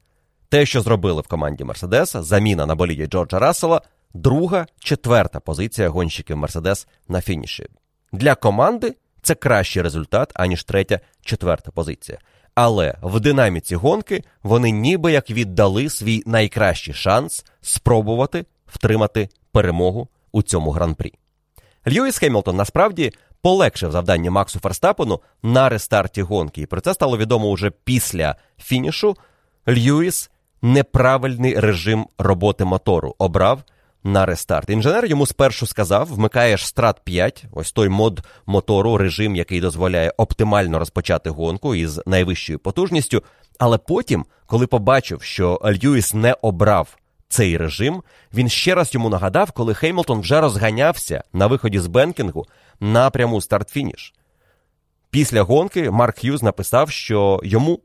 Те, 0.49 0.65
що 0.65 0.81
зробили 0.81 1.21
в 1.21 1.27
команді 1.27 1.63
Мерседеса, 1.63 2.23
заміна 2.23 2.65
на 2.65 2.75
боліді 2.75 3.07
Джорджа 3.07 3.39
Рассела, 3.39 3.81
друга, 4.13 4.67
четверта 4.79 5.39
позиція 5.39 5.89
гонщиків 5.89 6.37
Мерседес 6.37 6.87
на 7.07 7.21
фініші. 7.21 7.67
Для 8.11 8.35
команди 8.35 8.95
це 9.21 9.35
кращий 9.35 9.81
результат, 9.81 10.31
аніж 10.35 10.63
третя, 10.63 10.99
четверта 11.21 11.71
позиція. 11.71 12.17
Але 12.55 12.95
в 13.01 13.19
динаміці 13.19 13.75
гонки 13.75 14.23
вони 14.43 14.71
ніби 14.71 15.11
як 15.11 15.29
віддали 15.29 15.89
свій 15.89 16.23
найкращий 16.25 16.93
шанс 16.93 17.45
спробувати 17.61 18.45
втримати 18.67 19.29
перемогу 19.51 20.07
у 20.31 20.41
цьому 20.41 20.71
гран-прі. 20.71 21.13
Льюіс 21.87 22.17
Хемілтон 22.17 22.55
насправді 22.55 23.11
полегшив 23.41 23.91
завдання 23.91 24.31
Максу 24.31 24.59
Ферстапену 24.59 25.21
на 25.43 25.69
рестарті 25.69 26.21
гонки. 26.21 26.61
І 26.61 26.65
про 26.65 26.81
це 26.81 26.93
стало 26.93 27.17
відомо 27.17 27.47
уже 27.47 27.71
після 27.83 28.35
фінішу. 28.57 29.15
Льюіс 29.67 30.31
неправильний 30.61 31.59
режим 31.59 32.07
роботи 32.17 32.65
мотору 32.65 33.15
обрав 33.17 33.63
на 34.03 34.25
рестарт. 34.25 34.69
Інженер 34.69 35.05
йому 35.05 35.25
спершу 35.25 35.67
сказав: 35.67 36.07
вмикаєш 36.07 36.67
страт 36.67 37.01
5, 37.03 37.45
ось 37.51 37.71
той 37.71 37.89
мод 37.89 38.21
мотору, 38.45 38.97
режим, 38.97 39.35
який 39.35 39.61
дозволяє 39.61 40.13
оптимально 40.17 40.79
розпочати 40.79 41.29
гонку 41.29 41.75
із 41.75 42.01
найвищою 42.05 42.59
потужністю. 42.59 43.23
Але 43.59 43.77
потім, 43.77 44.25
коли 44.45 44.67
побачив, 44.67 45.21
що 45.21 45.61
Льюіс 45.65 46.13
не 46.13 46.35
обрав 46.41 46.97
цей 47.27 47.57
режим, 47.57 48.03
він 48.33 48.49
ще 48.49 48.75
раз 48.75 48.93
йому 48.93 49.09
нагадав, 49.09 49.51
коли 49.51 49.73
Хеймлтон 49.73 50.19
вже 50.19 50.41
розганявся 50.41 51.23
на 51.33 51.47
виході 51.47 51.79
з 51.79 51.87
Бенкінгу 51.87 52.45
напряму 52.79 53.41
старт-фініш. 53.41 54.13
Після 55.09 55.41
гонки 55.41 55.91
Марк 55.91 56.19
Х'юз 56.19 56.43
написав, 56.43 56.89
що 56.91 57.39
йому 57.43 57.79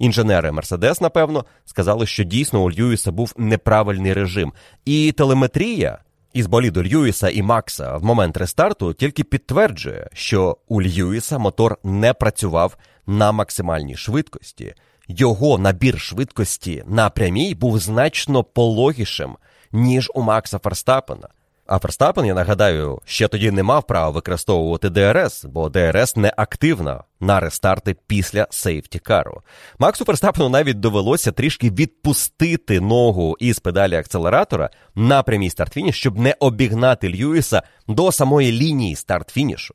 Інженери 0.00 0.52
Мерседес, 0.52 1.00
напевно, 1.00 1.44
сказали, 1.64 2.06
що 2.06 2.24
дійсно 2.24 2.62
у 2.62 2.70
Льюіса 2.70 3.12
був 3.12 3.34
неправильний 3.36 4.12
режим. 4.12 4.52
І 4.84 5.12
телеметрія 5.12 5.98
із 6.32 6.46
боліду 6.46 6.82
Льюіса 6.82 7.28
і 7.28 7.42
Макса 7.42 7.96
в 7.96 8.04
момент 8.04 8.36
рестарту 8.36 8.92
тільки 8.92 9.24
підтверджує, 9.24 10.08
що 10.12 10.56
у 10.68 10.82
Льюіса 10.82 11.38
мотор 11.38 11.78
не 11.84 12.12
працював 12.14 12.76
на 13.06 13.32
максимальній 13.32 13.96
швидкості. 13.96 14.74
Його 15.08 15.58
набір 15.58 16.00
швидкості 16.00 16.84
на 16.86 17.10
прямій 17.10 17.54
був 17.54 17.78
значно 17.78 18.44
пологішим, 18.44 19.36
ніж 19.72 20.10
у 20.14 20.22
Макса 20.22 20.58
Ферстапена. 20.58 21.28
А 21.70 21.78
Ферстапен, 21.78 22.24
я 22.24 22.34
нагадаю, 22.34 23.00
ще 23.04 23.28
тоді 23.28 23.50
не 23.50 23.62
мав 23.62 23.86
права 23.86 24.10
використовувати 24.10 24.90
ДРС, 24.90 25.44
бо 25.44 25.68
ДРС 25.68 26.16
не 26.16 26.32
активна 26.36 27.04
на 27.20 27.40
рестарти 27.40 27.96
після 28.06 28.46
сейфтікару. 28.50 29.42
Максу 29.78 30.04
Ферстапену 30.04 30.48
навіть 30.48 30.80
довелося 30.80 31.32
трішки 31.32 31.70
відпустити 31.70 32.80
ногу 32.80 33.36
із 33.40 33.58
педалі 33.58 33.94
акселератора 33.96 34.70
на 34.94 35.22
прямій 35.22 35.50
старт-фініш, 35.50 35.96
щоб 35.96 36.18
не 36.18 36.36
обігнати 36.40 37.08
Льюіса 37.08 37.62
до 37.88 38.12
самої 38.12 38.52
лінії 38.52 38.96
старт-фінішу. 38.96 39.74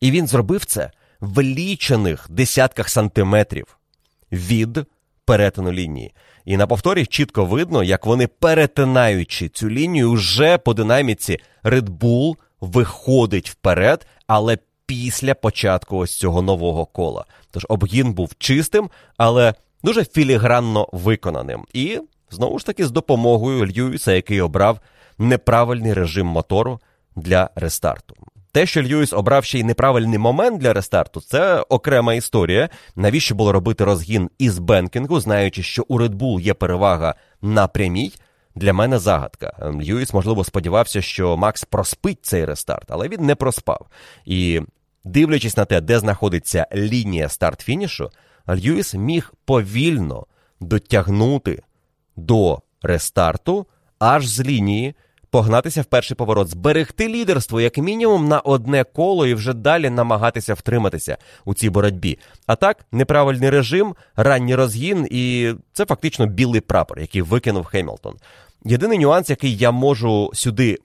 І 0.00 0.10
він 0.10 0.26
зробив 0.26 0.64
це 0.64 0.90
в 1.20 1.42
лічених 1.42 2.26
десятках 2.30 2.88
сантиметрів 2.88 3.78
від 4.32 4.84
перетину 5.24 5.72
лінії. 5.72 6.14
І 6.44 6.56
на 6.56 6.66
повторі 6.66 7.06
чітко 7.06 7.44
видно, 7.44 7.82
як 7.82 8.06
вони, 8.06 8.26
перетинаючи 8.26 9.48
цю 9.48 9.70
лінію, 9.70 10.12
вже 10.12 10.58
по 10.58 10.74
динаміці 10.74 11.38
Red 11.64 11.88
Bull 11.98 12.34
виходить 12.60 13.50
вперед, 13.50 14.06
але 14.26 14.58
після 14.86 15.34
початку 15.34 15.96
ось 15.96 16.18
цього 16.18 16.42
нового 16.42 16.86
кола. 16.86 17.24
Тож 17.50 17.66
обгін 17.68 18.12
був 18.12 18.34
чистим, 18.38 18.90
але 19.16 19.54
дуже 19.82 20.04
філігранно 20.04 20.88
виконаним. 20.92 21.64
І 21.72 22.00
знову 22.30 22.58
ж 22.58 22.66
таки 22.66 22.86
з 22.86 22.90
допомогою 22.90 23.66
Льюіса, 23.66 24.12
який 24.12 24.40
обрав 24.40 24.80
неправильний 25.18 25.94
режим 25.94 26.26
мотору 26.26 26.80
для 27.16 27.50
рестарту. 27.54 28.16
Те, 28.52 28.66
що 28.66 28.82
Льюіс 28.82 29.12
обрав 29.12 29.44
ще 29.44 29.58
й 29.58 29.64
неправильний 29.64 30.18
момент 30.18 30.60
для 30.60 30.72
рестарту, 30.72 31.20
це 31.20 31.60
окрема 31.60 32.14
історія. 32.14 32.68
Навіщо 32.96 33.34
було 33.34 33.52
робити 33.52 33.84
розгін 33.84 34.30
із 34.38 34.58
бенкінгу, 34.58 35.20
знаючи, 35.20 35.62
що 35.62 35.84
у 35.88 35.98
Red 35.98 36.14
Bull 36.14 36.40
є 36.40 36.54
перевага 36.54 37.14
на 37.42 37.66
прямій. 37.66 38.12
Для 38.54 38.72
мене 38.72 38.98
загадка. 38.98 39.72
Льюіс, 39.82 40.14
можливо, 40.14 40.44
сподівався, 40.44 41.02
що 41.02 41.36
Макс 41.36 41.64
проспить 41.64 42.18
цей 42.22 42.44
рестарт, 42.44 42.90
але 42.90 43.08
він 43.08 43.26
не 43.26 43.34
проспав. 43.34 43.86
І 44.24 44.60
дивлячись 45.04 45.56
на 45.56 45.64
те, 45.64 45.80
де 45.80 45.98
знаходиться 45.98 46.66
лінія 46.74 47.28
старт-фінішу, 47.28 48.10
Льюіс 48.48 48.94
міг 48.94 49.32
повільно 49.44 50.26
дотягнути 50.60 51.62
до 52.16 52.62
рестарту 52.82 53.66
аж 53.98 54.26
з 54.26 54.40
лінії 54.40 54.94
погнатися 55.32 55.82
в 55.82 55.84
перший 55.84 56.16
поворот, 56.16 56.48
зберегти 56.48 57.08
лідерство 57.08 57.60
як 57.60 57.78
мінімум 57.78 58.28
на 58.28 58.40
одне 58.40 58.84
коло 58.84 59.26
і 59.26 59.34
вже 59.34 59.52
далі 59.52 59.90
намагатися 59.90 60.54
втриматися 60.54 61.16
у 61.44 61.54
цій 61.54 61.70
боротьбі. 61.70 62.18
А 62.46 62.56
так, 62.56 62.86
неправильний 62.92 63.50
режим, 63.50 63.94
ранній 64.16 64.54
розгін, 64.54 65.08
і 65.10 65.52
це 65.72 65.84
фактично 65.84 66.26
білий 66.26 66.60
прапор, 66.60 67.00
який 67.00 67.22
викинув 67.22 67.64
Хемілтон. 67.64 68.14
Єдиний 68.64 68.98
нюанс, 68.98 69.30
який 69.30 69.56
я 69.56 69.70
можу 69.70 70.30
сюди 70.34 70.78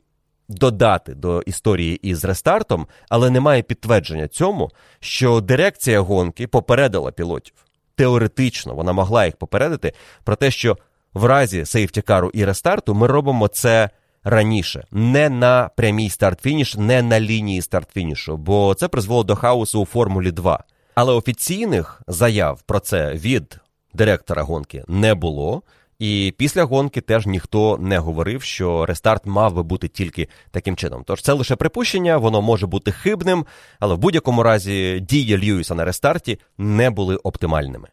додати 0.50 1.14
до 1.14 1.42
історії 1.42 1.96
із 1.96 2.26
рестартом, 2.26 2.88
але 3.10 3.30
немає 3.30 3.62
підтвердження 3.62 4.28
цьому, 4.28 4.72
що 5.00 5.42
дирекція 5.42 6.00
гонки 6.00 6.48
попередила 6.48 7.12
пілотів. 7.12 7.54
Теоретично 7.96 8.76
вона 8.76 8.94
могла 8.94 9.26
їх 9.26 9.36
попередити 9.36 9.94
про 10.24 10.36
те, 10.36 10.52
що 10.52 10.78
в 11.14 11.26
разі 11.26 11.66
сейфтікару 11.66 12.32
і 12.34 12.46
рестарту 12.46 12.94
ми 12.94 13.08
робимо 13.08 13.48
це 13.48 13.90
раніше, 14.28 14.84
не 14.92 15.30
на 15.30 15.70
прямій 15.76 16.10
старт-фініш, 16.10 16.76
не 16.76 17.02
на 17.02 17.20
лінії 17.20 17.62
старт-фінішу, 17.62 18.38
бо 18.38 18.74
це 18.74 18.88
призвело 18.88 19.24
до 19.24 19.36
хаосу 19.36 19.82
у 19.82 19.86
Формулі 19.86 20.32
2. 20.32 20.64
Але 20.96 21.14
офіційних 21.14 22.02
заяв 22.08 22.62
про 22.62 22.80
це 22.80 23.14
від 23.14 23.60
директора 23.94 24.44
гонки 24.44 24.84
не 24.88 25.16
було. 25.16 25.62
І 26.00 26.34
після 26.38 26.64
гонки 26.64 27.02
теж 27.02 27.26
ніхто 27.26 27.78
не 27.78 27.98
говорив, 27.98 28.42
що 28.42 28.86
рестарт 28.86 29.26
мав 29.26 29.54
би 29.54 29.64
бути 29.64 29.88
тільки 29.88 30.28
таким 30.52 30.76
чином. 30.76 31.04
Тож 31.06 31.22
це 31.22 31.34
лише 31.34 31.56
припущення, 31.56 32.18
воно 32.18 32.42
може 32.42 32.68
бути 32.68 32.92
хибним, 32.92 33.46
але 33.80 33.96
в 33.96 33.98
будь-якому 33.98 34.44
разі 34.44 35.00
дії 35.00 35.38
Льюіса 35.38 35.76
на 35.76 35.86
рестарті 35.86 36.40
не 36.58 36.90
були 36.90 37.16
оптимальними. 37.16 37.88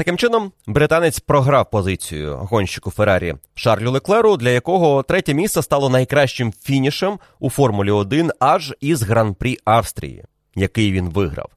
Таким 0.00 0.18
чином, 0.18 0.52
британець 0.66 1.20
програв 1.20 1.70
позицію 1.70 2.36
гонщику 2.36 2.90
Феррарі 2.90 3.34
Шарлю 3.54 3.90
Леклеру, 3.90 4.36
для 4.36 4.50
якого 4.50 5.02
третє 5.02 5.34
місце 5.34 5.62
стало 5.62 5.88
найкращим 5.88 6.52
фінішем 6.52 7.18
у 7.40 7.50
Формулі 7.50 7.90
1 7.90 8.30
аж 8.38 8.74
із 8.80 9.02
гран-прі 9.02 9.58
Австрії, 9.64 10.24
який 10.54 10.92
він 10.92 11.08
виграв. 11.08 11.50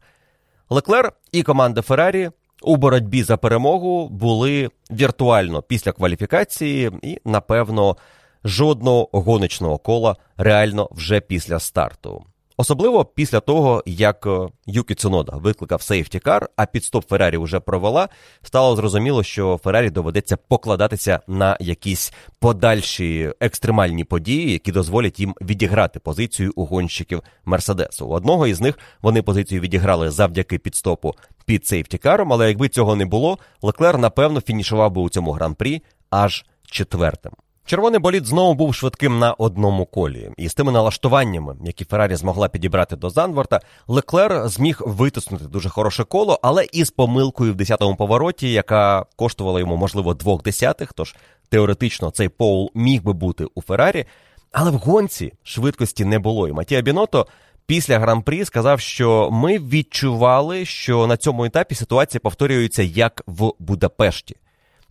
Леклер 0.70 1.12
і 1.32 1.44
команда 1.44 1.82
Феррарі 1.82 2.30
у 2.62 2.76
боротьбі 2.76 3.24
за 3.24 3.38
перемогу 3.38 4.10
були 4.10 4.70
віртуально 4.92 5.62
після 5.62 5.92
кваліфікації, 5.92 6.92
і, 7.02 7.20
напевно, 7.26 7.98
жодного 8.44 9.10
гоночного 9.12 9.78
кола 9.78 10.16
реально 10.38 10.90
вже 10.92 11.20
після 11.20 11.60
старту. 11.60 12.26
Особливо 12.58 13.06
після 13.06 13.40
того, 13.40 13.84
як 13.86 14.26
е, 14.26 14.48
Юкі 14.66 14.96
Цунода 14.96 15.38
викликав 15.38 15.82
сейфтікар, 15.82 16.50
а 16.56 16.66
підстоп 16.66 17.10
Феррарі 17.10 17.38
вже 17.38 17.60
провела, 17.60 18.10
стало 18.42 18.76
зрозуміло, 18.76 19.24
що 19.24 19.60
Феррарі 19.64 19.90
доведеться 19.90 20.38
покладатися 20.38 21.20
на 21.28 21.58
якісь 21.60 22.14
подальші 22.40 23.32
екстремальні 23.40 24.04
події, 24.04 24.52
які 24.52 24.72
дозволять 24.72 25.20
їм 25.20 25.36
відіграти 25.42 26.00
позицію 26.00 26.52
у 26.56 26.66
гонщиків 26.66 27.22
Мерседесу. 27.46 28.08
У 28.08 28.10
одного 28.10 28.48
із 28.48 28.62
них 28.62 28.80
вони 29.02 29.22
позицію 29.22 29.62
відіграли 29.62 30.12
завдяки 30.12 30.58
підстопу 30.58 31.14
під 31.46 31.68
сейфтікаром, 31.68 32.34
але 32.34 32.48
якби 32.48 32.70
цього 32.70 32.96
не 32.96 33.06
було, 33.06 33.38
Леклер 33.62 33.98
напевно 33.98 34.42
фінішував 34.42 34.92
би 34.92 35.02
у 35.02 35.10
цьому 35.10 35.32
гран-прі 35.32 35.82
аж 36.10 36.46
четвертим. 36.66 37.32
Червоний 37.66 38.00
болід 38.00 38.26
знову 38.26 38.54
був 38.54 38.76
швидким 38.76 39.20
на 39.20 39.34
одному 39.34 39.86
колі, 39.86 40.32
і 40.38 40.50
з 40.50 40.54
тими 40.54 40.72
налаштуваннями, 40.72 41.56
які 41.66 41.86
Феррарі 41.86 42.16
змогла 42.16 42.48
підібрати 42.48 42.96
до 42.96 43.10
Занворта, 43.10 43.60
Леклер 43.88 44.48
зміг 44.48 44.82
витиснути 44.86 45.46
дуже 45.46 45.70
хороше 45.70 46.04
коло, 46.04 46.40
але 46.44 46.66
із 46.72 46.92
помилкою 46.92 47.54
в 47.54 47.56
10-му 47.56 47.96
повороті, 47.96 48.52
яка 48.52 49.06
коштувала 49.16 49.60
йому, 49.60 49.78
можливо, 49.78 50.14
двох 50.14 50.44
десятих. 50.44 50.94
Тож 50.94 51.16
теоретично 51.50 52.12
цей 52.12 52.30
поул 52.30 52.72
міг 52.74 53.04
би 53.04 53.14
бути 53.14 53.46
у 53.56 53.62
Феррарі, 53.62 54.06
але 54.52 54.72
в 54.72 54.76
гонці 54.76 55.34
швидкості 55.44 56.06
не 56.06 56.20
було. 56.20 56.48
І 56.48 56.54
Матія 56.54 56.82
Біното 56.82 57.28
після 57.66 58.00
гран-прі 58.00 58.46
сказав, 58.46 58.80
що 58.80 59.30
ми 59.32 59.60
відчували, 59.60 60.66
що 60.66 61.08
на 61.08 61.18
цьому 61.18 61.46
етапі 61.46 61.76
ситуація 61.76 62.20
повторюється 62.20 62.84
як 62.84 63.24
в 63.28 63.52
Будапешті. 63.60 64.36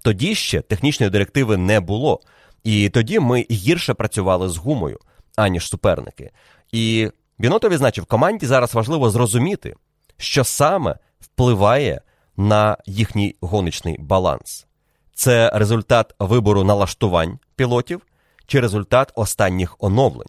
Тоді 0.03 0.35
ще 0.35 0.61
технічної 0.61 1.11
директиви 1.11 1.57
не 1.57 1.81
було. 1.81 2.20
І 2.65 2.89
тоді 2.89 3.21
ми 3.21 3.47
гірше 3.51 3.95
працювали 3.95 4.49
з 4.49 4.57
гумою, 4.57 4.99
аніж 5.37 5.69
суперники. 5.69 6.31
І 6.73 7.11
Біното 7.39 7.69
відзначив, 7.69 8.05
команді 8.05 8.47
зараз 8.47 8.75
важливо 8.75 9.11
зрозуміти, 9.11 9.75
що 10.17 10.45
саме 10.45 10.99
впливає 11.21 12.01
на 12.37 12.77
їхній 12.87 13.37
гоночний 13.41 13.97
баланс. 13.99 14.67
Це 15.15 15.51
результат 15.55 16.15
вибору 16.19 16.65
налаштувань 16.65 17.39
пілотів 17.57 18.01
чи 18.47 18.61
результат 18.61 19.13
останніх 19.15 19.77
оновлень. 19.79 20.29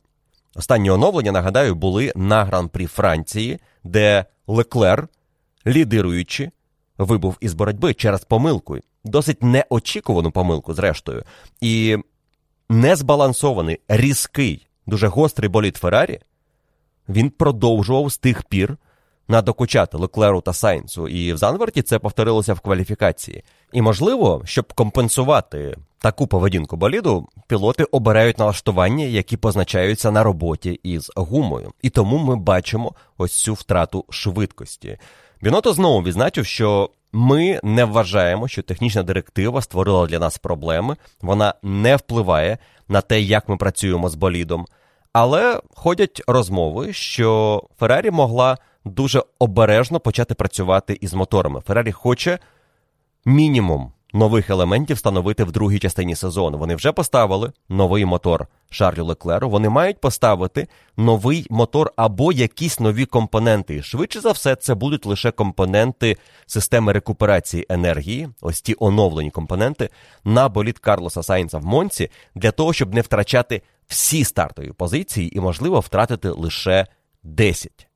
Останні 0.56 0.90
оновлення, 0.90 1.32
нагадаю, 1.32 1.76
були 1.76 2.14
на 2.16 2.44
гран-прі 2.44 2.86
Франції, 2.86 3.60
де 3.84 4.26
Леклер, 4.48 5.08
лідируючи, 5.68 6.52
вибув 6.98 7.38
із 7.40 7.54
боротьби 7.54 7.94
через 7.94 8.24
помилку, 8.24 8.78
досить 9.04 9.44
неочікувану 9.44 10.32
помилку, 10.32 10.74
зрештою. 10.74 11.24
І 11.62 11.98
незбалансований, 12.74 13.80
різкий, 13.88 14.68
дуже 14.86 15.08
гострий 15.08 15.50
боліт 15.50 15.78
Феррарі, 15.78 16.20
він 17.10 17.30
продовжував 17.30 18.10
з 18.12 18.18
тих 18.18 18.44
пір 18.44 18.78
надокучати 19.28 19.98
Леклеру 19.98 20.42
та 20.42 20.54
Сайнцу, 20.54 21.08
і 21.08 21.34
в 21.34 21.38
Занверті 21.38 21.82
це 21.82 22.00
повторилося 22.00 22.54
в 22.54 22.60
кваліфікації. 22.60 23.44
І 23.72 23.82
можливо, 23.82 24.42
щоб 24.46 24.74
компенсувати 24.74 25.78
таку 26.00 26.28
поведінку 26.28 26.78
боліду, 26.78 27.28
пілоти 27.48 27.84
обирають 27.84 28.40
налаштування, 28.40 29.06
які 29.06 29.38
позначаються 29.38 30.12
на 30.12 30.24
роботі 30.24 30.80
із 30.84 31.12
гумою. 31.16 31.72
І 31.82 31.90
тому 31.90 32.18
ми 32.18 32.36
бачимо 32.36 32.94
ось 33.18 33.34
цю 33.34 33.54
втрату 33.54 34.06
швидкості. 34.10 34.98
Біното 35.42 35.74
знову 35.74 36.04
відзначив, 36.04 36.46
що 36.46 36.90
ми 37.14 37.60
не 37.64 37.86
вважаємо, 37.86 38.48
що 38.48 38.62
технічна 38.62 39.04
директива 39.04 39.62
створила 39.62 40.08
для 40.08 40.20
нас 40.20 40.38
проблеми, 40.38 40.96
вона 41.22 41.54
не 41.64 41.96
впливає 41.96 42.58
на 42.88 43.02
те, 43.02 43.22
як 43.22 43.50
ми 43.50 43.58
працюємо 43.58 44.10
з 44.10 44.16
болідом. 44.16 44.66
Але 45.14 45.62
ходять 45.76 46.22
розмови, 46.28 46.94
що 46.94 47.64
Феррарі 47.80 48.12
могла 48.12 48.58
дуже 48.86 49.24
обережно 49.40 50.00
почати 50.00 50.34
працювати 50.34 50.98
із 51.02 51.14
моторами. 51.14 51.62
Феррарі 51.62 51.92
хоче 51.92 52.40
мінімум 53.26 53.92
нових 54.14 54.50
елементів 54.50 54.96
встановити 54.96 55.44
в 55.44 55.52
другій 55.52 55.80
частині 55.80 56.16
сезону. 56.16 56.58
Вони 56.58 56.76
вже 56.76 56.92
поставили 56.92 57.52
новий 57.70 58.06
мотор 58.06 58.48
Шарлю 58.70 59.06
Леклеру. 59.06 59.50
Вони 59.50 59.70
мають 59.70 60.02
поставити 60.02 60.68
новий 60.98 61.48
мотор 61.50 61.92
або 61.96 62.32
якісь 62.32 62.80
нові 62.80 63.06
компоненти. 63.06 63.84
швидше 63.84 64.20
за 64.20 64.32
все, 64.32 64.56
це 64.56 64.76
будуть 64.76 65.06
лише 65.06 65.32
компоненти 65.32 66.18
системи 66.46 66.92
рекуперації 66.92 67.66
енергії, 67.70 68.30
ось 68.42 68.62
ті 68.62 68.76
оновлені 68.80 69.32
компоненти 69.32 69.90
на 70.24 70.50
боліт 70.50 70.80
Карлоса 70.80 71.24
Сайнца 71.24 71.58
в 71.58 71.66
Монці, 71.66 72.10
для 72.36 72.52
того, 72.52 72.74
щоб 72.74 72.94
не 72.94 73.02
втрачати 73.02 73.62
всі 73.88 74.24
стартові 74.24 74.72
позиції 74.72 75.38
і, 75.38 75.40
можливо, 75.40 75.80
втратити 75.80 76.30
лише 76.30 76.88
10. 77.24 77.88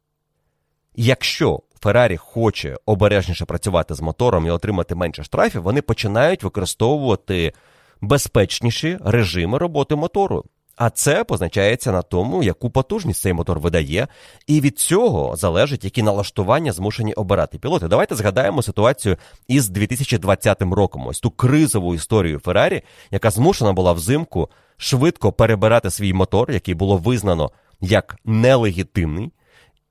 Якщо 0.96 1.62
Феррарі 1.80 2.18
хоче 2.18 2.78
обережніше 2.86 3.46
працювати 3.46 3.96
з 3.96 4.02
мотором 4.02 4.46
і 4.46 4.50
отримати 4.50 4.96
менше 4.96 5.24
штрафів, 5.24 5.62
вони 5.62 5.82
починають 5.82 6.44
використовувати 6.44 7.54
безпечніші 8.02 8.98
режими 9.04 9.58
роботи 9.58 9.96
мотору. 9.96 10.44
А 10.78 10.90
це 10.90 11.24
позначається 11.24 11.92
на 11.92 12.02
тому, 12.02 12.44
яку 12.44 12.70
потужність 12.70 13.22
цей 13.22 13.34
мотор 13.34 13.60
видає, 13.60 14.08
і 14.48 14.62
від 14.62 14.80
цього 14.80 15.36
залежить, 15.36 15.84
які 15.84 16.04
налаштування 16.04 16.72
змушені 16.72 17.14
обирати 17.14 17.58
пілоти. 17.58 17.88
Давайте 17.88 18.16
згадаємо 18.16 18.62
ситуацію 18.62 19.18
із 19.48 19.70
2020 19.70 20.62
роком. 20.62 21.08
Ось 21.08 21.20
ту 21.20 21.32
кризову 21.32 21.96
історію 21.96 22.40
Феррарі, 22.40 22.82
яка 23.12 23.30
змушена 23.30 23.74
була 23.74 23.94
взимку 23.94 24.50
швидко 24.78 25.32
перебирати 25.32 25.92
свій 25.92 26.14
мотор, 26.14 26.52
який 26.52 26.74
було 26.74 26.98
визнано 26.98 27.52
як 27.82 28.18
нелегітимний, 28.26 29.32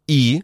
і 0.06 0.42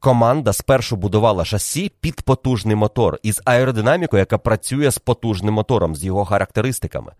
команда 0.00 0.52
спершу 0.52 0.96
будувала 0.96 1.44
шасі 1.44 1.92
під 2.00 2.22
потужний 2.22 2.76
мотор 2.76 3.18
із 3.22 3.42
аеродинамікою, 3.44 4.20
яка 4.20 4.38
працює 4.38 4.90
з 4.90 4.98
потужним 4.98 5.54
мотором, 5.54 5.96
з 5.96 6.04
його 6.04 6.24
характеристиками. 6.24 7.12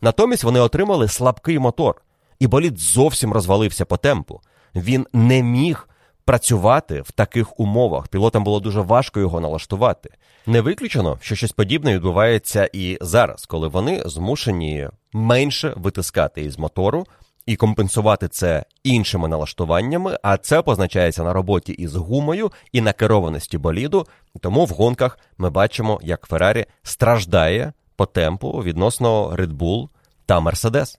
Натомість 0.00 0.44
вони 0.44 0.60
отримали 0.60 1.08
слабкий 1.08 1.58
мотор, 1.58 2.02
і 2.38 2.46
болід 2.46 2.78
зовсім 2.78 3.32
розвалився 3.32 3.84
по 3.84 3.96
темпу. 3.96 4.40
Він 4.74 5.06
не 5.12 5.42
міг 5.42 5.88
працювати 6.24 7.00
в 7.00 7.10
таких 7.12 7.60
умовах. 7.60 8.08
Пілотам 8.08 8.44
було 8.44 8.60
дуже 8.60 8.80
важко 8.80 9.20
його 9.20 9.40
налаштувати. 9.40 10.10
Не 10.46 10.60
виключено, 10.60 11.18
що 11.20 11.34
щось 11.34 11.52
подібне 11.52 11.94
відбувається 11.94 12.70
і 12.72 12.98
зараз, 13.00 13.46
коли 13.46 13.68
вони 13.68 14.02
змушені 14.06 14.88
менше 15.14 15.72
витискати 15.76 16.42
із 16.42 16.58
мотору 16.58 17.06
і 17.46 17.56
компенсувати 17.56 18.28
це 18.28 18.64
іншими 18.82 19.28
налаштуваннями, 19.28 20.18
а 20.22 20.36
це 20.36 20.62
позначається 20.62 21.24
на 21.24 21.32
роботі 21.32 21.72
із 21.72 21.94
гумою 21.94 22.52
і 22.72 22.80
на 22.80 22.92
керованості 22.92 23.58
боліду. 23.58 24.06
Тому 24.40 24.64
в 24.64 24.68
гонках 24.68 25.18
ми 25.38 25.50
бачимо, 25.50 26.00
як 26.02 26.26
Феррарі 26.26 26.66
страждає 26.82 27.72
по 27.96 28.06
темпу 28.06 28.50
відносно 28.50 29.30
Red 29.30 29.52
Bull 29.52 29.88
та 30.26 30.40
Mercedes. 30.40 30.98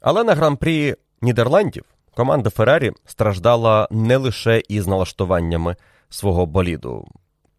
Але 0.00 0.24
на 0.24 0.34
гран-прі 0.34 0.94
Нідерландів 1.22 1.84
команда 2.14 2.50
Феррарі 2.50 2.92
страждала 3.06 3.88
не 3.90 4.16
лише 4.16 4.62
із 4.68 4.86
налаштуваннями 4.86 5.76
свого 6.08 6.46
боліду. 6.46 7.08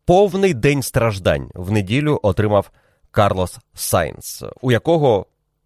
Повний 0.06 0.54
день 0.54 0.82
страждань 0.82 1.50
в 1.56 1.72
неділю 1.72 2.20
отримав 2.24 2.72
Карлос 3.12 3.60
Сайнс, 3.74 4.44
у 4.62 4.72
якого 4.72 5.26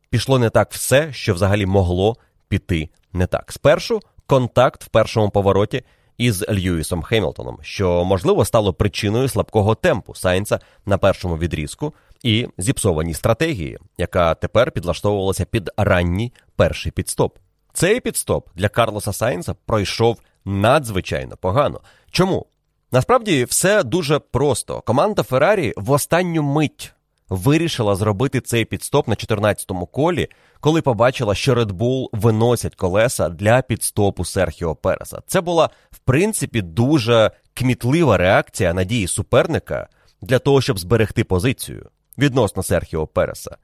пішло 0.09 0.39
не 0.39 0.49
так 0.49 0.71
все, 0.71 1.13
що 1.13 1.33
взагалі 1.33 1.65
могло 1.65 2.17
піти 2.47 2.89
не 3.13 3.27
так. 3.27 3.51
Спершу 3.51 3.99
контакт 4.25 4.83
в 4.83 4.87
першому 4.87 5.29
повороті 5.29 5.83
із 6.17 6.49
Льюісом 6.49 7.01
Хемілтоном, 7.01 7.57
що 7.61 8.05
можливо 8.05 8.45
стало 8.45 8.73
причиною 8.73 9.27
слабкого 9.27 9.75
темпу 9.75 10.15
Сайнса 10.15 10.59
на 10.85 10.97
першому 10.97 11.37
відрізку 11.37 11.93
і 12.23 12.47
зіпсованій 12.57 13.13
стратегії, 13.13 13.77
яка 13.97 14.35
тепер 14.35 14.71
підлаштовувалася 14.71 15.45
під 15.45 15.69
ранній 15.77 16.33
перший 16.55 16.91
підстоп. 16.91 17.37
Цей 17.73 17.99
підстоп 17.99 18.49
для 18.55 18.69
Карлоса 18.69 19.13
Сайнса 19.13 19.55
пройшов 19.65 20.21
надзвичайно 20.45 21.37
погано. 21.37 21.81
Чому? 22.11 22.45
Насправді 22.91 23.43
все 23.43 23.83
дуже 23.83 24.19
просто. 24.19 24.81
Команда 24.81 25.23
Феррарі 25.23 25.73
в 25.77 25.91
останню 25.91 26.43
мить 26.43 26.93
вирішила 27.29 27.95
зробити 27.95 28.41
цей 28.41 28.65
підстоп 28.65 29.07
на 29.07 29.15
14-му 29.15 29.85
колі, 29.85 30.27
коли 30.59 30.81
побачила, 30.81 31.35
що 31.35 31.55
Red 31.55 31.71
Bull 31.71 32.07
виносять 32.11 32.75
колеса 32.75 33.29
для 33.29 33.61
підстопу 33.61 34.25
Серхіо 34.25 34.75
Переса. 34.75 35.21
Це 35.27 35.41
була, 35.41 35.69
в 35.91 35.99
принципі, 35.99 36.61
дуже 36.61 37.31
кмітлива 37.53 38.17
реакція 38.17 38.73
на 38.73 38.83
дії 38.83 39.07
суперника 39.07 39.87
для 40.21 40.39
того, 40.39 40.61
щоб 40.61 40.79
зберегти 40.79 41.23
позицію 41.23 41.89
відносно 42.17 42.63
Серхіо 42.63 43.07
Переса. 43.07 43.57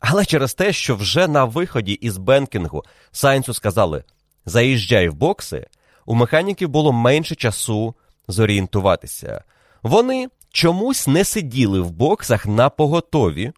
Але 0.00 0.24
через 0.24 0.54
те, 0.54 0.72
що 0.72 0.96
вже 0.96 1.28
на 1.28 1.44
виході 1.44 1.92
із 1.92 2.16
Бенкінгу 2.16 2.84
Сайнсу 3.12 3.54
сказали 3.54 4.04
заїжджай 4.46 5.08
в 5.08 5.14
бокси, 5.14 5.66
у 6.06 6.14
механіків 6.14 6.68
було 6.68 6.92
менше 6.92 7.34
часу 7.34 7.94
зорієнтуватися. 8.28 9.44
Вони 9.82 10.28
чомусь 10.52 11.06
не 11.06 11.24
сиділи 11.24 11.80
в 11.80 11.90
боксах 11.90 12.46
на 12.46 12.70
поготові, 12.70 13.52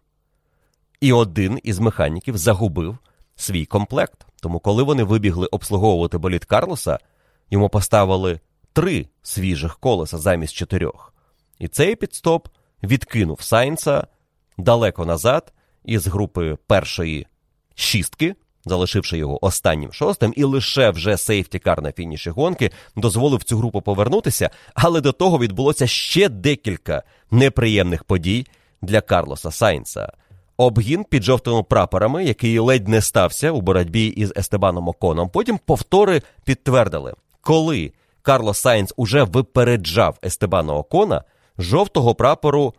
і 1.01 1.13
один 1.13 1.59
із 1.63 1.79
механіків 1.79 2.37
загубив 2.37 2.97
свій 3.35 3.65
комплект. 3.65 4.25
Тому, 4.41 4.59
коли 4.59 4.83
вони 4.83 5.03
вибігли 5.03 5.47
обслуговувати 5.47 6.17
боліт 6.17 6.45
Карлоса, 6.45 6.99
йому 7.49 7.69
поставили 7.69 8.39
три 8.73 9.07
свіжих 9.21 9.77
колеса 9.77 10.17
замість 10.17 10.53
чотирьох. 10.53 11.13
І 11.59 11.67
цей 11.67 11.95
підстоп 11.95 12.47
відкинув 12.83 13.41
Сайнса 13.41 14.07
далеко 14.57 15.05
назад 15.05 15.53
із 15.83 16.07
групи 16.07 16.57
першої 16.67 17.27
шістки, 17.75 18.35
залишивши 18.65 19.17
його 19.17 19.45
останнім 19.45 19.93
шостим, 19.93 20.33
і 20.37 20.43
лише 20.43 20.89
вже 20.89 21.17
сейфтікар 21.17 21.81
на 21.81 21.91
фініші 21.91 22.29
гонки 22.29 22.71
дозволив 22.95 23.43
цю 23.43 23.57
групу 23.57 23.81
повернутися, 23.81 24.49
але 24.73 25.01
до 25.01 25.11
того 25.11 25.39
відбулося 25.39 25.87
ще 25.87 26.29
декілька 26.29 27.03
неприємних 27.31 28.03
подій 28.03 28.45
для 28.81 29.01
Карлоса 29.01 29.51
Сайнса. 29.51 30.11
Обгін 30.57 31.03
під 31.03 31.23
жовтими 31.23 31.63
прапорами, 31.63 32.25
який 32.25 32.59
ледь 32.59 32.87
не 32.87 33.01
стався 33.01 33.51
у 33.51 33.61
боротьбі 33.61 34.07
із 34.07 34.33
Естебаном 34.37 34.87
Оконом. 34.87 35.29
Потім 35.29 35.59
повтори 35.65 36.21
підтвердили, 36.45 37.13
коли 37.41 37.91
Карлос 38.21 38.57
Сайнс 38.57 38.93
уже 38.97 39.23
випереджав 39.23 40.17
Естебана 40.25 40.73
Окона, 40.73 41.23
жовтого 41.57 42.15
прапору 42.15 42.73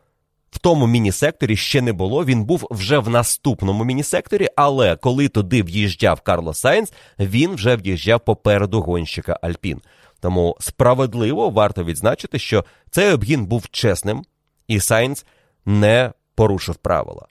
в 0.54 0.58
тому 0.58 0.86
міні-секторі 0.86 1.56
ще 1.56 1.82
не 1.82 1.92
було. 1.92 2.24
Він 2.24 2.44
був 2.44 2.68
вже 2.70 2.98
в 2.98 3.08
наступному 3.08 3.84
міні-секторі, 3.84 4.48
але 4.56 4.96
коли 4.96 5.28
туди 5.28 5.62
в'їжджав 5.62 6.20
Карлос 6.20 6.58
Сайнс, 6.58 6.92
він 7.18 7.54
вже 7.54 7.76
в'їжджав 7.76 8.20
попереду 8.20 8.80
гонщика 8.80 9.38
Альпін. 9.42 9.80
Тому 10.20 10.56
справедливо 10.60 11.50
варто 11.50 11.84
відзначити, 11.84 12.38
що 12.38 12.64
цей 12.90 13.12
обгін 13.12 13.46
був 13.46 13.68
чесним, 13.70 14.24
і 14.68 14.80
Сайнс 14.80 15.26
не 15.66 16.12
порушив 16.34 16.76
правила. 16.76 17.26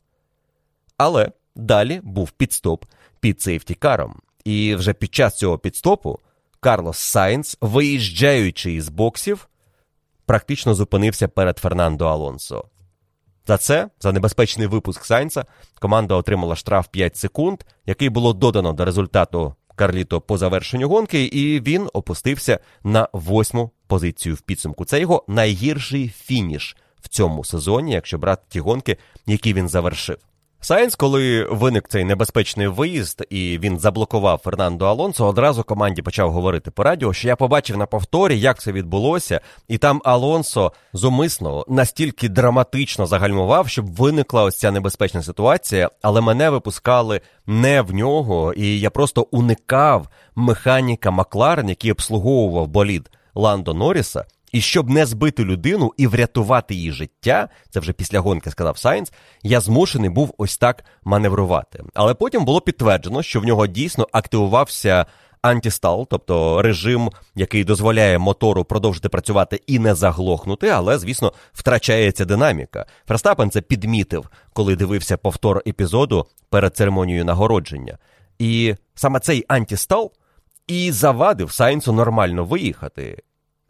Але 0.97 1.31
далі 1.55 2.01
був 2.03 2.31
підстоп 2.31 2.85
під 3.19 3.41
сейфтікаром. 3.41 4.21
І 4.45 4.75
вже 4.75 4.93
під 4.93 5.15
час 5.15 5.37
цього 5.37 5.57
підстопу 5.57 6.19
Карлос 6.59 6.97
Сайнс, 6.97 7.57
виїжджаючи 7.61 8.73
із 8.73 8.89
боксів, 8.89 9.49
практично 10.25 10.73
зупинився 10.73 11.27
перед 11.27 11.57
Фернандо 11.57 12.05
Алонсо. 12.05 12.65
За 13.47 13.57
це, 13.57 13.89
за 13.99 14.11
небезпечний 14.11 14.67
випуск 14.67 15.05
Сайнса, 15.05 15.45
команда 15.79 16.15
отримала 16.15 16.55
штраф 16.55 16.87
5 16.87 17.17
секунд, 17.17 17.63
який 17.85 18.09
було 18.09 18.33
додано 18.33 18.73
до 18.73 18.85
результату 18.85 19.55
Карліто 19.75 20.21
по 20.21 20.37
завершенню 20.37 20.89
гонки, 20.89 21.23
і 21.23 21.61
він 21.61 21.89
опустився 21.93 22.59
на 22.83 23.09
восьму 23.13 23.71
позицію 23.87 24.35
в 24.35 24.41
підсумку. 24.41 24.85
Це 24.85 24.99
його 24.99 25.25
найгірший 25.27 26.09
фініш 26.09 26.77
в 27.01 27.07
цьому 27.07 27.43
сезоні, 27.43 27.91
якщо 27.91 28.17
брати 28.17 28.43
ті 28.49 28.59
гонки, 28.59 28.97
які 29.25 29.53
він 29.53 29.69
завершив. 29.69 30.17
Сайнс, 30.65 30.95
коли 30.95 31.47
виник 31.51 31.87
цей 31.87 32.03
небезпечний 32.03 32.67
виїзд 32.67 33.25
і 33.29 33.59
він 33.59 33.79
заблокував 33.79 34.41
Фернандо 34.43 34.85
Алонсо, 34.85 35.27
одразу 35.27 35.63
команді 35.63 36.01
почав 36.01 36.31
говорити 36.31 36.71
по 36.71 36.83
радіо, 36.83 37.13
що 37.13 37.27
я 37.27 37.35
побачив 37.35 37.77
на 37.77 37.85
повторі, 37.85 38.39
як 38.39 38.61
це 38.61 38.71
відбулося, 38.71 39.41
і 39.67 39.77
там 39.77 40.01
Алонсо 40.05 40.71
зумисно 40.93 41.65
настільки 41.67 42.29
драматично 42.29 43.05
загальмував, 43.05 43.69
щоб 43.69 43.95
виникла 43.95 44.43
ось 44.43 44.59
ця 44.59 44.71
небезпечна 44.71 45.23
ситуація, 45.23 45.89
але 46.01 46.21
мене 46.21 46.49
випускали 46.49 47.21
не 47.47 47.81
в 47.81 47.93
нього, 47.93 48.53
і 48.53 48.79
я 48.79 48.89
просто 48.89 49.27
уникав 49.31 50.07
механіка 50.35 51.11
Макларен, 51.11 51.69
який 51.69 51.91
обслуговував 51.91 52.67
болід 52.67 53.09
Ландо 53.35 53.73
Норріса, 53.73 54.25
і 54.53 54.61
щоб 54.61 54.89
не 54.89 55.05
збити 55.05 55.43
людину 55.43 55.93
і 55.97 56.07
врятувати 56.07 56.75
її 56.75 56.91
життя, 56.91 57.49
це 57.69 57.79
вже 57.79 57.93
після 57.93 58.19
гонки 58.19 58.51
сказав 58.51 58.77
Сайнс, 58.77 59.13
я 59.43 59.59
змушений 59.59 60.09
був 60.09 60.33
ось 60.37 60.57
так 60.57 60.85
маневрувати. 61.03 61.83
Але 61.93 62.13
потім 62.13 62.45
було 62.45 62.61
підтверджено, 62.61 63.23
що 63.23 63.39
в 63.39 63.45
нього 63.45 63.67
дійсно 63.67 64.07
активувався 64.11 65.05
антістал, 65.41 66.07
тобто 66.09 66.61
режим, 66.61 67.09
який 67.35 67.63
дозволяє 67.63 68.17
мотору 68.17 68.63
продовжити 68.63 69.09
працювати 69.09 69.61
і 69.67 69.79
не 69.79 69.95
заглохнути, 69.95 70.69
але, 70.69 70.97
звісно, 70.97 71.33
втрачається 71.53 72.25
динаміка. 72.25 72.85
Ферстапен 73.07 73.51
це 73.51 73.61
підмітив, 73.61 74.29
коли 74.53 74.75
дивився 74.75 75.17
повтор 75.17 75.61
епізоду 75.67 76.25
перед 76.49 76.75
церемонією 76.75 77.25
нагородження. 77.25 77.97
І 78.39 78.75
саме 78.95 79.19
цей 79.19 79.45
антістал 79.47 80.11
і 80.67 80.91
завадив 80.91 81.51
Сайнсу 81.51 81.93
нормально 81.93 82.45
виїхати. 82.45 83.23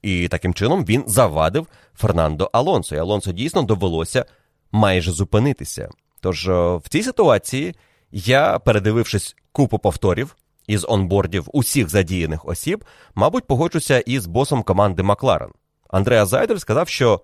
І 0.04 0.28
таким 0.28 0.54
чином 0.54 0.86
він 0.86 1.04
завадив 1.08 1.68
Фернандо 1.96 2.50
Алонсо. 2.54 2.96
І 2.96 3.00
Алонсо 3.00 3.32
дійсно 3.32 3.64
довелося 3.64 4.26
майже 4.72 5.12
зупинитися. 5.12 5.90
Тож 6.22 6.48
е, 6.48 6.76
в 6.76 6.84
цій 6.90 7.04
ситуації 7.04 7.76
я, 8.12 8.60
передивившись 8.60 9.36
купу 9.52 9.80
повторів 9.80 10.36
із 10.68 10.86
онбордів 10.90 11.50
усіх 11.54 11.90
задіяних 11.90 12.46
осіб, 12.46 12.86
мабуть, 13.16 13.48
погоджуся 13.48 14.00
із 14.00 14.26
босом 14.26 14.64
команди 14.64 15.04
Макларен. 15.04 15.50
Андреа 15.90 16.26
Зайдель 16.26 16.58
сказав, 16.58 16.88
що 16.88 17.22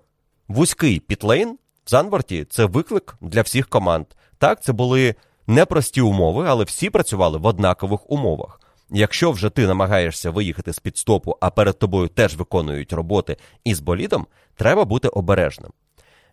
вузький 0.48 1.00
пітлейн 1.00 1.58
в 1.86 1.90
Занварті 1.90 2.46
це 2.50 2.66
виклик 2.66 3.16
для 3.22 3.42
всіх 3.42 3.68
команд. 3.68 4.06
Так, 4.38 4.64
це 4.64 4.74
були 4.74 5.16
непрості 5.48 6.02
умови, 6.02 6.46
але 6.48 6.64
всі 6.64 6.90
працювали 6.90 7.38
в 7.38 7.46
однакових 7.46 8.12
умовах. 8.12 8.60
Якщо 8.92 9.32
вже 9.32 9.50
ти 9.50 9.68
намагаєшся 9.68 10.32
виїхати 10.32 10.74
з 10.74 10.80
пітстопу, 10.80 11.36
а 11.42 11.50
перед 11.50 11.80
тобою 11.80 12.08
теж 12.08 12.36
виконують 12.36 12.94
роботи 12.94 13.38
із 13.64 13.80
болідом, 13.80 14.28
треба 14.56 14.86
бути 14.86 15.08
обережним. 15.08 15.72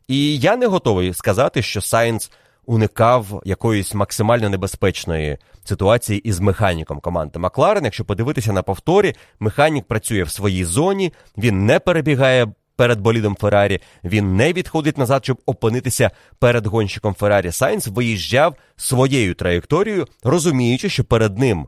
І 0.09 0.39
я 0.39 0.57
не 0.57 0.67
готовий 0.67 1.15
сказати, 1.15 1.63
що 1.63 1.81
Сайнс 1.81 2.31
уникав 2.67 3.43
якоїсь 3.45 3.95
максимально 3.95 4.49
небезпечної 4.49 5.39
ситуації 5.65 6.19
із 6.19 6.41
механіком 6.41 7.01
команди 7.01 7.39
Макларен. 7.39 7.85
Якщо 7.85 8.05
подивитися 8.05 8.53
на 8.53 8.63
повторі, 8.63 9.15
механік 9.41 9.85
працює 9.85 10.23
в 10.23 10.31
своїй 10.31 10.65
зоні, 10.65 11.13
він 11.39 11.67
не 11.67 11.79
перебігає. 11.79 12.47
Перед 12.77 13.01
болідом 13.01 13.37
Феррарі 13.37 13.81
він 14.05 14.37
не 14.37 14.53
відходить 14.53 14.99
назад, 14.99 15.25
щоб 15.25 15.39
опинитися 15.47 16.11
перед 16.39 16.67
гонщиком 16.67 17.15
Феррарі. 17.15 17.53
Сайнс 17.53 17.87
виїжджав 17.87 18.55
своєю 18.77 19.35
траєкторією, 19.35 20.07
розуміючи, 20.23 20.89
що 20.89 21.05
перед 21.05 21.39
ним 21.39 21.67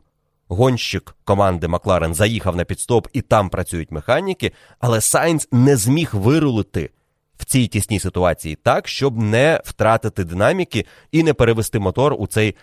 гонщик 0.49 1.15
команди 1.23 1.67
Макларен 1.67 2.13
заїхав 2.13 2.55
на 2.55 2.63
пітстоп 2.63 3.07
і 3.13 3.21
там 3.21 3.49
працюють 3.49 3.91
механіки, 3.91 4.51
але 4.79 5.01
Сайнс 5.01 5.47
не 5.51 5.77
зміг 5.77 6.09
вирулити 6.13 6.89
в 7.37 7.45
цій 7.45 7.67
тісній 7.67 7.99
ситуації 7.99 8.55
так, 8.55 8.87
щоб 8.87 9.17
не 9.17 9.61
втратити 9.65 10.23
динаміки 10.23 10.85
і 11.11 11.23
не 11.23 11.33
перевести 11.33 11.79
мотор 11.79 12.15
у 12.19 12.27
цей 12.27 12.55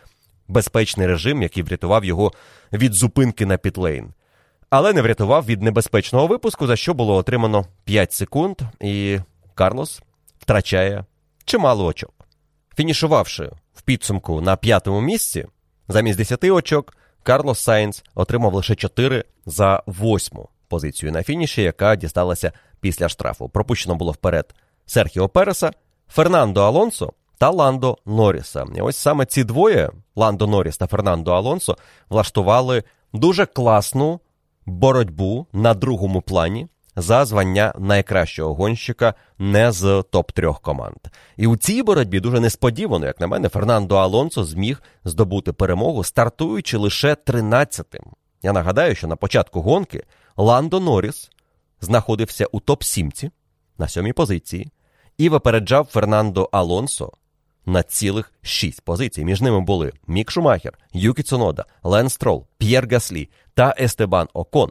безпечний 0.49 1.07
режим, 1.07 1.43
який 1.43 1.63
врятував 1.63 2.05
його 2.05 2.33
від 2.73 2.93
зупинки 2.93 3.47
на 3.47 3.57
пітлейн. 3.57 4.13
Але 4.71 4.93
не 4.93 5.03
врятував 5.03 5.47
від 5.47 5.63
небезпечного 5.63 6.27
випуску, 6.27 6.67
за 6.67 6.77
що 6.77 6.95
було 6.95 7.15
отримано 7.15 7.67
5 7.85 8.13
секунд, 8.13 8.57
і 8.81 9.19
Карлос 9.55 10.03
втрачає 10.39 11.05
чимало 11.45 11.85
очок. 11.85 12.15
Фінішувавши 12.77 13.51
в 13.75 13.83
підсумку 13.83 14.41
на 14.41 14.57
п'ятому 14.57 15.01
місці, 15.01 15.47
замість 15.89 16.19
10 16.19 16.45
очок, 16.45 16.97
Карлос 17.27 17.61
Сайнс 17.61 18.05
отримав 18.15 18.55
лише 18.55 18.75
4 18.75 19.25
за 19.47 19.83
восьму 19.87 20.49
позицію 20.69 21.13
на 21.13 21.23
фініші, 21.23 21.63
яка 21.63 21.97
дісталася 21.97 22.53
після 22.81 23.09
штрафу. 23.09 23.49
Пропущено 23.49 23.95
було 23.95 24.13
вперед 24.13 24.55
Серхіо 24.87 25.29
Переса, 25.29 25.71
Фернандо 26.09 26.63
Алонсо 26.63 27.13
та 27.39 27.51
Ландо 27.51 27.99
Норріса. 28.07 28.65
І 28.77 28.81
ось 28.81 28.97
саме 28.97 29.27
ці 29.27 29.45
двоє, 29.45 29.91
Ландо 30.17 30.47
Норріс 30.47 30.77
та 30.77 30.87
Фернандо 30.87 31.33
Алонсо, 31.33 31.77
влаштували 32.09 32.83
дуже 33.13 33.47
класну 33.47 34.21
боротьбу 34.67 35.47
на 35.53 35.75
другому 35.75 36.23
плані 36.23 36.69
за 36.97 37.25
звання 37.25 37.75
найкращого 37.79 38.55
гонщика 38.55 39.15
не 39.39 39.73
з 39.73 40.05
топ-трьох 40.13 40.61
команд. 40.61 40.97
І 41.37 41.47
у 41.47 41.57
цій 41.57 41.83
боротьбі 41.83 42.21
дуже 42.21 42.41
несподівано, 42.41 43.07
як 43.07 43.21
на 43.21 43.27
мене, 43.27 43.49
Фернандо 43.49 43.97
Алонсо 43.97 44.45
зміг 44.45 44.83
здобути 45.05 45.53
перемогу, 45.53 46.05
стартуючи 46.05 46.77
лише 46.77 47.15
13-тим. 47.15 48.03
Я 48.43 48.53
нагадаю, 48.53 48.95
що 48.95 49.07
на 49.07 49.17
початку 49.17 49.61
гонки 49.61 50.05
Ландо 50.37 50.81
Норріс 50.81 51.31
знаходився 51.81 52.47
у 52.47 52.61
топ-сімці 52.61 53.31
на 53.79 53.89
сьомій 53.89 54.13
позиції 54.13 54.71
і 55.19 55.29
випереджав 55.29 55.87
Фернандо 55.87 56.49
Алонсо 56.53 57.13
на 57.67 57.83
цілих 57.83 58.33
шість 58.43 58.81
позицій. 58.81 59.25
Між 59.25 59.41
ними 59.41 59.61
були 59.61 59.93
Мік 60.07 60.31
Шумахер, 60.31 60.79
Юкі 60.93 61.23
Цунода, 61.23 61.65
Лен 61.83 62.09
Строл, 62.09 62.47
П'єр 62.59 62.89
Гаслі 62.91 63.29
та 63.55 63.75
Естебан 63.81 64.29
Окон. 64.33 64.71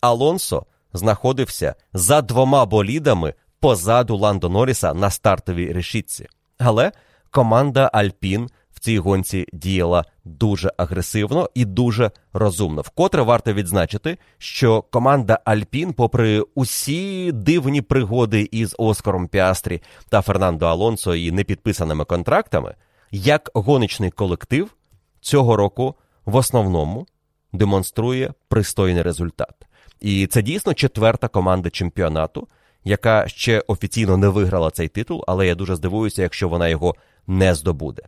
Алонсо 0.00 0.66
знаходився 0.92 1.74
за 1.92 2.22
двома 2.22 2.66
болідами 2.66 3.34
позаду 3.60 4.16
Ландо 4.16 4.48
Норріса 4.48 4.94
на 4.94 5.10
стартовій 5.10 5.72
решітці. 5.72 6.26
Але 6.58 6.92
команда 7.30 7.90
Альпін 7.92 8.48
в 8.70 8.80
цій 8.80 8.98
гонці 8.98 9.46
діяла 9.52 10.04
дуже 10.24 10.72
агресивно 10.76 11.50
і 11.54 11.64
дуже 11.64 12.10
розумно. 12.32 12.82
Вкотре 12.82 13.22
варто 13.22 13.52
відзначити, 13.52 14.18
що 14.38 14.82
команда 14.82 15.38
Альпін, 15.44 15.92
попри 15.92 16.40
усі 16.54 17.32
дивні 17.32 17.82
пригоди 17.82 18.48
із 18.52 18.74
Оскаром 18.78 19.28
Піастрі 19.28 19.82
та 20.08 20.20
Фернандо 20.22 20.66
Алонсо 20.66 21.14
і 21.14 21.30
непідписаними 21.30 22.04
контрактами, 22.04 22.74
як 23.10 23.50
гоночний 23.54 24.10
колектив 24.10 24.74
цього 25.20 25.56
року 25.56 25.94
в 26.24 26.36
основному 26.36 27.06
демонструє 27.52 28.32
пристойний 28.48 29.02
результат. 29.02 29.54
І 30.02 30.26
це 30.26 30.42
дійсно 30.42 30.74
четверта 30.74 31.28
команда 31.28 31.70
чемпіонату, 31.70 32.48
яка 32.84 33.28
ще 33.28 33.64
офіційно 33.66 34.16
не 34.16 34.28
виграла 34.28 34.70
цей 34.70 34.88
титул, 34.88 35.24
але 35.26 35.46
я 35.46 35.54
дуже 35.54 35.76
здивуюся, 35.76 36.22
якщо 36.22 36.48
вона 36.48 36.68
його 36.68 36.94
не 37.26 37.54
здобуде. 37.54 38.02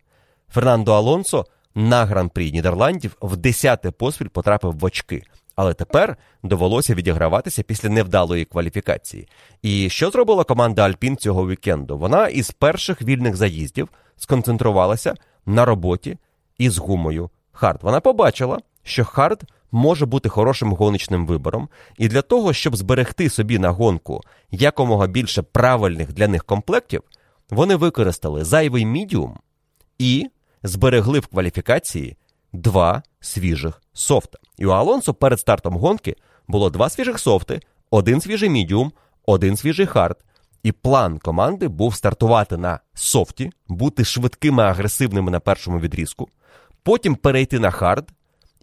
Фернандо 0.49 0.92
Алонсо 0.92 1.47
на 1.74 2.05
гран-прі 2.05 2.53
Нідерландів 2.53 3.16
в 3.20 3.36
десяте 3.36 3.90
поспіль 3.90 4.28
потрапив 4.28 4.78
в 4.78 4.84
очки. 4.84 5.22
Але 5.57 5.74
тепер 5.74 6.16
довелося 6.42 6.95
відіграватися 6.95 7.62
після 7.62 7.88
невдалої 7.88 8.45
кваліфікації. 8.45 9.28
І 9.62 9.90
що 9.90 10.11
зробила 10.11 10.45
команда 10.45 10.82
Альпін 10.82 11.16
цього 11.16 11.49
вікенду? 11.49 11.99
Вона 11.99 12.28
із 12.28 12.51
перших 12.51 13.03
вільних 13.03 13.36
заїздів 13.36 13.88
сконцентрувалася 14.16 15.14
на 15.47 15.64
роботі 15.64 16.16
із 16.59 16.78
гумою 16.78 17.30
Хард. 17.53 17.78
Вона 17.82 18.01
побачила, 18.01 18.59
що 18.82 19.05
Хард 19.05 19.42
може 19.75 20.07
бути 20.07 20.29
хорошим 20.29 20.72
гоночним 20.72 21.27
вибором, 21.27 21.68
і 21.99 22.09
для 22.09 22.22
того, 22.22 22.53
щоб 22.53 22.77
зберегти 22.77 23.31
собі 23.31 23.59
на 23.59 23.70
гонку 23.70 24.20
якомога 24.51 25.07
більше 25.07 25.43
правильних 25.43 26.12
для 26.12 26.29
них 26.29 26.45
комплектів, 26.45 27.03
вони 27.51 27.77
використали 27.77 28.45
зайвий 28.45 28.87
мідіум 28.87 29.39
і 29.99 30.27
зберегли 30.62 31.20
в 31.20 31.27
кваліфікації 31.27 32.16
два 32.53 33.03
свіжих 33.20 33.83
софта. 33.93 34.39
І 34.59 34.66
у 34.66 34.70
Алонсо 34.70 35.14
перед 35.14 35.41
стартом 35.41 35.77
гонки 35.77 36.16
було 36.49 36.70
два 36.70 36.89
свіжих 36.89 37.18
софти, 37.18 37.61
один 37.91 38.20
свіжий 38.20 38.51
мідіум, 38.51 38.93
один 39.27 39.57
свіжий 39.57 39.87
хард. 39.87 40.25
І 40.62 40.72
план 40.72 41.18
команди 41.18 41.68
був 41.68 41.95
стартувати 41.95 42.57
на 42.57 42.81
софті, 42.95 43.51
бути 43.68 44.05
швидкими, 44.05 44.62
агресивними 44.62 45.31
на 45.31 45.41
першому 45.41 45.81
відрізку, 45.81 46.29
потім 46.83 47.16
перейти 47.16 47.59
на 47.59 47.70
хард. 47.70 48.11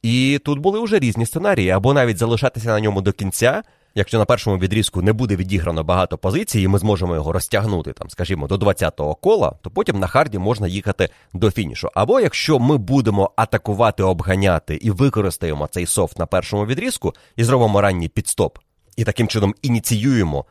І 0.04 0.40
тут 0.46 0.60
були 0.60 0.80
вже 0.80 1.00
різні 1.00 1.26
сценарії, 1.26 1.70
або 1.70 1.94
навіть 1.94 2.18
залишатися 2.18 2.70
на 2.70 2.80
ньому 2.80 3.02
до 3.02 3.12
кінця, 3.14 3.64
якщо 3.96 4.18
на 4.18 4.26
першому 4.26 4.58
відрізку 4.58 5.02
не 5.02 5.14
буде 5.14 5.36
відіграно 5.36 5.84
багато 5.84 6.18
позицій, 6.18 6.62
і 6.62 6.68
ми 6.68 6.80
зможемо 6.80 7.16
його 7.16 7.32
розтягнути, 7.32 7.94
там, 7.94 8.10
скажімо, 8.10 8.48
до 8.48 8.56
20-го 8.56 9.16
кола, 9.16 9.54
то 9.62 9.70
потім 9.70 10.00
на 10.00 10.08
харді 10.08 10.38
можна 10.38 10.68
їхати 10.68 11.10
до 11.34 11.52
фінішу. 11.52 11.90
Або 11.94 12.20
якщо 12.20 12.60
ми 12.60 12.78
будемо 12.78 13.32
атакувати, 13.36 14.04
обганяти 14.04 14.76
і 14.76 14.92
використаємо 14.92 15.68
цей 15.72 15.86
софт 15.86 16.20
на 16.20 16.26
першому 16.26 16.66
відрізку 16.66 17.14
і 17.36 17.44
зробимо 17.44 17.82
ранній 17.82 18.08
пітстоп, 18.08 18.58
і 18.98 19.04
таким 19.04 19.28
чином 19.28 19.56
ініціюємо 19.62 20.46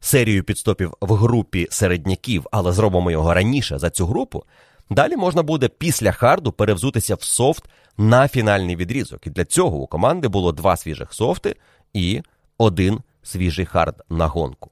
серію 0.00 0.44
пітстопів 0.44 0.94
в 1.00 1.14
групі 1.14 1.66
середняків, 1.70 2.46
але 2.52 2.72
зробимо 2.72 3.10
його 3.10 3.34
раніше 3.34 3.78
за 3.78 3.90
цю 3.90 4.06
групу. 4.06 4.44
Далі 4.90 5.16
можна 5.16 5.42
буде 5.42 5.68
після 5.68 6.12
харду 6.12 6.52
перевзутися 6.52 7.14
в 7.14 7.22
софт 7.22 7.64
на 7.98 8.28
фінальний 8.28 8.76
відрізок. 8.76 9.26
І 9.26 9.30
для 9.30 9.44
цього 9.44 9.76
у 9.76 9.86
команди 9.86 10.28
було 10.28 10.52
два 10.52 10.76
свіжих 10.76 11.12
софти 11.12 11.56
і 11.92 12.22
один 12.58 13.00
свіжий 13.22 13.66
хард 13.66 14.02
на 14.10 14.26
гонку. 14.26 14.70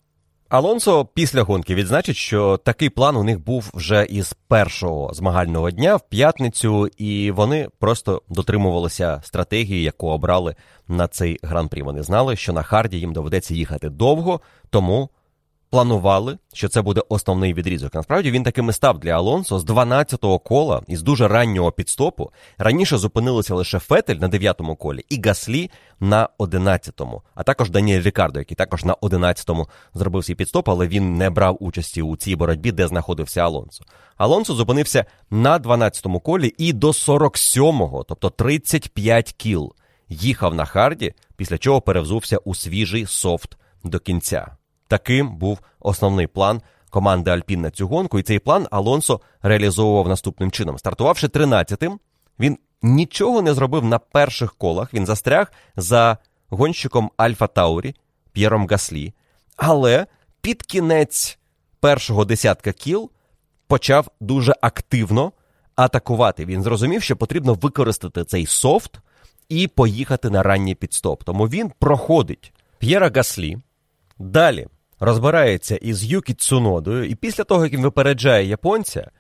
Алонсо 0.53 1.05
після 1.05 1.43
гонки 1.43 1.75
відзначить, 1.75 2.17
що 2.17 2.57
такий 2.57 2.91
план 2.91 3.17
у 3.17 3.25
них 3.25 3.45
був 3.45 3.71
вже 3.75 4.05
із 4.05 4.35
першого 4.49 5.15
змагального 5.15 5.71
дня 5.71 5.97
в 5.97 6.09
п'ятницю, 6.09 6.89
і 6.97 7.31
вони 7.31 7.69
просто 7.79 8.23
дотримувалися 8.29 9.21
стратегії, 9.25 9.83
яку 9.83 10.09
обрали 10.09 10.55
на 10.89 11.09
цей 11.09 11.39
гран-прі. 11.43 11.83
Вони 11.83 12.03
знали, 12.03 12.37
що 12.37 12.53
на 12.53 12.63
харді 12.63 12.99
їм 12.99 13.13
доведеться 13.13 13.55
їхати 13.55 13.89
довго, 13.89 14.41
тому 14.71 15.11
планували, 15.73 16.39
що 16.53 16.69
це 16.69 16.83
буде 16.83 17.03
основний 17.09 17.55
відрізок. 17.55 17.95
Насправді 17.95 18.31
він 18.31 18.43
таким 18.43 18.71
і 18.71 18.73
став 18.73 18.99
для 18.99 19.11
Алонсо 19.11 19.59
з 19.59 19.65
12-го 19.65 20.39
кола 20.39 20.83
із 20.89 21.03
дуже 21.03 21.29
раннього 21.29 21.73
підстопу. 21.73 22.31
Раніше 22.59 22.99
зупинилися 22.99 23.55
лише 23.55 23.79
Фетель 23.79 24.17
на 24.17 24.29
9-му 24.29 24.77
колі 24.77 25.05
і 25.09 25.21
Гаслі 25.25 25.71
на 26.01 26.29
11-му, 26.39 27.23
а 27.35 27.43
також 27.43 27.71
Даніель 27.71 28.03
Рікардо, 28.03 28.39
який 28.39 28.55
також 28.55 28.85
на 28.85 28.95
11-му 28.95 29.69
зробив 29.95 30.25
свій 30.25 30.35
підстоп, 30.35 30.69
але 30.69 30.87
він 30.87 31.17
не 31.17 31.31
брав 31.31 31.57
участі 31.61 32.03
у 32.03 32.17
цій 32.17 32.37
боротьбі, 32.37 32.73
де 32.73 32.89
знаходився 32.89 33.41
Алонсо. 33.41 33.85
Алонсо 34.17 34.55
зупинився 34.55 35.05
на 35.31 35.59
12-му 35.59 36.21
колі 36.21 36.55
і 36.59 36.73
до 36.73 36.89
47-го, 36.89 38.05
тобто 38.09 38.31
35 38.31 39.33
кіл, 39.33 39.73
їхав 40.09 40.55
на 40.55 40.65
харді, 40.65 41.15
після 41.37 41.59
чого 41.59 41.81
перевзувся 41.81 42.37
у 42.37 42.55
свіжий 42.55 43.07
софт 43.07 43.57
до 43.85 43.99
кінця. 43.99 44.57
Таким 44.93 45.37
був 45.37 45.59
основний 45.81 46.27
план 46.27 46.63
команди 46.91 47.31
Альпін 47.31 47.61
на 47.61 47.71
цю 47.71 47.89
гонку, 47.89 48.19
і 48.19 48.23
цей 48.23 48.39
план 48.39 48.67
Алонсо 48.71 49.21
реалізовував 49.43 50.09
наступним 50.09 50.51
чином. 50.51 50.79
Стартувавши 50.79 51.27
13-тим, 51.27 52.01
він 52.39 52.59
нічого 52.83 53.43
не 53.43 53.55
зробив 53.55 53.85
на 53.85 53.99
перших 53.99 54.55
колах. 54.55 54.95
Він 54.95 55.07
застряг 55.07 55.53
за 55.77 56.19
гонщиком 56.49 57.11
Альфа 57.17 57.47
Таурі 57.47 57.95
П'єром 58.33 58.67
Гаслі. 58.67 59.15
Але 59.57 60.07
під 60.41 60.63
кінець 60.63 61.39
першого 61.81 62.25
десятка 62.25 62.73
кіл 62.73 63.11
почав 63.67 64.09
дуже 64.21 64.55
активно 64.61 65.33
атакувати. 65.77 66.45
Він 66.45 66.63
зрозумів, 66.63 67.03
що 67.03 67.17
потрібно 67.17 67.55
використати 67.55 68.25
цей 68.25 68.47
софт 68.47 69.01
і 69.49 69.69
поїхати 69.69 70.31
на 70.31 70.43
ранній 70.43 70.75
підстоп. 70.75 71.25
Тому 71.25 71.49
він 71.49 71.73
проходить 71.79 72.53
П'єра 72.79 73.11
Гаслі. 73.15 73.59
Далі 74.19 74.67
розбирається 75.03 75.77
із 75.77 76.05
Юкі 76.05 76.35
Цунодою, 76.35 77.05
і 77.05 77.15
після 77.15 77.45
того, 77.45 77.65
як 77.65 77.73
він 77.73 77.83
випереджає 77.83 78.47
японця, 78.47 79.11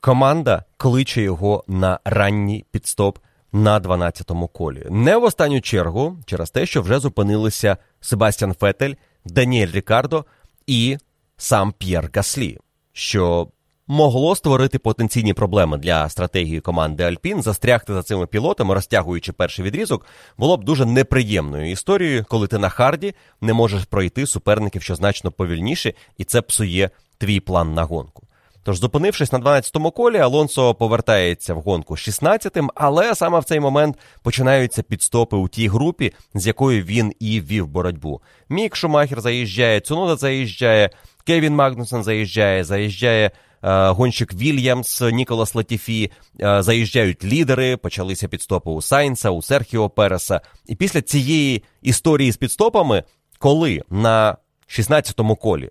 команда 0.00 0.64
кличе 0.76 1.22
його 1.22 1.64
на 1.68 2.00
ранній 2.04 2.64
підстоп 2.70 3.18
на 3.52 3.80
12-му 3.80 4.48
колі. 4.48 4.86
Не 4.90 5.16
в 5.16 5.24
останню 5.24 5.60
чергу, 5.60 6.18
через 6.26 6.50
те, 6.50 6.66
що 6.66 6.82
вже 6.82 6.98
зупинилися 6.98 7.76
Себастьян 8.00 8.54
Фетель, 8.54 8.94
Даніель 9.24 9.72
Рікардо 9.72 10.24
і 10.66 10.98
сам 11.36 11.72
П'єр 11.72 12.10
Гаслі, 12.14 12.58
що 12.92 13.48
могло 13.88 14.36
створити 14.36 14.78
потенційні 14.78 15.32
проблеми 15.32 15.78
для 15.78 16.08
стратегії 16.08 16.60
команди 16.60 17.04
Альпін. 17.04 17.42
Застрягти 17.42 17.94
за 17.94 18.02
цими 18.02 18.26
пілотами, 18.26 18.74
розтягуючи 18.74 19.32
перший 19.32 19.64
відрізок, 19.64 20.06
було 20.38 20.56
б 20.56 20.64
дуже 20.64 20.86
неприємною 20.86 21.70
історією, 21.70 22.24
коли 22.28 22.46
ти 22.46 22.58
на 22.58 22.68
харді 22.68 23.14
не 23.40 23.52
можеш 23.52 23.84
пройти 23.84 24.26
суперників, 24.26 24.82
що 24.82 24.94
значно 24.94 25.30
повільніше, 25.30 25.92
і 26.18 26.24
це 26.24 26.42
псує 26.42 26.90
твій 27.18 27.40
план 27.40 27.74
на 27.74 27.84
гонку. 27.84 28.22
Тож, 28.62 28.78
зупинившись 28.78 29.32
на 29.32 29.38
12-му 29.38 29.90
колі, 29.90 30.18
Алонсо 30.18 30.74
повертається 30.74 31.54
в 31.54 31.60
гонку 31.60 31.94
16-тим, 31.94 32.70
але 32.74 33.14
саме 33.14 33.38
в 33.38 33.44
цей 33.44 33.60
момент 33.60 33.98
починаються 34.22 34.82
підстопи 34.82 35.36
у 35.36 35.48
тій 35.48 35.68
групі, 35.68 36.12
з 36.34 36.46
якою 36.46 36.82
він 36.82 37.12
і 37.20 37.40
вів 37.40 37.66
боротьбу. 37.66 38.20
Мік 38.48 38.76
Шумахер 38.76 39.20
заїжджає, 39.20 39.80
Цунода 39.80 40.16
заїжджає, 40.16 40.90
Кевін 41.24 41.54
Магнусен 41.54 42.02
заїжджає, 42.02 42.64
заїжджає 42.64 43.30
гонщик 43.62 44.34
Вільямс, 44.34 45.00
Ніколас 45.00 45.54
Латіфі, 45.54 46.10
е, 46.40 46.62
заїжджають 46.62 47.24
лідери, 47.24 47.76
почалися 47.76 48.28
пітстопи 48.28 48.70
у 48.70 48.82
Сайнса, 48.82 49.30
у 49.30 49.42
Серхіо 49.42 49.90
Переса. 49.90 50.40
І 50.66 50.74
після 50.74 51.02
цієї 51.02 51.64
історії 51.82 52.32
з 52.32 52.36
пітстопами, 52.36 53.04
коли 53.38 53.82
на 53.90 54.36
16-му 54.68 55.36
колі 55.36 55.70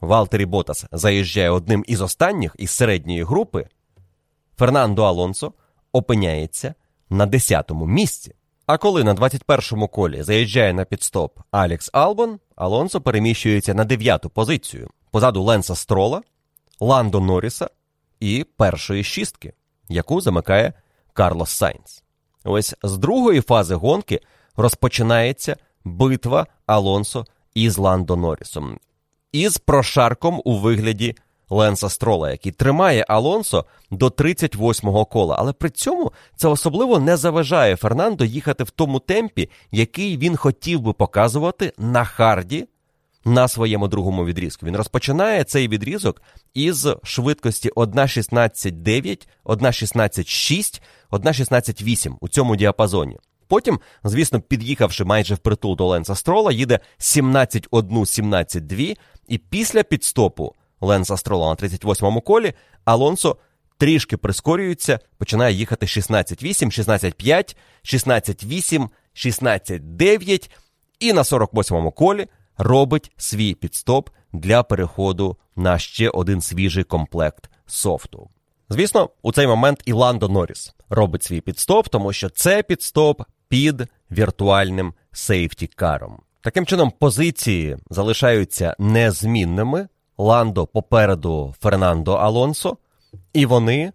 Валтері 0.00 0.46
Ботас 0.46 0.84
заїжджає 0.92 1.50
одним 1.50 1.84
із 1.86 2.00
останніх 2.00 2.56
із 2.58 2.70
середньої 2.70 3.22
групи, 3.22 3.66
Фернандо 4.58 5.04
Алонсо 5.04 5.52
опиняється 5.92 6.74
на 7.10 7.26
10-му 7.26 7.86
місці. 7.86 8.34
А 8.66 8.78
коли 8.78 9.04
на 9.04 9.14
21-му 9.14 9.88
колі 9.88 10.22
заїжджає 10.22 10.72
на 10.72 10.84
пітстоп 10.84 11.38
Алекс 11.50 11.90
Албон, 11.92 12.38
Алонсо 12.56 13.00
переміщується 13.00 13.74
на 13.74 13.84
9-ту 13.84 14.30
позицію 14.30 14.88
позаду 15.10 15.42
Ленса 15.42 15.74
Строла, 15.74 16.22
Ландо 16.80 17.20
Норріса 17.20 17.70
і 18.20 18.46
першої 18.56 19.04
шістки, 19.04 19.52
яку 19.88 20.20
замикає 20.20 20.72
Карлос 21.12 21.50
Сайнс. 21.50 22.02
Ось 22.44 22.74
з 22.82 22.98
другої 22.98 23.40
фази 23.40 23.74
гонки 23.74 24.20
розпочинається 24.56 25.56
битва 25.84 26.46
Алонсо 26.66 27.26
із 27.54 27.78
Ландо 27.78 28.16
Норрісом 28.16 28.78
із 29.32 29.58
прошарком 29.58 30.42
у 30.44 30.56
вигляді 30.56 31.16
Ленса 31.50 31.88
Строла, 31.88 32.30
який 32.30 32.52
тримає 32.52 33.04
Алонсо 33.08 33.64
до 33.90 34.06
38-го 34.08 35.04
кола. 35.04 35.36
Але 35.38 35.52
при 35.52 35.70
цьому 35.70 36.12
це 36.36 36.48
особливо 36.48 36.98
не 36.98 37.16
заважає 37.16 37.76
Фернандо 37.76 38.24
їхати 38.24 38.64
в 38.64 38.70
тому 38.70 38.98
темпі, 38.98 39.50
який 39.70 40.16
він 40.16 40.36
хотів 40.36 40.80
би 40.80 40.92
показувати 40.92 41.72
на 41.78 42.04
харді 42.04 42.68
на 43.28 43.48
своєму 43.48 43.88
другому 43.88 44.24
відрізку. 44.24 44.66
Він 44.66 44.76
розпочинає 44.76 45.44
цей 45.44 45.68
відрізок 45.68 46.22
із 46.54 46.88
швидкості 47.02 47.70
1.16.9, 47.70 49.26
1.16.6, 49.44 50.80
1.16.8 51.10 52.16
у 52.20 52.28
цьому 52.28 52.56
діапазоні. 52.56 53.18
Потім, 53.48 53.80
звісно, 54.04 54.40
під'їхавши 54.40 55.04
майже 55.04 55.34
впритул 55.34 55.76
до 55.76 55.86
Ленса 55.86 56.14
Строла, 56.14 56.52
їде 56.52 56.80
17-1, 56.98 58.96
і 59.28 59.38
після 59.38 59.82
підстопу 59.82 60.54
Ленса 60.80 61.16
Строла 61.16 61.48
на 61.48 61.54
38-му 61.54 62.20
колі 62.20 62.52
Алонсо 62.84 63.36
трішки 63.78 64.16
прискорюється, 64.16 64.98
починає 65.18 65.54
їхати 65.54 65.86
16-8, 65.86 66.64
16-5, 66.64 67.56
16-8, 67.84 68.88
16-9 69.14 70.50
і 71.00 71.12
на 71.12 71.22
48-му 71.22 71.90
колі 71.90 72.26
робить 72.58 73.12
свій 73.16 73.54
підстоп 73.54 74.10
для 74.32 74.62
переходу 74.62 75.36
на 75.56 75.78
ще 75.78 76.08
один 76.10 76.40
свіжий 76.40 76.84
комплект 76.84 77.50
софту. 77.66 78.28
Звісно, 78.68 79.10
у 79.22 79.32
цей 79.32 79.46
момент 79.46 79.82
і 79.84 79.92
Ландо 79.92 80.28
Норріс 80.28 80.74
робить 80.90 81.22
свій 81.22 81.40
підстоп, 81.40 81.88
тому 81.88 82.12
що 82.12 82.30
це 82.30 82.62
підстоп 82.62 83.22
під 83.48 83.86
віртуальним 84.10 84.94
сейфті-каром. 85.12 86.18
Таким 86.40 86.66
чином, 86.66 86.92
позиції 86.98 87.76
залишаються 87.90 88.76
незмінними. 88.78 89.88
Ландо 90.18 90.66
попереду 90.66 91.54
Фернандо 91.60 92.12
Алонсо, 92.12 92.76
і 93.32 93.46
вони 93.46 93.92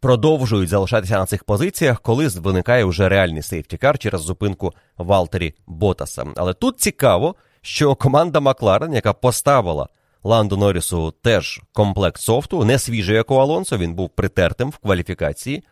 продовжують 0.00 0.68
залишатися 0.68 1.18
на 1.18 1.26
цих 1.26 1.44
позиціях, 1.44 2.00
коли 2.00 2.28
виникає 2.28 2.84
вже 2.84 3.08
реальний 3.08 3.42
сейфтікар 3.42 3.98
через 3.98 4.20
зупинку 4.20 4.72
Валтері 4.98 5.54
Ботаса. 5.66 6.24
Але 6.36 6.54
тут 6.54 6.80
цікаво, 6.80 7.34
що 7.66 7.94
команда 7.94 8.40
Макларен, 8.40 8.94
яка 8.94 9.12
поставила 9.12 9.88
Ландо 10.24 10.56
Норрісу 10.56 11.10
теж 11.22 11.60
комплект 11.72 12.20
софту, 12.20 12.64
не 12.64 12.78
свіжий, 12.78 13.16
як 13.16 13.30
у 13.30 13.34
Алонсо, 13.34 13.78
він 13.78 13.94
був 13.94 14.10
притертим 14.10 14.70
в 14.70 14.78
кваліфікації. 14.78 15.64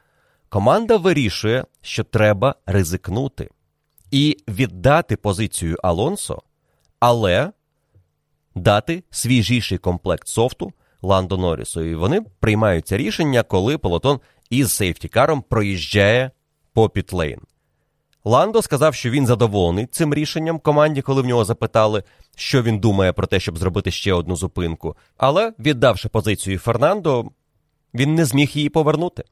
Команда 0.49 0.97
вирішує, 0.97 1.65
що 1.83 2.05
треба 2.05 2.55
ризикнути 2.67 3.51
і 4.11 4.37
віддати 4.49 5.17
позицію 5.17 5.77
Алонсо, 5.83 6.43
але 7.01 7.53
дати 8.55 9.03
свіжіший 9.11 9.79
комплект 9.79 10.29
софту 10.29 10.73
Ландо 11.03 11.37
Норрісу. 11.37 11.83
І 11.83 11.95
вони 11.95 12.21
приймають 12.41 12.87
це 12.87 12.97
рішення, 12.97 13.43
коли 13.43 13.79
пелотон 13.79 14.21
із 14.51 14.73
сейфтікаром 14.73 15.43
проїжджає 15.43 16.31
по 16.73 16.89
пітлейн. 16.89 17.41
Ландо 18.25 18.63
сказав, 18.63 18.95
що 18.95 19.11
він 19.11 19.27
задоволений 19.27 19.87
цим 19.87 20.15
рішенням 20.15 20.59
команді, 20.59 21.03
коли 21.03 21.23
в 21.23 21.27
нього 21.27 21.45
запитали, 21.45 22.03
що 22.37 22.63
він 22.63 22.79
думає 22.79 23.13
про 23.13 23.27
те, 23.27 23.41
щоб 23.41 23.59
зробити 23.59 23.91
ще 23.91 24.13
одну 24.13 24.37
зупинку. 24.37 24.97
Але, 25.17 25.53
віддавши 25.59 26.09
позицію 26.09 26.59
Фернандо, 26.59 27.25
він 27.95 28.15
не 28.15 28.25
зміг 28.25 28.51
її 28.55 28.69
повернути. 28.69 29.25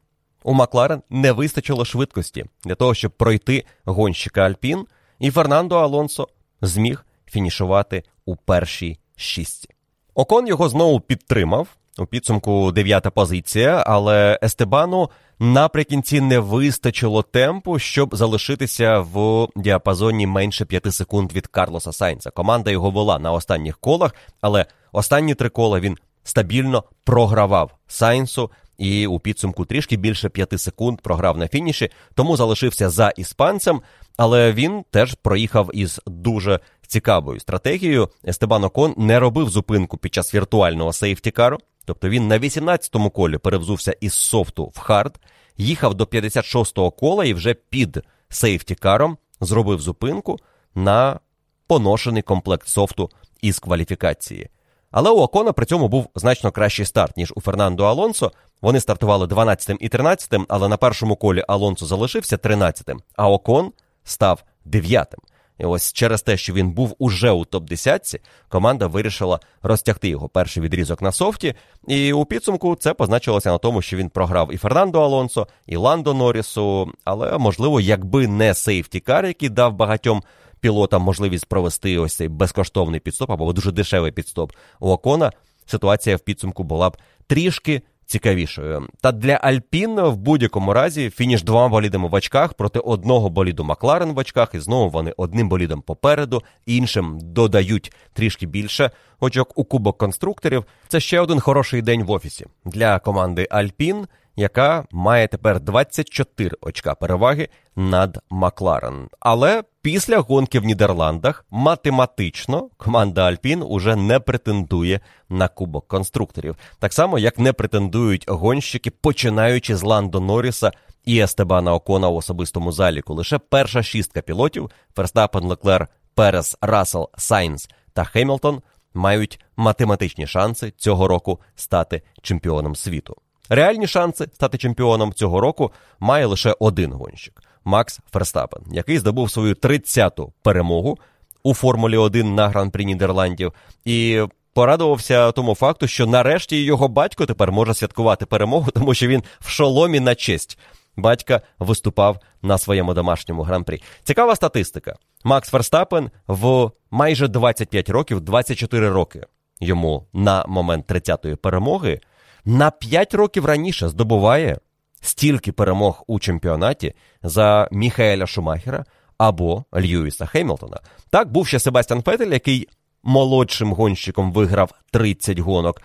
У 0.45 0.53
Макларен 0.55 1.03
не 1.11 1.32
вистачило 1.32 1.84
швидкості 1.84 2.45
для 2.64 2.74
того, 2.74 2.95
щоб 2.95 3.12
пройти 3.12 3.64
гонщика 3.84 4.40
Альпін, 4.40 4.86
і 5.18 5.30
Фернандо 5.30 5.76
Алонсо 5.76 6.28
зміг 6.62 7.05
фінішувати 7.26 8.03
у 8.24 8.36
першій 8.36 8.99
шістці. 9.16 9.68
Окон 10.14 10.47
його 10.47 10.68
знову 10.68 11.01
підтримав. 11.01 11.68
У 11.99 12.07
підсумку 12.07 12.72
дев'ята 12.72 13.11
позиція, 13.11 13.84
але 13.86 14.38
Естебану 14.43 15.11
наприкінці 15.38 16.20
не 16.20 16.38
вистачило 16.38 17.22
темпу, 17.22 17.78
щоб 17.78 18.16
залишитися 18.16 18.99
в 19.01 19.49
діапазоні 19.57 20.26
менше 20.26 20.64
п'яти 20.64 20.93
секунд 20.93 21.32
від 21.32 21.47
Карлоса 21.47 21.93
Сайнца. 21.93 22.30
Команда 22.30 22.70
його 22.70 22.90
вела 22.90 23.18
на 23.18 23.32
останніх 23.32 23.78
колах, 23.78 24.14
але 24.40 24.66
останні 24.93 25.34
три 25.34 25.49
кола 25.49 25.80
він 25.80 25.97
стабільно 26.24 26.84
програвав 27.05 27.74
Сайнсу 27.86 28.51
і 28.78 29.07
у 29.07 29.18
підсумку 29.18 29.64
трішки 29.64 29.97
більше 29.97 30.28
п'яти 30.28 30.59
секунд 30.59 31.01
програв 31.01 31.38
на 31.38 31.49
фініші, 31.49 31.90
тому 32.14 32.36
залишився 32.36 32.90
за 32.90 33.11
іспанцем. 33.16 33.82
Але 34.16 34.53
він 34.53 34.84
теж 34.90 35.14
проїхав 35.14 35.70
із 35.72 36.01
дуже 36.07 36.61
цікавою 36.93 37.40
стратегією. 37.40 38.09
Естебан 38.28 38.64
Окон 38.64 38.95
не 38.97 39.18
робив 39.20 39.51
зупинку 39.51 39.97
під 39.97 40.14
час 40.14 40.34
віртуального 40.34 40.93
сейфтікару. 40.93 41.59
Тобто 41.84 42.09
він 42.09 42.28
на 42.28 42.38
18-му 42.38 43.11
колі 43.11 43.38
перевзувся 43.38 43.97
із 44.01 44.14
софту 44.14 44.64
в 44.74 44.78
хард, 44.78 45.20
їхав 45.57 45.95
до 45.95 46.05
56-го 46.05 46.90
кола 46.90 47.24
і 47.24 47.34
вже 47.34 47.55
під 47.55 48.03
сейфтікаром 48.28 49.16
зробив 49.40 49.80
зупинку 49.80 50.38
на 50.74 51.20
поношений 51.66 52.22
комплект 52.22 52.68
софту 52.68 53.11
із 53.40 53.59
кваліфікації. 53.59 54.49
Але 54.90 55.11
у 55.11 55.18
Окона 55.18 55.53
при 55.53 55.66
цьому 55.66 55.88
був 55.88 56.09
значно 56.14 56.51
кращий 56.51 56.86
старт, 56.86 57.16
ніж 57.16 57.32
у 57.36 57.40
Фернандо 57.40 57.84
Алонсо. 57.84 58.32
Вони 58.62 58.80
стартували 58.80 59.26
12-м 59.26 59.78
і 59.80 59.88
13-м, 59.88 60.47
але 60.49 60.68
на 60.68 60.76
першому 60.76 61.16
колі 61.16 61.45
Алонсо 61.49 61.86
залишився 61.86 62.36
13, 62.36 62.88
а 63.16 63.30
Окон 63.30 63.72
став 64.05 64.45
9. 64.64 65.14
І 65.62 65.64
ось 65.64 65.92
через 65.92 66.22
те, 66.22 66.36
що 66.36 66.52
він 66.52 66.70
був 66.70 66.94
уже 66.98 67.30
у 67.30 67.44
топ-10, 67.44 68.20
команда 68.48 68.86
вирішила 68.86 69.40
розтягти 69.62 70.08
його 70.08 70.28
перший 70.28 70.62
відрізок 70.62 71.02
на 71.02 71.12
софті. 71.12 71.54
І 71.88 72.12
у 72.12 72.24
підсумку 72.24 72.74
це 72.76 72.94
позначилося 72.94 73.50
на 73.50 73.58
тому, 73.58 73.82
що 73.82 73.96
він 73.96 74.08
програв 74.08 74.54
і 74.54 74.56
Фернандо 74.56 75.02
Алонсо, 75.02 75.46
і 75.66 75.76
Ландо 75.76 76.14
Норрісу. 76.14 76.92
Але 77.04 77.38
можливо, 77.38 77.80
якби 77.80 78.26
не 78.26 78.54
сейфтікар, 78.54 79.26
який 79.26 79.48
дав 79.48 79.72
багатьом 79.72 80.22
пілотам 80.60 81.02
можливість 81.02 81.46
провести 81.46 81.98
ось 81.98 82.16
цей 82.16 82.28
безкоштовний 82.28 83.00
підстоп 83.00 83.30
або 83.30 83.52
дуже 83.52 83.72
дешевий 83.72 84.12
підстоп 84.12 84.52
у 84.80 84.90
Окона, 84.90 85.32
ситуація 85.66 86.16
в 86.16 86.20
підсумку 86.20 86.64
була 86.64 86.90
б 86.90 86.96
трішки 87.26 87.82
цікавішою. 88.12 88.86
Та 89.00 89.12
для 89.12 89.32
Альпін 89.32 90.00
в 90.00 90.16
будь-якому 90.16 90.72
разі 90.72 91.10
фініш 91.10 91.42
двома 91.42 91.68
болідами 91.68 92.08
в 92.08 92.14
очках 92.14 92.54
проти 92.54 92.78
одного 92.78 93.30
боліду 93.30 93.64
Макларен 93.64 94.12
в 94.12 94.18
очках, 94.18 94.54
і 94.54 94.58
знову 94.58 94.90
вони 94.90 95.14
одним 95.16 95.48
болідом 95.48 95.80
попереду, 95.80 96.42
іншим 96.66 97.18
додають 97.22 97.92
трішки 98.12 98.46
більше 98.46 98.90
очок 99.20 99.52
у 99.58 99.64
кубок 99.64 99.98
конструкторів. 99.98 100.64
Це 100.88 101.00
ще 101.00 101.20
один 101.20 101.40
хороший 101.40 101.82
день 101.82 102.02
в 102.02 102.10
офісі 102.10 102.46
для 102.64 102.98
команди 102.98 103.48
Альпін 103.50 104.06
яка 104.37 104.85
має 104.91 105.28
тепер 105.28 105.61
24 105.61 106.57
очка 106.61 106.95
переваги 106.95 107.49
над 107.76 108.18
Макларен. 108.30 109.09
Але 109.20 109.62
після 109.83 110.18
гонки 110.18 110.61
в 110.61 110.64
Нідерландах 110.64 111.45
математично 111.51 112.68
команда 112.76 113.22
Альпін 113.22 113.62
уже 113.62 113.97
не 113.97 114.20
претендує 114.20 115.01
на 115.28 115.49
кубок 115.49 115.89
конструкторів, 115.89 116.57
так 116.78 116.93
само 116.93 117.18
як 117.18 117.39
не 117.39 117.53
претендують 117.53 118.24
гонщики, 118.28 118.91
починаючи 118.91 119.76
з 119.76 119.83
Ландо 119.83 120.20
Норріса 120.20 120.70
і 121.05 121.18
Естебана 121.18 121.74
Окона 121.74 122.09
в 122.09 122.16
особистому 122.16 122.72
заліку. 122.72 123.14
Лише 123.14 123.39
перша 123.39 123.83
шістка 123.83 124.22
пілотів 124.22 124.70
Ферстапен, 124.97 125.45
Леклер, 125.45 125.89
Перес, 126.14 126.57
Рассел, 126.61 127.11
Сайнс 127.18 127.68
та 127.93 128.05
Хемілтон 128.05 128.62
мають 128.95 129.41
математичні 129.57 130.26
шанси 130.26 130.72
цього 130.76 131.09
року 131.09 131.41
стати 131.55 132.03
чемпіоном 132.22 132.76
світу. 132.76 133.16
Реальні 133.55 133.86
шанси 133.86 134.28
стати 134.34 134.59
чемпіоном 134.59 135.12
цього 135.12 135.40
року 135.40 135.72
має 136.00 136.26
лише 136.26 136.55
один 136.59 136.92
гонщик 136.92 137.42
Макс 137.64 138.00
Ферстапен, 138.12 138.62
який 138.70 138.98
здобув 138.98 139.30
свою 139.30 139.55
30-ту 139.55 140.32
перемогу 140.42 140.98
у 141.42 141.55
Формулі 141.55 141.96
1 141.96 142.34
на 142.34 142.48
гран-прі 142.48 142.84
Нідерландів. 142.84 143.53
І 143.84 144.22
порадувався 144.55 145.32
тому 145.32 145.55
факту, 145.55 145.86
що 145.86 146.07
нарешті 146.07 146.64
його 146.64 146.88
батько 146.88 147.26
тепер 147.26 147.53
може 147.53 147.74
святкувати 147.74 148.26
перемогу, 148.26 148.70
тому 148.74 148.94
що 148.94 149.07
він 149.07 149.22
в 149.40 149.48
шоломі 149.48 150.00
на 150.00 150.14
честь. 150.14 150.59
Батька 150.96 151.40
виступав 151.59 152.18
на 152.42 152.59
своєму 152.59 152.94
домашньому 152.94 153.42
гран-прі. 153.42 153.82
Цікава 154.05 154.36
статистика. 154.36 154.96
Макс 155.24 155.48
Ферстапен 155.48 156.11
в 156.26 156.70
майже 156.90 157.28
25 157.28 157.90
років, 157.90 158.20
24 158.20 158.90
роки 158.90 159.26
йому 159.61 160.07
на 160.12 160.44
момент 160.48 160.90
30-ї 160.90 161.36
перемоги 161.36 162.00
на 162.45 162.70
5 162.70 163.14
років 163.14 163.45
раніше 163.45 163.88
здобуває 163.88 164.59
стільки 165.01 165.53
перемог 165.53 166.05
у 166.07 166.18
чемпіонаті 166.18 166.95
за 167.22 167.68
Міхаеля 167.72 168.26
Шумахера 168.26 168.84
або 169.18 169.64
Льюіса 169.74 170.26
Хемілтона. 170.26 170.80
Так 171.11 171.32
був 171.32 171.47
ще 171.47 171.59
Себастьян 171.59 172.03
Фетель, 172.03 172.32
який 172.32 172.68
молодшим 173.03 173.72
гонщиком 173.72 174.32
виграв 174.32 174.72
30 174.90 175.38
гонок. 175.38 175.82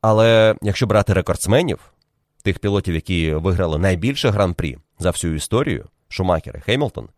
Але 0.00 0.54
якщо 0.62 0.86
брати 0.86 1.12
рекордсменів, 1.12 1.78
тих 2.42 2.58
пілотів, 2.58 2.94
які 2.94 3.34
виграли 3.34 3.78
найбільше 3.78 4.30
гран-прі 4.30 4.78
за 4.98 5.10
всю 5.10 5.34
історію, 5.34 5.86
Шумахер 6.08 6.56
і 6.56 6.60
Хемілтон, 6.60 7.08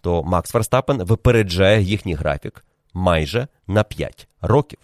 то 0.00 0.22
Макс 0.22 0.54
Верстапен 0.54 1.02
випереджає 1.02 1.82
їхній 1.82 2.14
графік 2.14 2.64
майже 2.94 3.48
на 3.66 3.84
5 3.84 4.28
років. 4.42 4.78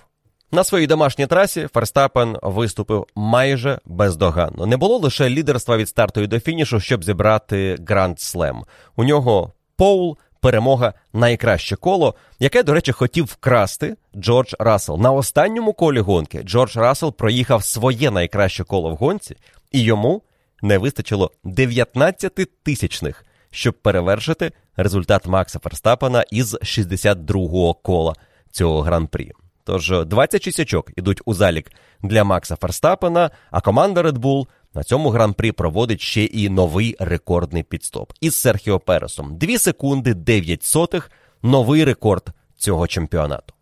На 0.53 0.65
своїй 0.65 0.87
домашній 0.87 1.27
трасі 1.27 1.69
Верстапен 1.75 2.37
виступив 2.43 3.07
майже 3.15 3.79
бездоганно. 3.85 4.67
Не 4.67 4.77
було 4.77 4.99
лише 4.99 5.31
лідерства 5.31 5.77
від 5.77 5.89
старту 5.89 6.21
і 6.21 6.27
до 6.27 6.41
фінішу, 6.41 6.81
щоб 6.81 7.05
зібрати 7.05 7.79
Grand 7.89 8.21
Slam. 8.21 8.65
У 8.97 9.05
нього 9.05 9.53
Поул, 9.77 10.17
перемога 10.41 10.93
найкраще 11.13 11.77
коло, 11.77 12.15
яке, 12.39 12.63
до 12.63 12.73
речі, 12.73 12.93
хотів 12.93 13.25
вкрасти 13.25 13.97
Джордж 14.17 14.55
Рассел. 14.59 14.99
На 14.99 15.13
останньому 15.13 15.73
колі 15.73 16.01
гонки 16.01 16.43
Джордж 16.43 16.77
Рассел 16.77 17.13
проїхав 17.13 17.65
своє 17.65 18.11
найкраще 18.11 18.65
коло 18.65 18.91
в 18.91 18.97
гонці, 18.97 19.37
і 19.73 19.81
йому 19.81 20.23
не 20.63 20.79
вистачило 20.79 21.31
19 21.45 22.63
тисячних, 22.63 23.25
щоб 23.51 23.75
перевершити 23.75 24.53
результат 24.77 25.27
Макса 25.27 25.59
Ферстапена 25.59 26.25
із 26.31 26.55
62-го 26.55 27.75
кола 27.75 28.15
цього 28.51 28.83
гран-прі. 28.83 29.33
Тож 29.67 29.93
26 30.07 30.61
очок 30.61 30.91
ідуть 30.97 31.23
у 31.25 31.35
залік 31.35 31.73
для 32.03 32.25
Макса 32.25 32.57
Ферстапена, 32.57 33.31
а 33.51 33.61
команда 33.61 34.03
Red 34.03 34.19
Bull 34.19 34.47
на 34.75 34.85
цьому 34.85 35.11
гран-прі 35.11 35.53
проводить 35.53 36.01
ще 36.01 36.25
і 36.25 36.49
новий 36.49 36.97
рекордний 36.99 37.63
підстоп 37.63 38.13
із 38.21 38.35
Серхіо 38.35 38.79
Пересом. 38.79 39.39
2 39.39 39.59
секунди 39.59 40.15
9 40.15 40.65
сотих 40.65 41.11
новий 41.43 41.85
рекорд 41.85 42.29
цього 42.57 42.87
чемпіонату. 42.87 43.55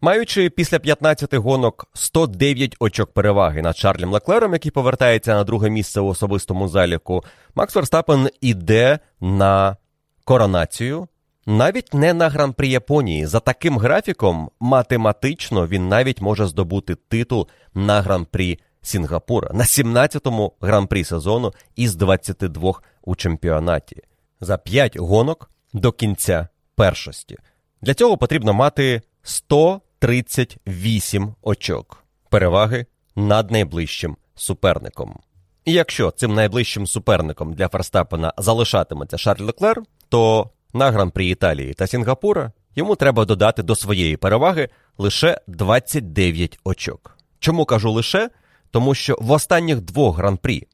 Маючи 0.00 0.50
після 0.50 0.78
15 0.78 1.34
гонок 1.34 1.86
109 1.94 2.76
очок 2.80 3.12
переваги 3.12 3.62
над 3.62 3.76
Чарлем 3.76 4.12
Леклером, 4.12 4.52
який 4.52 4.70
повертається 4.70 5.34
на 5.34 5.44
друге 5.44 5.70
місце 5.70 6.00
у 6.00 6.06
особистому 6.06 6.68
заліку, 6.68 7.24
Макс 7.54 7.74
Верстапен 7.74 8.28
іде 8.40 8.98
на 9.20 9.76
коронацію 10.24 11.08
навіть 11.46 11.94
не 11.94 12.14
на 12.14 12.28
гран-прі 12.28 12.70
Японії. 12.70 13.26
За 13.26 13.40
таким 13.40 13.78
графіком, 13.78 14.50
математично 14.60 15.66
він 15.66 15.88
навіть 15.88 16.20
може 16.20 16.46
здобути 16.46 16.94
титул 16.94 17.48
на 17.74 18.00
гран-прі 18.00 18.58
Сінгапура 18.82 19.50
на 19.54 19.64
17-му 19.64 20.52
гран-прі 20.60 21.04
сезону 21.04 21.52
із 21.76 21.96
22 21.96 22.74
у 23.02 23.16
чемпіонаті. 23.16 24.02
За 24.40 24.58
5 24.58 24.96
гонок 24.96 25.50
до 25.72 25.92
кінця 25.92 26.48
першості. 26.76 27.36
Для 27.82 27.94
цього 27.94 28.16
потрібно 28.16 28.52
мати 28.52 29.02
138 29.22 31.34
очок 31.42 32.04
переваги 32.28 32.86
над 33.16 33.50
найближчим 33.50 34.16
суперником. 34.34 35.18
І 35.64 35.72
якщо 35.72 36.10
цим 36.10 36.34
найближчим 36.34 36.86
суперником 36.86 37.54
для 37.54 37.68
Ферстапена 37.68 38.32
залишатиметься 38.38 39.18
Шарль 39.18 39.42
Леклер, 39.42 39.82
то 40.08 40.50
на 40.72 40.90
гран-прі 40.90 41.28
Італії 41.28 41.74
та 41.74 41.86
Сінгапура 41.86 42.52
йому 42.76 42.96
треба 42.96 43.24
додати 43.24 43.62
до 43.62 43.76
своєї 43.76 44.16
переваги 44.16 44.68
лише 44.98 45.40
29 45.46 46.58
очок. 46.64 47.18
Чому 47.38 47.64
кажу 47.64 47.92
лише? 47.92 48.30
Тому 48.70 48.94
що 48.94 49.18
в 49.20 49.30
останніх 49.30 49.80
двох 49.80 50.16
гран-прі 50.16 50.66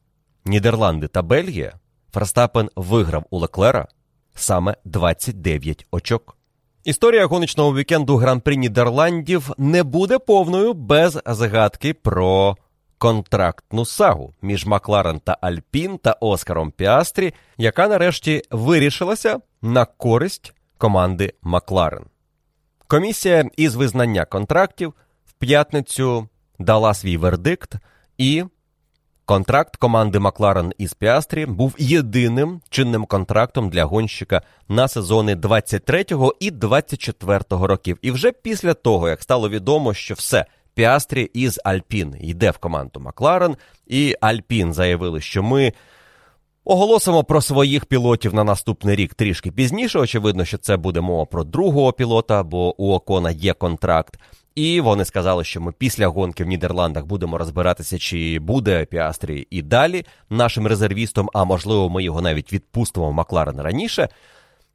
Нідерланди 0.44 1.08
та 1.08 1.22
Бельгія 1.22 1.72
Ферстапен 2.12 2.70
виграв 2.76 3.24
у 3.30 3.38
Леклера 3.38 3.88
саме 4.34 4.76
29 4.84 5.86
очок. 5.90 6.36
Історія 6.84 7.26
гоночного 7.26 7.74
вікенду 7.74 8.16
гран-прі 8.16 8.56
Нідерландів 8.56 9.50
не 9.58 9.82
буде 9.82 10.18
повною 10.18 10.74
без 10.74 11.18
загадки 11.26 11.94
про 11.94 12.56
контрактну 12.98 13.84
сагу 13.84 14.34
між 14.42 14.66
Макларен 14.66 15.20
та 15.20 15.38
Альпін 15.40 15.98
та 15.98 16.12
Оскаром 16.12 16.70
Піастрі, 16.70 17.34
яка 17.58 17.88
нарешті 17.88 18.42
вирішилася 18.50 19.38
на 19.62 19.84
користь 19.84 20.54
команди 20.78 21.32
Макларен. 21.42 22.04
Комісія 22.86 23.50
із 23.56 23.74
визнання 23.74 24.24
контрактів 24.24 24.94
в 25.26 25.32
п'ятницю 25.32 26.28
дала 26.58 26.94
свій 26.94 27.16
вердикт, 27.16 27.74
і 28.18 28.44
контракт 29.24 29.76
команди 29.76 30.18
Макларен 30.18 30.72
із 30.78 30.94
Піастрі 30.94 31.46
був 31.46 31.74
єдиним 31.78 32.60
чинним 32.70 33.06
контрактом 33.06 33.70
для 33.70 33.84
гонщика 33.84 34.42
на 34.68 34.88
сезони 34.88 35.34
23-го 35.34 36.34
і 36.40 36.50
24-го 36.50 37.66
років. 37.66 37.98
І 38.02 38.10
вже 38.10 38.32
після 38.32 38.74
того, 38.74 39.08
як 39.08 39.22
стало 39.22 39.48
відомо, 39.48 39.94
що 39.94 40.14
все. 40.14 40.46
Піастрі 40.74 41.22
із 41.22 41.60
Альпін 41.64 42.16
йде 42.20 42.50
в 42.50 42.58
команду 42.58 43.00
Макларен, 43.00 43.56
і 43.86 44.16
Альпін 44.20 44.72
заявили, 44.72 45.20
що 45.20 45.42
ми 45.42 45.72
оголосимо 46.68 47.24
про 47.24 47.40
своїх 47.40 47.84
пілотів 47.84 48.34
на 48.34 48.44
наступний 48.44 48.96
рік 48.96 49.14
трішки 49.14 49.50
пізніше. 49.52 49.98
Очевидно, 49.98 50.44
що 50.44 50.58
це 50.58 50.76
буде 50.76 51.00
мова 51.00 51.24
про 51.24 51.44
другого 51.44 51.92
пілота, 51.92 52.42
бо 52.42 52.82
у 52.82 52.92
Окона 52.92 53.30
є 53.30 53.52
контракт. 53.52 54.18
І 54.54 54.80
вони 54.80 55.04
сказали, 55.04 55.44
що 55.44 55.60
ми 55.60 55.72
після 55.72 56.06
гонки 56.06 56.44
в 56.44 56.46
Нідерландах 56.46 57.06
будемо 57.06 57.38
розбиратися, 57.38 57.98
чи 57.98 58.38
буде 58.38 58.84
Піастрі 58.84 59.46
і 59.50 59.62
далі 59.62 60.04
нашим 60.30 60.66
резервістом, 60.66 61.30
а 61.34 61.44
можливо, 61.44 61.88
ми 61.88 62.02
його 62.02 62.20
навіть 62.20 62.52
відпустимо 62.52 63.10
в 63.10 63.12
Макларен 63.12 63.60
раніше. 63.60 64.08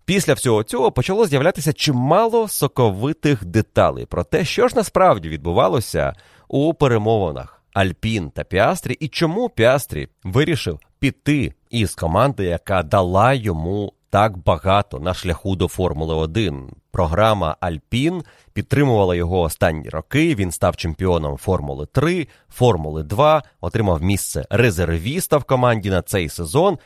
Після 0.05 0.33
всього 0.33 0.63
цього 0.63 0.91
почало 0.91 1.25
з'являтися 1.25 1.73
чимало 1.73 2.47
соковитих 2.47 3.45
деталей 3.45 4.05
про 4.05 4.23
те, 4.23 4.45
що 4.45 4.67
ж 4.67 4.75
насправді 4.75 5.29
відбувалося 5.29 6.13
у 6.47 6.73
перемовинах 6.73 7.63
Альпін 7.73 8.29
та 8.29 8.43
Піастрі, 8.43 8.93
і 8.93 9.07
чому 9.07 9.49
Піастрі 9.49 10.07
вирішив 10.23 10.79
піти 10.99 11.53
із 11.73 11.95
команди, 11.95 12.45
яка 12.45 12.83
дала 12.83 13.33
йому 13.33 13.93
так 14.09 14.37
багато 14.37 14.99
на 14.99 15.13
шляху 15.13 15.55
до 15.55 15.67
Формули 15.67 16.15
1. 16.15 16.69
Програма 16.91 17.55
Альпін 17.59 18.23
підтримувала 18.53 19.15
його 19.15 19.41
останні 19.41 19.89
роки. 19.89 20.35
Він 20.35 20.51
став 20.51 20.75
чемпіоном 20.75 21.37
Формули 21.37 21.85
3, 21.85 22.27
Формули 22.49 23.03
2, 23.03 23.43
отримав 23.61 24.03
місце 24.03 24.45
резервіста 24.49 25.37
в 25.37 25.43
команді 25.43 25.89
на 25.89 26.01
цей 26.01 26.29
сезон. 26.29 26.77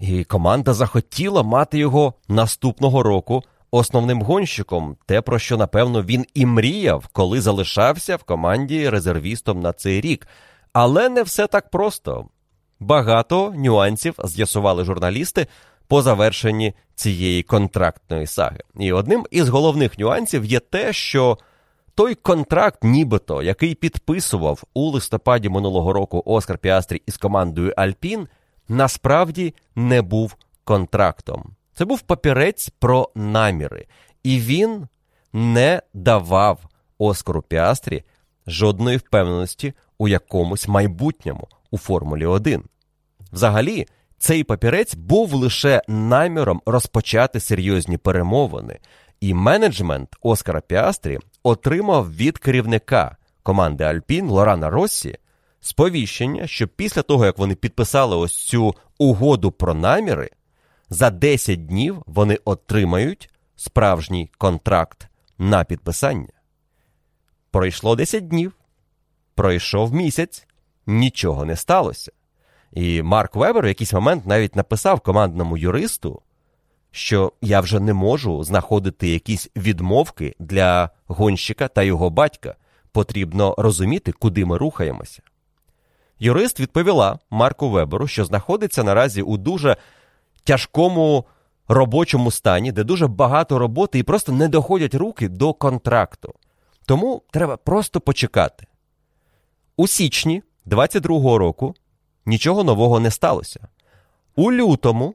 І 0.00 0.24
команда 0.24 0.74
захотіла 0.74 1.42
мати 1.42 1.78
його 1.78 2.14
наступного 2.28 3.02
року 3.02 3.42
основним 3.70 4.22
гонщиком, 4.22 4.96
те, 5.06 5.20
про 5.20 5.38
що, 5.38 5.56
напевно, 5.56 6.02
він 6.02 6.26
і 6.34 6.46
мріяв, 6.46 7.06
коли 7.12 7.40
залишався 7.40 8.16
в 8.16 8.22
команді 8.22 8.88
резервістом 8.88 9.60
на 9.60 9.72
цей 9.72 10.00
рік. 10.00 10.28
Але 10.72 11.08
не 11.08 11.22
все 11.22 11.46
так 11.46 11.70
просто. 11.70 12.26
Багато 12.80 13.54
нюансів 13.56 14.14
з'ясували 14.24 14.84
журналісти 14.84 15.46
по 15.88 16.02
завершенні 16.02 16.74
цієї 16.94 17.42
контрактної 17.42 18.26
саги. 18.26 18.60
І 18.78 18.92
одним 18.92 19.26
із 19.30 19.48
головних 19.48 19.98
нюансів 19.98 20.44
є 20.44 20.60
те, 20.60 20.92
що 20.92 21.38
той 21.94 22.14
контракт, 22.14 22.84
нібито, 22.84 23.42
який 23.42 23.74
підписував 23.74 24.62
у 24.74 24.90
листопаді 24.90 25.48
минулого 25.48 25.92
року 25.92 26.22
Оскар 26.26 26.58
Піастрі 26.58 27.02
із 27.06 27.16
командою 27.16 27.74
Альпін, 27.76 28.28
насправді 28.68 29.54
не 29.76 30.02
був 30.02 30.36
контрактом. 30.64 31.54
Це 31.74 31.84
був 31.84 32.00
папірець 32.00 32.68
про 32.68 33.10
наміри, 33.14 33.86
і 34.22 34.40
він 34.40 34.88
не 35.32 35.82
давав 35.94 36.58
Оскару 36.98 37.42
Піастрі 37.42 38.04
жодної 38.46 38.96
впевненості 38.96 39.72
у 39.98 40.08
якомусь 40.08 40.68
майбутньому 40.68 41.48
у 41.76 41.78
Формулі 41.78 42.26
1. 42.26 42.62
Взагалі, 43.32 43.86
цей 44.18 44.44
папірець 44.44 44.94
був 44.94 45.34
лише 45.34 45.82
наміром 45.88 46.62
розпочати 46.66 47.40
серйозні 47.40 47.98
перемовини, 47.98 48.78
і 49.20 49.34
менеджмент 49.34 50.08
Оскара 50.20 50.60
Піастрі 50.60 51.18
отримав 51.42 52.16
від 52.16 52.38
керівника 52.38 53.16
команди 53.42 53.84
Альпін 53.84 54.28
Лорана 54.28 54.70
Россі 54.70 55.18
сповіщення, 55.60 56.46
що 56.46 56.68
після 56.68 57.02
того, 57.02 57.26
як 57.26 57.38
вони 57.38 57.54
підписали 57.54 58.16
ось 58.16 58.46
цю 58.46 58.74
угоду 58.98 59.52
про 59.52 59.74
наміри, 59.74 60.30
за 60.90 61.10
10 61.10 61.66
днів 61.66 62.02
вони 62.06 62.38
отримають 62.44 63.30
справжній 63.56 64.30
контракт 64.38 65.08
на 65.38 65.64
підписання. 65.64 66.32
Пройшло 67.50 67.96
10 67.96 68.28
днів, 68.28 68.52
пройшов 69.34 69.94
місяць, 69.94 70.46
нічого 70.86 71.44
не 71.44 71.56
сталося. 71.56 72.12
І 72.72 73.02
Марк 73.02 73.36
Вебер 73.36 73.64
в 73.64 73.68
якийсь 73.68 73.92
момент 73.92 74.26
навіть 74.26 74.56
написав 74.56 75.00
командному 75.00 75.56
юристу, 75.56 76.22
що 76.90 77.32
я 77.40 77.60
вже 77.60 77.80
не 77.80 77.92
можу 77.92 78.44
знаходити 78.44 79.08
якісь 79.08 79.50
відмовки 79.56 80.34
для 80.38 80.90
гонщика 81.06 81.68
та 81.68 81.82
його 81.82 82.10
батька. 82.10 82.54
Потрібно 82.92 83.54
розуміти, 83.58 84.12
куди 84.12 84.44
ми 84.44 84.58
рухаємося. 84.58 85.22
Юрист 86.18 86.60
відповіла 86.60 87.18
Марку 87.30 87.70
Веберу, 87.70 88.06
що 88.06 88.24
знаходиться 88.24 88.84
наразі 88.84 89.22
у 89.22 89.36
дуже 89.36 89.76
тяжкому 90.44 91.24
робочому 91.68 92.30
стані, 92.30 92.72
де 92.72 92.84
дуже 92.84 93.06
багато 93.06 93.58
роботи 93.58 93.98
і 93.98 94.02
просто 94.02 94.32
не 94.32 94.48
доходять 94.48 94.94
руки 94.94 95.28
до 95.28 95.52
контракту. 95.52 96.34
Тому 96.86 97.22
треба 97.30 97.56
просто 97.56 98.00
почекати. 98.00 98.66
У 99.76 99.88
січні 99.88 100.42
22-го 100.66 101.38
року 101.38 101.74
нічого 102.26 102.64
нового 102.64 103.00
не 103.00 103.10
сталося. 103.10 103.68
У 104.36 104.52
лютому 104.52 105.14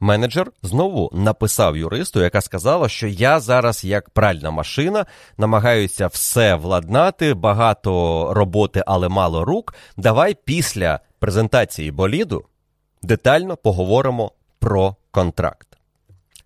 менеджер 0.00 0.52
знову 0.62 1.10
написав 1.12 1.76
юристу, 1.76 2.20
яка 2.20 2.40
сказала, 2.40 2.88
що 2.88 3.06
я 3.06 3.40
зараз, 3.40 3.84
як 3.84 4.10
пральна 4.10 4.50
машина, 4.50 5.06
намагаюся 5.38 6.06
все 6.06 6.54
владнати, 6.54 7.34
багато 7.34 8.30
роботи, 8.34 8.82
але 8.86 9.08
мало 9.08 9.44
рук. 9.44 9.74
Давай 9.96 10.36
після 10.44 11.00
презентації 11.18 11.90
боліду 11.90 12.44
детально 13.02 13.56
поговоримо 13.56 14.32
про 14.58 14.96
контракт. 15.10 15.68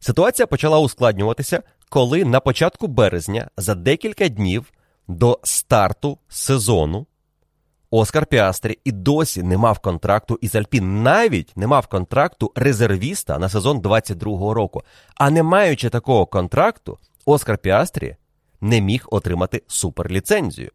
Ситуація 0.00 0.46
почала 0.46 0.78
ускладнюватися, 0.78 1.62
коли 1.88 2.24
на 2.24 2.40
початку 2.40 2.86
березня 2.86 3.50
за 3.56 3.74
декілька 3.74 4.28
днів 4.28 4.72
до 5.08 5.40
старту 5.42 6.18
сезону 6.28 7.06
Оскар 7.90 8.26
Піастрі 8.26 8.78
і 8.84 8.92
досі 8.92 9.42
не 9.42 9.58
мав 9.58 9.78
контракту 9.78 10.38
із 10.40 10.54
Альпін, 10.54 11.02
навіть 11.02 11.56
не 11.56 11.66
мав 11.66 11.86
контракту 11.86 12.52
резервіста 12.54 13.38
на 13.38 13.48
сезон 13.48 13.78
22-го 13.78 14.54
року. 14.54 14.82
А 15.14 15.30
не 15.30 15.42
маючи 15.42 15.90
такого 15.90 16.26
контракту, 16.26 16.98
Оскар 17.24 17.58
Піастрі 17.58 18.16
не 18.60 18.80
міг 18.80 19.06
отримати 19.10 19.62
суперліцензію, 19.66 20.70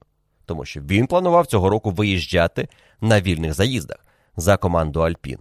тому 0.45 0.65
що 0.65 0.81
він 0.81 1.07
планував 1.07 1.47
цього 1.47 1.69
року 1.69 1.91
виїжджати 1.91 2.67
на 3.01 3.21
вільних 3.21 3.53
заїздах 3.53 3.97
за 4.37 4.57
команду 4.57 4.99
Альпін. 4.99 5.39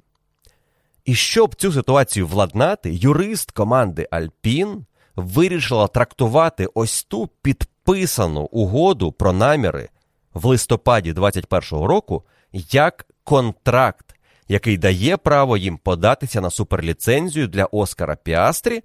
І 1.05 1.15
щоб 1.15 1.55
цю 1.55 1.73
ситуацію 1.73 2.27
владнати, 2.27 2.95
юрист 2.95 3.51
команди 3.51 4.09
Альпін 4.11 4.87
вирішила 5.17 5.89
трактувати 5.89 6.69
ось 6.75 7.05
ту 7.05 7.29
підписану 7.43 8.41
угоду 8.41 9.13
про 9.13 9.33
наміри 9.33 9.89
в 10.35 10.47
листопаді 10.47 11.13
2021 11.13 11.85
року 11.85 12.23
як 12.53 13.07
контракт, 13.25 14.15
який 14.49 14.79
дає 14.79 15.17
право 15.17 15.57
їм 15.57 15.79
податися 15.79 16.41
на 16.41 16.51
суперліцензію 16.51 17.49
для 17.49 17.65
Оскара 17.65 18.17
Піастрі. 18.17 18.83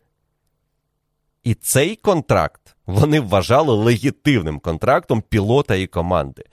І 1.44 1.54
цей 1.54 1.96
контракт 1.96 2.76
вони 2.86 3.20
вважали 3.20 3.74
легітимним 3.74 4.60
контрактом 4.60 5.22
пілота 5.22 5.76
і 5.76 5.88
команди. 5.88 6.44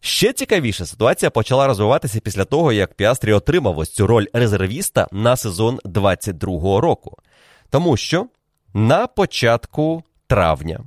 Ще 0.00 0.32
цікавіша 0.32 0.86
ситуація 0.86 1.30
почала 1.30 1.66
розвиватися 1.66 2.20
після 2.20 2.44
того, 2.44 2.72
як 2.72 2.94
Піастрі 2.94 3.32
отримав 3.32 3.78
ось 3.78 3.90
цю 3.90 4.06
роль 4.06 4.26
резервіста 4.32 5.08
на 5.12 5.36
сезон 5.36 5.80
22-го 5.84 6.80
року. 6.80 7.18
Тому 7.70 7.96
що 7.96 8.26
на 8.74 9.06
початку 9.06 10.02
травня 10.26 10.80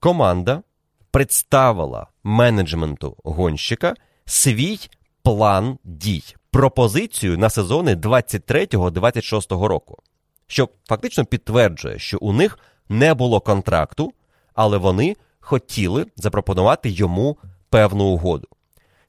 команда 0.00 0.62
представила 1.10 2.06
менеджменту 2.24 3.16
гонщика 3.24 3.94
свій 4.24 4.78
план 5.22 5.78
дій, 5.84 6.22
пропозицію 6.50 7.38
на 7.38 7.50
сезони 7.50 7.94
23-26 7.94 9.66
року, 9.66 9.98
що 10.46 10.68
фактично 10.88 11.24
підтверджує, 11.24 11.98
що 11.98 12.18
у 12.20 12.32
них 12.32 12.58
не 12.88 13.14
було 13.14 13.40
контракту, 13.40 14.12
але 14.54 14.78
вони 14.78 15.16
хотіли 15.40 16.06
запропонувати 16.16 16.90
йому 16.90 17.38
певну 17.70 18.04
угоду. 18.04 18.48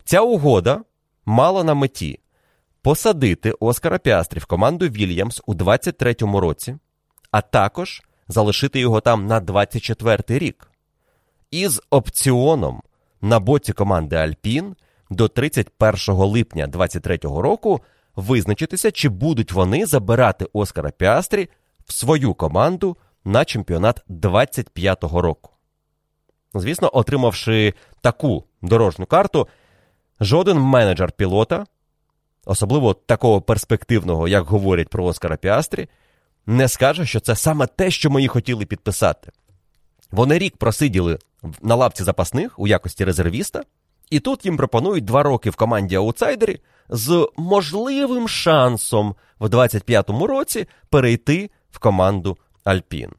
Ця 0.03 0.21
угода 0.21 0.81
мала 1.25 1.63
на 1.63 1.73
меті 1.73 2.19
посадити 2.81 3.51
Оскара 3.51 3.97
Піастрі 3.97 4.39
в 4.39 4.45
команду 4.45 4.87
Вільямс 4.87 5.41
у 5.45 5.53
23-му 5.53 6.39
році, 6.39 6.77
а 7.31 7.41
також 7.41 8.03
залишити 8.27 8.79
його 8.79 9.01
там 9.01 9.27
на 9.27 9.41
24-й 9.41 10.37
рік. 10.37 10.68
Із 11.51 11.81
опціоном 11.89 12.81
на 13.21 13.39
боці 13.39 13.73
команди 13.73 14.15
Альпін 14.15 14.75
до 15.09 15.27
31 15.27 16.15
липня 16.15 16.67
2023 16.67 17.17
року 17.41 17.81
визначитися, 18.15 18.91
чи 18.91 19.09
будуть 19.09 19.51
вони 19.51 19.85
забирати 19.85 20.47
Оскара 20.53 20.91
Піастрі 20.91 21.49
в 21.85 21.93
свою 21.93 22.33
команду 22.33 22.97
на 23.25 23.45
чемпіонат 23.45 24.03
25-го 24.09 25.21
року. 25.21 25.51
Звісно, 26.53 26.89
отримавши 26.93 27.73
таку 28.01 28.43
дорожню 28.61 29.05
карту, 29.05 29.47
жоден 30.19 30.59
менеджер 30.59 31.11
пілота, 31.11 31.65
особливо 32.45 32.93
такого 32.93 33.41
перспективного, 33.41 34.27
як 34.27 34.45
говорять 34.45 34.89
про 34.89 35.05
Оскара 35.05 35.37
Піастрі, 35.37 35.89
не 36.45 36.67
скаже, 36.67 37.05
що 37.05 37.19
це 37.19 37.35
саме 37.35 37.67
те, 37.67 37.91
що 37.91 38.09
ми 38.09 38.23
і 38.23 38.27
хотіли 38.27 38.65
підписати. 38.65 39.31
Вони 40.11 40.37
рік 40.37 40.57
просиділи 40.57 41.19
на 41.61 41.75
лавці 41.75 42.03
запасних 42.03 42.59
у 42.59 42.67
якості 42.67 43.05
резервіста, 43.05 43.63
і 44.09 44.19
тут 44.19 44.45
їм 44.45 44.57
пропонують 44.57 45.05
два 45.05 45.23
роки 45.23 45.49
в 45.49 45.55
команді 45.55 45.95
аутсайдері 45.95 46.59
з 46.89 47.29
можливим 47.37 48.27
шансом 48.27 49.15
в 49.39 49.45
25-му 49.45 50.27
році 50.27 50.67
перейти 50.89 51.49
в 51.71 51.79
команду 51.79 52.37
Альпін. 52.63 53.11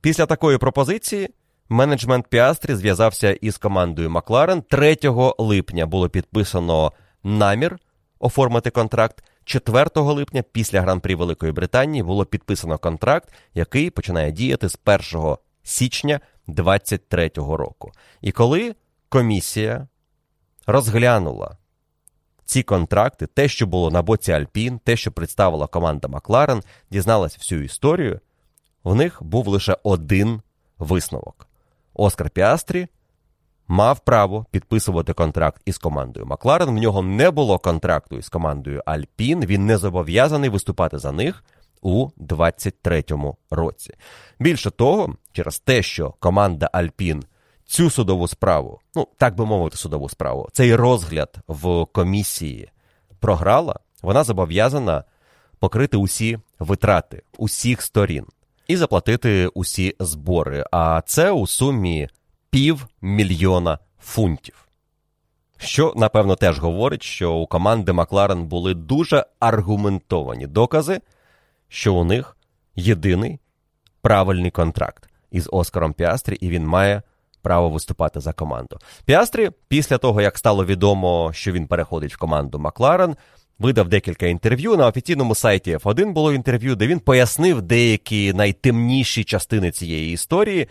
Після 0.00 0.26
такої 0.26 0.58
пропозиції 0.58 1.28
менеджмент 1.68 2.26
Піастрі 2.26 2.74
зв'язався 2.74 3.32
із 3.32 3.58
командою 3.58 4.10
Макларен. 4.10 4.62
3 4.62 4.96
липня 5.38 5.86
було 5.86 6.08
підписано 6.08 6.92
намір 7.24 7.78
оформити 8.18 8.70
контракт. 8.70 9.24
4 9.44 9.86
липня, 9.94 10.42
після 10.52 10.80
гран-прі 10.80 11.14
Великої 11.14 11.52
Британії, 11.52 12.02
було 12.02 12.24
підписано 12.24 12.78
контракт, 12.78 13.32
який 13.54 13.90
починає 13.90 14.32
діяти 14.32 14.68
з 14.68 14.78
1 15.14 15.36
січня 15.62 16.20
2023 16.46 17.30
року. 17.36 17.92
І 18.20 18.32
коли 18.32 18.74
комісія 19.08 19.88
розглянула 20.66 21.56
ці 22.44 22.62
контракти, 22.62 23.26
те, 23.26 23.48
що 23.48 23.66
було 23.66 23.90
на 23.90 24.02
боці 24.02 24.32
Альпін, 24.32 24.78
те, 24.78 24.96
що 24.96 25.12
представила 25.12 25.66
команда 25.66 26.08
Макларен, 26.08 26.62
дізналася 26.90 27.36
всю 27.40 27.62
історію, 27.62 28.20
в 28.84 28.94
них 28.94 29.22
був 29.22 29.48
лише 29.48 29.76
один 29.82 30.42
висновок. 30.78 31.48
Оскар 31.94 32.30
Піастрі 32.30 32.88
мав 33.68 34.00
право 34.00 34.46
підписувати 34.50 35.12
контракт 35.12 35.62
із 35.64 35.78
командою 35.78 36.26
Макларен. 36.26 36.68
В 36.68 36.72
нього 36.72 37.02
не 37.02 37.30
було 37.30 37.58
контракту 37.58 38.16
із 38.16 38.28
командою 38.28 38.82
Альпін. 38.86 39.46
Він 39.46 39.66
не 39.66 39.76
зобов'язаний 39.78 40.50
виступати 40.50 40.98
за 40.98 41.12
них 41.12 41.44
у 41.86 42.10
23-му 42.18 43.36
році. 43.50 43.94
Більше 44.38 44.70
того, 44.70 45.14
через 45.32 45.58
те, 45.58 45.82
що 45.82 46.14
команда 46.20 46.70
Альпін 46.72 47.24
цю 47.66 47.90
судову 47.90 48.28
справу, 48.28 48.80
ну 48.94 49.08
так 49.16 49.36
би 49.36 49.46
мовити, 49.46 49.76
судову 49.76 50.08
справу, 50.08 50.48
цей 50.52 50.74
розгляд 50.74 51.36
в 51.48 51.84
комісії 51.84 52.70
програла, 53.20 53.80
вона 54.02 54.24
зобов'язана 54.24 55.04
покрити 55.58 55.96
усі 55.96 56.38
витрати 56.58 57.22
усіх 57.38 57.82
сторін 57.82 58.26
і 58.68 58.76
заплатити 58.76 59.46
усі 59.46 59.96
збори. 60.00 60.64
А 60.72 61.02
це 61.06 61.30
у 61.30 61.46
сумі 61.46 62.08
півмільйона 62.50 63.78
фунтів. 64.00 64.68
Що, 65.58 65.92
напевно, 65.96 66.36
теж 66.36 66.58
говорить, 66.58 67.02
що 67.02 67.32
у 67.32 67.46
команди 67.46 67.92
Макларен 67.92 68.46
були 68.46 68.74
дуже 68.74 69.26
аргументовані 69.40 70.46
докази, 70.46 71.00
що 71.68 71.94
у 71.94 72.04
них 72.04 72.36
єдиний 72.74 73.38
правильний 74.02 74.50
контракт 74.50 75.08
із 75.30 75.48
Оскаром 75.52 75.92
Піастрі, 75.92 76.34
і 76.34 76.48
він 76.48 76.66
має 76.66 77.02
право 77.42 77.70
виступати 77.70 78.20
за 78.20 78.32
команду. 78.32 78.78
Піастрі, 79.04 79.50
після 79.68 79.98
того, 79.98 80.20
як 80.20 80.38
стало 80.38 80.64
відомо, 80.64 81.30
що 81.34 81.52
він 81.52 81.66
переходить 81.66 82.14
в 82.14 82.18
команду 82.18 82.58
Макларен, 82.58 83.16
видав 83.58 83.88
декілька 83.88 84.26
інтерв'ю. 84.26 84.76
На 84.76 84.86
офіційному 84.86 85.34
сайті 85.34 85.76
F1 85.76 86.12
було 86.12 86.32
інтерв'ю, 86.32 86.76
де 86.76 86.86
він 86.86 87.00
пояснив 87.00 87.62
деякі 87.62 88.32
найтемніші 88.32 89.24
частини 89.24 89.70
цієї 89.70 90.12
історії. 90.12 90.68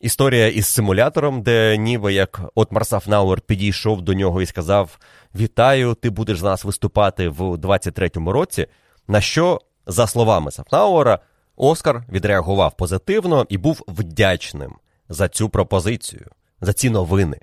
Історія 0.00 0.48
із 0.48 0.66
симулятором, 0.66 1.42
де 1.42 1.76
ніби 1.76 2.12
як 2.12 2.40
от 2.54 2.72
Марсафнауер 2.72 3.40
підійшов 3.40 4.02
до 4.02 4.14
нього 4.14 4.42
і 4.42 4.46
сказав: 4.46 4.98
Вітаю, 5.34 5.94
ти 5.94 6.10
будеш 6.10 6.38
за 6.38 6.46
нас 6.46 6.64
виступати 6.64 7.28
в 7.28 7.40
23-му 7.40 8.32
році. 8.32 8.66
На 9.08 9.20
що, 9.20 9.60
за 9.86 10.06
словами 10.06 10.50
Сафнауера, 10.50 11.18
Оскар 11.56 12.04
відреагував 12.12 12.76
позитивно 12.76 13.46
і 13.48 13.58
був 13.58 13.84
вдячним 13.88 14.74
за 15.08 15.28
цю 15.28 15.48
пропозицію, 15.48 16.26
за 16.60 16.72
ці 16.72 16.90
новини. 16.90 17.40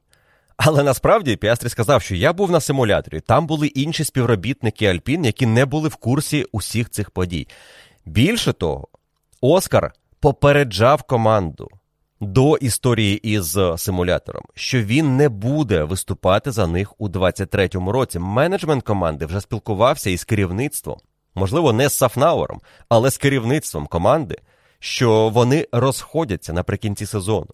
Але 0.58 0.84
насправді 0.84 1.36
Піастрі 1.36 1.70
сказав, 1.70 2.02
що 2.02 2.16
я 2.16 2.34
був 2.34 2.52
на 2.52 2.60
симуляторі, 2.60 3.20
там 3.20 3.48
були 3.48 3.68
інші 3.68 4.04
співробітники 4.04 4.86
Альпін, 4.86 5.26
які 5.26 5.46
не 5.46 5.66
були 5.66 5.90
в 5.90 5.96
курсі 5.96 6.46
усіх 6.52 6.90
цих 6.90 7.12
подій. 7.12 7.48
Більше 8.06 8.54
того, 8.54 8.88
Оскар 9.42 9.94
попереджав 10.20 11.04
команду 11.04 11.70
до 12.22 12.58
історії 12.58 13.18
із 13.18 13.58
симулятором, 13.78 14.44
що 14.56 14.82
він 14.82 15.18
не 15.18 15.30
буде 15.30 15.84
виступати 15.84 16.52
за 16.52 16.68
них 16.68 17.02
у 17.02 17.10
23-му 17.10 17.92
році. 17.92 18.20
Менеджмент 18.20 18.84
команди 18.84 19.26
вже 19.26 19.42
спілкувався 19.42 20.10
із 20.10 20.24
керівництвом, 20.24 20.98
можливо, 21.36 21.74
не 21.74 21.90
з 21.90 21.94
Сафнауером, 21.94 22.62
але 22.90 23.12
з 23.12 23.18
керівництвом 23.18 23.88
команди, 23.88 24.38
що 24.80 25.30
вони 25.30 25.68
розходяться 25.72 26.54
наприкінці 26.54 27.06
сезону. 27.06 27.50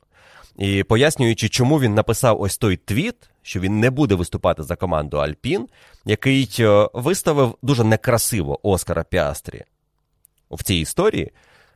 І 0.58 0.84
пояснюючи, 0.84 1.50
чому 1.50 1.80
він 1.80 1.94
написав 1.94 2.42
ось 2.42 2.58
той 2.58 2.78
твіт, 2.78 3.16
що 3.42 3.60
він 3.60 3.80
не 3.80 3.90
буде 3.90 4.16
виступати 4.16 4.64
за 4.64 4.76
команду 4.76 5.18
Альпін, 5.18 5.68
який 6.06 6.56
е, 6.60 6.90
виставив 6.94 7.58
дуже 7.62 7.84
некрасиво 7.84 8.60
Оскара 8.70 9.04
Піастрі 9.04 9.64
в 10.52 10.64
цій 10.64 10.76
історії. 10.76 11.32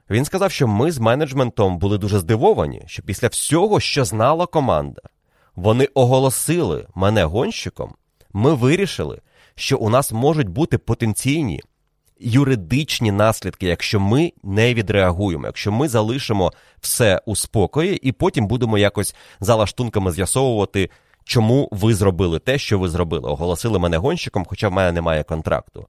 Він 0.10 0.26
сказав, 0.26 0.52
що 0.52 0.68
ми 0.68 0.92
з 0.92 1.00
менеджментом 1.00 1.78
були 1.78 1.98
дуже 1.98 2.20
здивовані, 2.20 2.84
що 2.86 3.04
після 3.04 3.28
всього, 3.28 3.80
що 3.80 4.06
знала 4.06 4.46
команда, 4.46 5.02
вони 5.56 5.86
оголосили 5.86 6.88
мене 6.96 7.24
гонщиком. 7.24 7.94
Ми 8.34 8.54
вирішили, 8.54 9.22
що 9.56 9.78
у 9.78 9.90
нас 9.90 10.12
можуть 10.12 10.50
бути 10.50 10.78
потенційні 10.78 11.62
юридичні 12.20 13.12
наслідки, 13.12 13.68
якщо 13.68 14.00
ми 14.00 14.34
не 14.44 14.74
відреагуємо, 14.74 15.46
якщо 15.46 15.72
ми 15.72 15.88
залишимо 15.88 16.54
все 16.82 17.22
у 17.26 17.36
спокої, 17.36 17.96
і 17.96 18.12
потім 18.12 18.48
будемо 18.48 18.78
якось 18.78 19.16
за 19.40 19.56
лаштунками 19.56 20.12
з'ясовувати, 20.12 20.90
чому 21.24 21.70
ви 21.72 21.96
зробили 21.96 22.40
те, 22.40 22.58
що 22.58 22.80
ви 22.80 22.90
зробили. 22.90 23.30
Оголосили 23.30 23.80
мене 23.80 23.98
гонщиком, 23.98 24.46
хоча 24.46 24.70
в 24.70 24.72
мене 24.72 24.92
немає 24.92 25.24
контракту. 25.24 25.88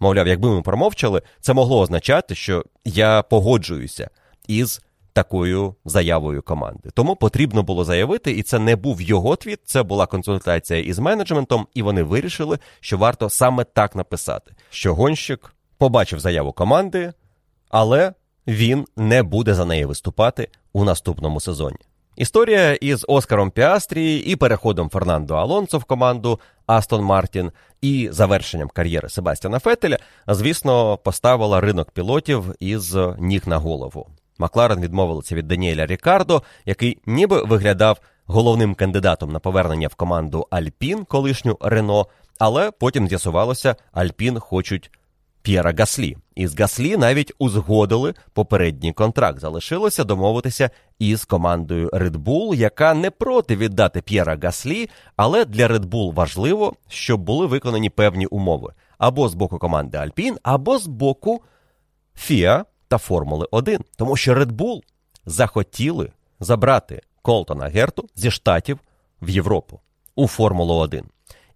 Мовляв, 0.00 0.28
якби 0.28 0.50
ми 0.50 0.62
промовчали, 0.62 1.22
це 1.40 1.52
могло 1.52 1.80
означати, 1.80 2.34
що 2.34 2.64
я 2.84 3.22
погоджуюся 3.22 4.10
із 4.48 4.82
такою 5.12 5.74
заявою 5.84 6.42
команди. 6.42 6.90
Тому 6.94 7.16
потрібно 7.16 7.62
було 7.62 7.84
заявити, 7.84 8.32
і 8.32 8.42
це 8.42 8.58
не 8.58 8.76
був 8.76 9.02
його 9.02 9.36
твіт, 9.36 9.60
це 9.64 9.82
була 9.82 10.06
консультація 10.06 10.80
із 10.80 10.98
менеджментом, 10.98 11.66
і 11.74 11.82
вони 11.82 12.02
вирішили, 12.02 12.58
що 12.80 12.98
варто 12.98 13.30
саме 13.30 13.64
так 13.64 13.96
написати, 13.96 14.54
що 14.70 14.94
гонщик 14.94 15.54
побачив 15.82 16.20
заяву 16.20 16.52
команди, 16.52 17.12
але 17.70 18.12
він 18.46 18.86
не 18.96 19.22
буде 19.22 19.54
за 19.54 19.64
неї 19.64 19.84
виступати 19.84 20.48
у 20.72 20.84
наступному 20.84 21.40
сезоні. 21.40 21.76
Історія 22.16 22.72
із 22.72 23.04
Оскаром 23.08 23.50
Піастрі 23.50 24.16
і 24.16 24.36
переходом 24.36 24.90
Фернандо 24.90 25.34
Алонсо 25.34 25.78
в 25.78 25.84
команду 25.84 26.40
Астон 26.66 27.02
Мартін 27.02 27.52
і 27.80 28.08
завершенням 28.12 28.68
кар'єри 28.68 29.08
Себастьяна 29.08 29.58
Фетеля, 29.58 29.98
звісно, 30.28 30.96
поставила 30.96 31.60
ринок 31.60 31.90
пілотів 31.90 32.54
із 32.60 32.96
ніг 33.18 33.42
на 33.46 33.58
голову. 33.58 34.08
Макларен 34.38 34.80
відмовилися 34.80 35.34
від 35.34 35.48
Даніеля 35.48 35.86
Рікардо, 35.86 36.42
який 36.64 36.98
ніби 37.06 37.42
виглядав 37.42 38.00
головним 38.26 38.74
кандидатом 38.74 39.32
на 39.32 39.38
повернення 39.38 39.88
в 39.88 39.94
команду 39.94 40.46
Альпін, 40.50 41.04
колишню 41.04 41.58
Рено, 41.60 42.06
але 42.38 42.70
потім 42.70 43.08
з'ясувалося, 43.08 43.76
Альпін 43.92 44.38
хочуть 44.38 44.90
П'єра 45.42 45.74
Гаслі. 45.78 46.16
Із 46.34 46.60
Гаслі 46.60 46.96
навіть 46.96 47.32
узгодили 47.38 48.14
попередній 48.32 48.92
контракт. 48.92 49.40
Залишилося 49.40 50.04
домовитися 50.04 50.70
із 50.98 51.24
командою 51.24 51.90
Red 51.92 52.16
Bull, 52.16 52.54
яка 52.54 52.94
не 52.94 53.10
проти 53.10 53.56
віддати 53.56 54.02
П'єра 54.02 54.38
Гаслі, 54.42 54.90
але 55.16 55.44
для 55.44 55.68
Red 55.68 55.84
Bull 55.84 56.14
важливо, 56.14 56.72
щоб 56.88 57.20
були 57.20 57.46
виконані 57.46 57.90
певні 57.90 58.26
умови 58.26 58.72
або 58.98 59.28
з 59.28 59.34
боку 59.34 59.58
команди 59.58 59.98
Альпін, 59.98 60.38
або 60.42 60.78
з 60.78 60.86
боку 60.86 61.42
Фіа 62.14 62.64
та 62.88 62.98
Формули 62.98 63.46
1. 63.50 63.80
Тому 63.96 64.16
що 64.16 64.34
Red 64.34 64.52
Bull 64.52 64.80
захотіли 65.26 66.12
забрати 66.40 67.02
Колтона 67.22 67.68
Герту 67.68 68.08
зі 68.14 68.30
штатів 68.30 68.78
в 69.22 69.30
Європу 69.30 69.80
у 70.14 70.26
Формулу 70.26 70.74
1. 70.74 71.04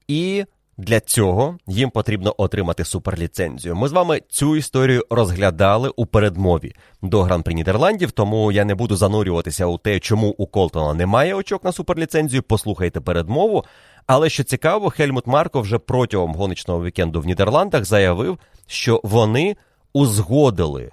І 0.08 0.44
для 0.78 1.00
цього 1.00 1.58
їм 1.66 1.90
потрібно 1.90 2.34
отримати 2.38 2.84
суперліцензію. 2.84 3.76
Ми 3.76 3.88
з 3.88 3.92
вами 3.92 4.20
цю 4.28 4.56
історію 4.56 5.04
розглядали 5.10 5.92
у 5.96 6.06
передмові 6.06 6.74
до 7.02 7.22
гран-при 7.22 7.54
Нідерландів, 7.54 8.10
тому 8.10 8.52
я 8.52 8.64
не 8.64 8.74
буду 8.74 8.96
занурюватися 8.96 9.66
у 9.66 9.78
те, 9.78 10.00
чому 10.00 10.28
у 10.28 10.46
Колтона 10.46 10.94
немає 10.94 11.34
очок 11.34 11.64
на 11.64 11.72
суперліцензію. 11.72 12.42
Послухайте 12.42 13.00
передмову. 13.00 13.64
Але 14.06 14.30
що 14.30 14.44
цікаво, 14.44 14.90
Хельмут 14.90 15.26
Марко 15.26 15.60
вже 15.60 15.78
протягом 15.78 16.34
гоночного 16.34 16.84
вікенду 16.84 17.20
в 17.20 17.26
Нідерландах 17.26 17.84
заявив, 17.84 18.38
що 18.66 19.00
вони 19.04 19.56
узгодили, 19.92 20.90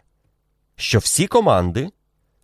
що 0.75 0.99
всі 0.99 1.27
команди 1.27 1.89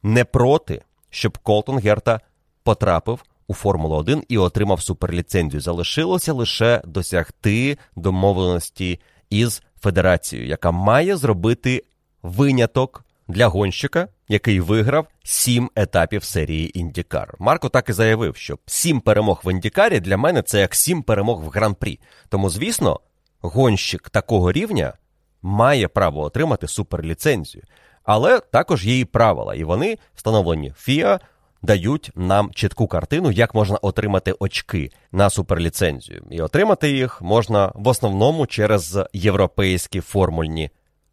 не 0.03 0.25
проти, 0.25 0.81
щоб 1.09 1.37
Колтон 1.37 1.77
Герта 1.77 2.19
потрапив 2.63 3.23
у 3.49 3.53
Формулу 3.53 3.95
1 3.95 4.23
і 4.27 4.37
отримав 4.37 4.81
суперліцензію. 4.81 5.61
Залишилося 5.61 6.33
лише 6.33 6.81
досягти 6.85 7.77
домовленості 7.95 8.99
із 9.29 9.61
федерацією, 9.81 10.47
яка 10.47 10.71
має 10.71 11.17
зробити 11.17 11.83
виняток 12.23 13.05
для 13.27 13.47
гонщика, 13.47 14.07
який 14.27 14.59
виграв 14.59 15.07
сім 15.23 15.69
етапів 15.75 16.23
серії 16.23 16.79
Індікар. 16.79 17.35
Марко 17.39 17.69
так 17.69 17.89
і 17.89 17.93
заявив, 17.93 18.35
що 18.35 18.57
сім 18.65 19.01
перемог 19.01 19.41
в 19.45 19.51
Індікарі 19.51 19.99
для 19.99 20.17
мене 20.17 20.41
це 20.41 20.59
як 20.59 20.75
сім 20.75 21.03
перемог 21.03 21.43
в 21.43 21.49
гран-прі. 21.49 21.99
Тому, 22.29 22.49
звісно, 22.49 22.99
гонщик 23.41 24.09
такого 24.09 24.51
рівня 24.51 24.93
має 25.41 25.87
право 25.87 26.21
отримати 26.21 26.67
суперліцензію. 26.67 27.63
Але 28.03 28.39
також 28.39 28.85
є 28.85 28.99
і 28.99 29.05
правила, 29.05 29.55
і 29.55 29.63
вони 29.63 29.97
встановлені 30.15 30.73
ФІА 30.77 31.19
дають 31.61 32.11
нам 32.15 32.51
чітку 32.53 32.87
картину, 32.87 33.31
як 33.31 33.55
можна 33.55 33.77
отримати 33.77 34.35
очки 34.39 34.91
на 35.11 35.29
суперліцензію. 35.29 36.23
І 36.31 36.41
отримати 36.41 36.91
їх 36.91 37.21
можна 37.21 37.71
в 37.75 37.87
основному 37.87 38.47
через 38.47 38.99
європейські 39.13 40.01
формульні 40.01 40.69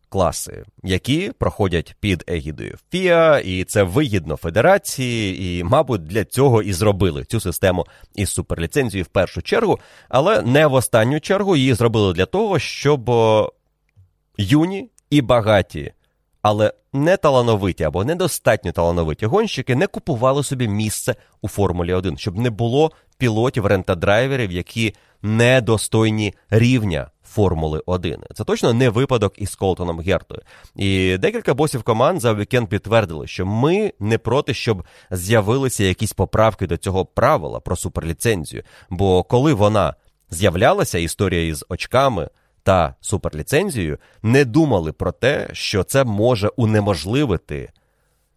класи, 0.08 0.64
які 0.82 1.32
проходять 1.38 1.96
під 2.00 2.24
егідою 2.28 2.78
ФІА, 2.90 3.38
і 3.38 3.64
це 3.64 3.82
вигідно 3.82 4.36
федерації, 4.36 5.58
і, 5.58 5.64
мабуть, 5.64 6.06
для 6.06 6.24
цього 6.24 6.62
і 6.62 6.72
зробили 6.72 7.24
цю 7.24 7.40
систему 7.40 7.86
із 8.14 8.30
суперліцензією 8.30 9.04
в 9.04 9.08
першу 9.08 9.42
чергу, 9.42 9.78
але 10.08 10.42
не 10.42 10.66
в 10.66 10.74
останню 10.74 11.20
чергу 11.20 11.56
її 11.56 11.74
зробили 11.74 12.12
для 12.12 12.26
того, 12.26 12.58
щоб 12.58 13.10
юні 14.38 14.90
і 15.10 15.22
багаті, 15.22 15.92
але 16.48 16.72
не 16.92 17.16
талановиті 17.16 17.84
або 17.84 18.04
недостатньо 18.04 18.72
талановиті 18.72 19.26
гонщики 19.26 19.76
не 19.76 19.86
купували 19.86 20.44
собі 20.44 20.68
місце 20.68 21.14
у 21.42 21.48
Формулі 21.48 21.92
1, 21.92 22.18
щоб 22.18 22.38
не 22.38 22.50
було 22.50 22.92
пілотів 23.18 23.66
рентадрайверів, 23.66 24.52
які 24.52 24.94
недостойні 25.22 26.34
рівня 26.50 27.10
Формули 27.24 27.82
1. 27.86 28.22
Це 28.34 28.44
точно 28.44 28.72
не 28.72 28.88
випадок 28.88 29.34
із 29.36 29.54
Колтоном 29.54 30.00
Гертою. 30.00 30.40
І 30.76 31.18
декілька 31.18 31.54
босів 31.54 31.82
команд 31.82 32.20
за 32.20 32.34
вікенд 32.34 32.68
підтвердили, 32.68 33.26
що 33.26 33.46
ми 33.46 33.92
не 34.00 34.18
проти, 34.18 34.54
щоб 34.54 34.84
з'явилися 35.10 35.84
якісь 35.84 36.12
поправки 36.12 36.66
до 36.66 36.76
цього 36.76 37.04
правила 37.04 37.60
про 37.60 37.76
суперліцензію. 37.76 38.62
Бо 38.90 39.22
коли 39.22 39.52
вона 39.54 39.94
з'являлася, 40.30 40.98
історія 40.98 41.46
із 41.46 41.64
очками 41.68 42.28
та 42.66 42.94
суперліцензією, 43.00 43.98
не 44.22 44.44
думали 44.44 44.92
про 44.92 45.12
те, 45.12 45.48
що 45.52 45.84
це 45.84 46.04
може 46.04 46.48
унеможливити 46.48 47.70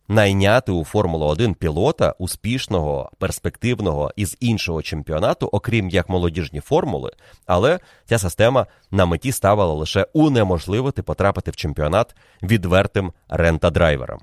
найняти 0.08 0.72
у 0.72 0.84
Формулу 0.84 1.26
1 1.26 1.54
пілота 1.54 2.16
успішного, 2.20 3.12
перспективного 3.20 4.12
із 4.16 4.38
іншого 4.40 4.82
чемпіонату, 4.82 5.50
окрім 5.52 5.90
як 5.90 6.10
молодіжні 6.10 6.60
формули, 6.60 7.12
але 7.46 7.80
ця 8.06 8.18
система 8.18 8.66
на 8.92 9.06
меті 9.06 9.32
ставила 9.32 9.74
лише 9.74 10.08
унеможливити 10.14 11.04
потрапити 11.04 11.52
в 11.52 11.56
чемпіонат 11.56 12.16
відвертим 12.44 13.14
рентадрайверам. 13.30 14.20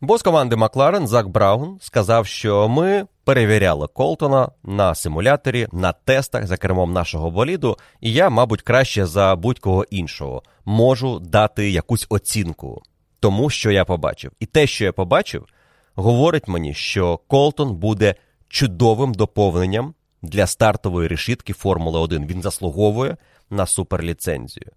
Бос 0.00 0.22
команди 0.22 0.56
Макларен 0.56 1.06
Зак 1.06 1.28
Браун 1.28 1.78
сказав, 1.80 2.26
що 2.26 2.68
ми 2.68 3.06
перевіряли 3.24 3.86
Колтона 3.86 4.48
на 4.62 4.94
симуляторі, 4.94 5.68
на 5.72 5.92
тестах 5.92 6.46
за 6.46 6.56
кермом 6.56 6.92
нашого 6.92 7.30
боліду, 7.30 7.76
і 8.00 8.12
я, 8.12 8.30
мабуть, 8.30 8.62
краще 8.62 9.06
за 9.06 9.36
будь-кого 9.36 9.84
іншого 9.90 10.42
можу 10.64 11.18
дати 11.18 11.70
якусь 11.70 12.06
оцінку 12.08 12.82
тому, 13.20 13.50
що 13.50 13.70
я 13.70 13.84
побачив. 13.84 14.32
І 14.40 14.46
те, 14.46 14.66
що 14.66 14.84
я 14.84 14.92
побачив, 14.92 15.46
говорить 15.94 16.48
мені, 16.48 16.74
що 16.74 17.20
Колтон 17.28 17.76
буде 17.76 18.14
чудовим 18.48 19.14
доповненням 19.14 19.94
для 20.22 20.46
стартової 20.46 21.08
решітки 21.08 21.52
Формули 21.52 21.98
1. 21.98 22.26
Він 22.26 22.42
заслуговує 22.42 23.16
на 23.50 23.66
суперліцензію. 23.66 24.70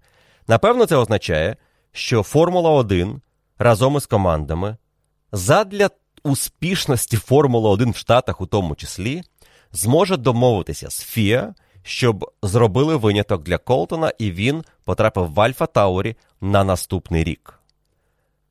Напевно, 0.47 0.85
це 0.85 0.95
означає, 0.95 1.55
що 1.91 2.23
Формула 2.23 2.69
1 2.69 3.21
разом 3.57 3.97
із 3.97 4.05
командами 4.05 4.77
задля 5.31 5.89
успішності 6.23 7.17
Формули 7.17 7.69
1 7.69 7.91
в 7.91 7.95
Штатах, 7.95 8.41
у 8.41 8.45
тому 8.45 8.75
числі, 8.75 9.23
зможе 9.71 10.17
домовитися 10.17 10.89
з 10.89 11.01
ФІА, 11.03 11.53
щоб 11.83 12.31
зробили 12.43 12.95
виняток 12.95 13.43
для 13.43 13.57
Колтона, 13.57 14.11
і 14.19 14.31
він 14.31 14.63
потрапив 14.85 15.33
в 15.33 15.41
Альфа 15.41 15.65
Таурі 15.65 16.15
на 16.41 16.63
наступний 16.63 17.23
рік. 17.23 17.59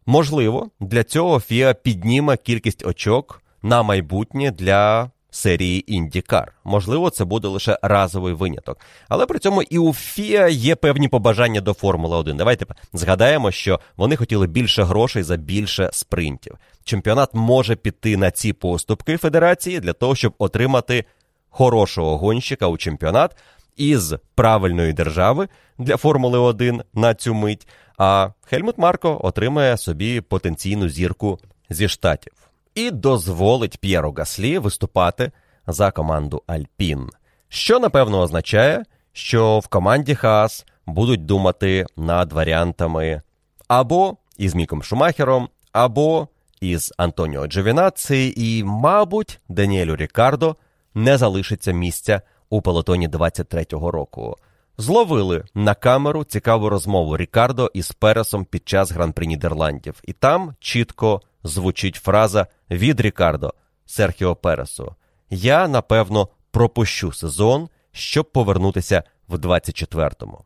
Можливо, 0.07 0.71
для 0.81 1.05
цього 1.05 1.41
Фіа 1.41 1.75
підніме 1.75 2.37
кількість 2.37 2.87
очок 2.87 3.43
на 3.63 3.83
майбутнє 3.83 4.51
для 4.51 5.11
серії 5.31 5.85
IndyCar. 5.89 6.47
Можливо, 6.65 7.11
це 7.11 7.25
буде 7.25 7.49
лише 7.49 7.79
разовий 7.83 8.35
виняток. 8.35 8.79
Але 9.09 9.27
при 9.27 9.39
цьому 9.39 9.63
і 9.63 9.79
у 9.79 9.93
Фіа 9.93 10.49
є 10.49 10.77
певні 10.77 11.09
побажання 11.09 11.61
до 11.61 11.73
Формули 11.73 12.17
1. 12.17 12.37
Давайте 12.37 12.67
згадаємо, 12.93 13.51
що 13.51 13.81
вони 13.97 14.17
хотіли 14.17 14.47
більше 14.47 14.83
грошей 14.83 15.23
за 15.23 15.37
більше 15.37 15.91
спринтів. 15.93 16.57
Чемпіонат 16.85 17.31
може 17.35 17.77
піти 17.77 18.17
на 18.17 18.31
ці 18.31 18.53
поступки 18.53 19.17
федерації 19.17 19.81
для 19.81 19.93
того, 19.93 20.15
щоб 20.15 20.35
отримати 20.39 21.05
хорошого 21.51 22.19
гонщика 22.19 22.67
у 22.67 22.77
чемпіонат 22.77 23.37
із 23.77 24.15
правильної 24.35 24.93
держави 24.93 25.49
для 25.79 25.97
Формули 25.97 26.39
1 26.39 26.83
на 26.95 27.15
цю 27.15 27.35
мить. 27.35 27.69
А 27.99 28.31
Хельмут 28.45 28.79
Марко 28.79 29.21
отримає 29.23 29.77
собі 29.77 30.21
потенційну 30.21 30.89
зірку 30.89 31.39
зі 31.71 31.89
штатів 31.89 32.33
і 32.79 32.91
дозволить 32.91 33.79
П'єру 33.79 34.13
Гаслі 34.13 34.59
виступати 34.59 35.31
за 35.67 35.91
команду 35.91 36.43
Альпін. 36.47 37.11
Що 37.49 37.79
напевно 37.79 38.21
означає, 38.21 38.85
що 39.13 39.59
в 39.59 39.67
команді 39.69 40.15
Хаас 40.15 40.67
будуть 40.87 41.25
думати 41.25 41.87
над 41.97 42.33
варіантами 42.33 43.23
або 43.69 44.17
із 44.37 44.55
Міком 44.55 44.83
Шумахером, 44.83 45.49
або 45.73 46.29
із 46.61 46.95
Антоніо 46.97 47.47
Джовінаці, 47.47 48.35
і, 48.37 48.65
мабуть, 48.65 49.41
Даніелю 49.49 49.97
Рікардо 49.97 50.57
не 50.95 51.19
залишиться 51.19 51.73
місця 51.73 52.23
у 52.51 52.63
пелотоні 52.63 53.09
23-го 53.09 53.91
року. 53.91 54.37
Зловили 54.77 55.45
на 55.55 55.75
камеру 55.75 56.25
цікаву 56.25 56.69
розмову 56.69 57.17
Рікардо 57.17 57.71
із 57.75 57.93
Пересом 57.93 58.45
під 58.45 58.69
час 58.69 58.91
гран-при 58.91 59.27
Нідерландів, 59.27 60.01
і 60.05 60.13
там 60.13 60.55
чітко 60.61 61.23
звучить 61.45 61.97
фраза 61.97 62.47
від 62.71 63.01
Рікардо 63.01 63.55
Серхіо 63.87 64.37
Пересу: 64.37 64.95
Я 65.31 65.69
напевно 65.69 66.29
пропущу 66.51 67.13
сезон, 67.13 67.69
щоб 67.93 68.33
повернутися 68.33 69.03
в 69.29 69.35
24-му. 69.35 70.45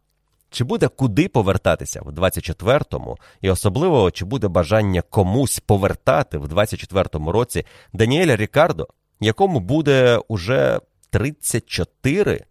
Чи 0.50 0.64
буде 0.64 0.88
куди 0.88 1.28
повертатися 1.28 2.00
в 2.02 2.08
24-му, 2.08 3.18
і 3.40 3.50
особливо 3.50 4.10
чи 4.10 4.24
буде 4.24 4.48
бажання 4.48 5.02
комусь 5.02 5.58
повертати 5.58 6.38
в 6.38 6.44
24-му 6.44 7.32
році 7.32 7.66
Даніеля 7.92 8.36
Рікардо, 8.36 8.88
якому 9.20 9.60
буде 9.60 10.20
уже 10.28 10.80
34? 11.10 12.44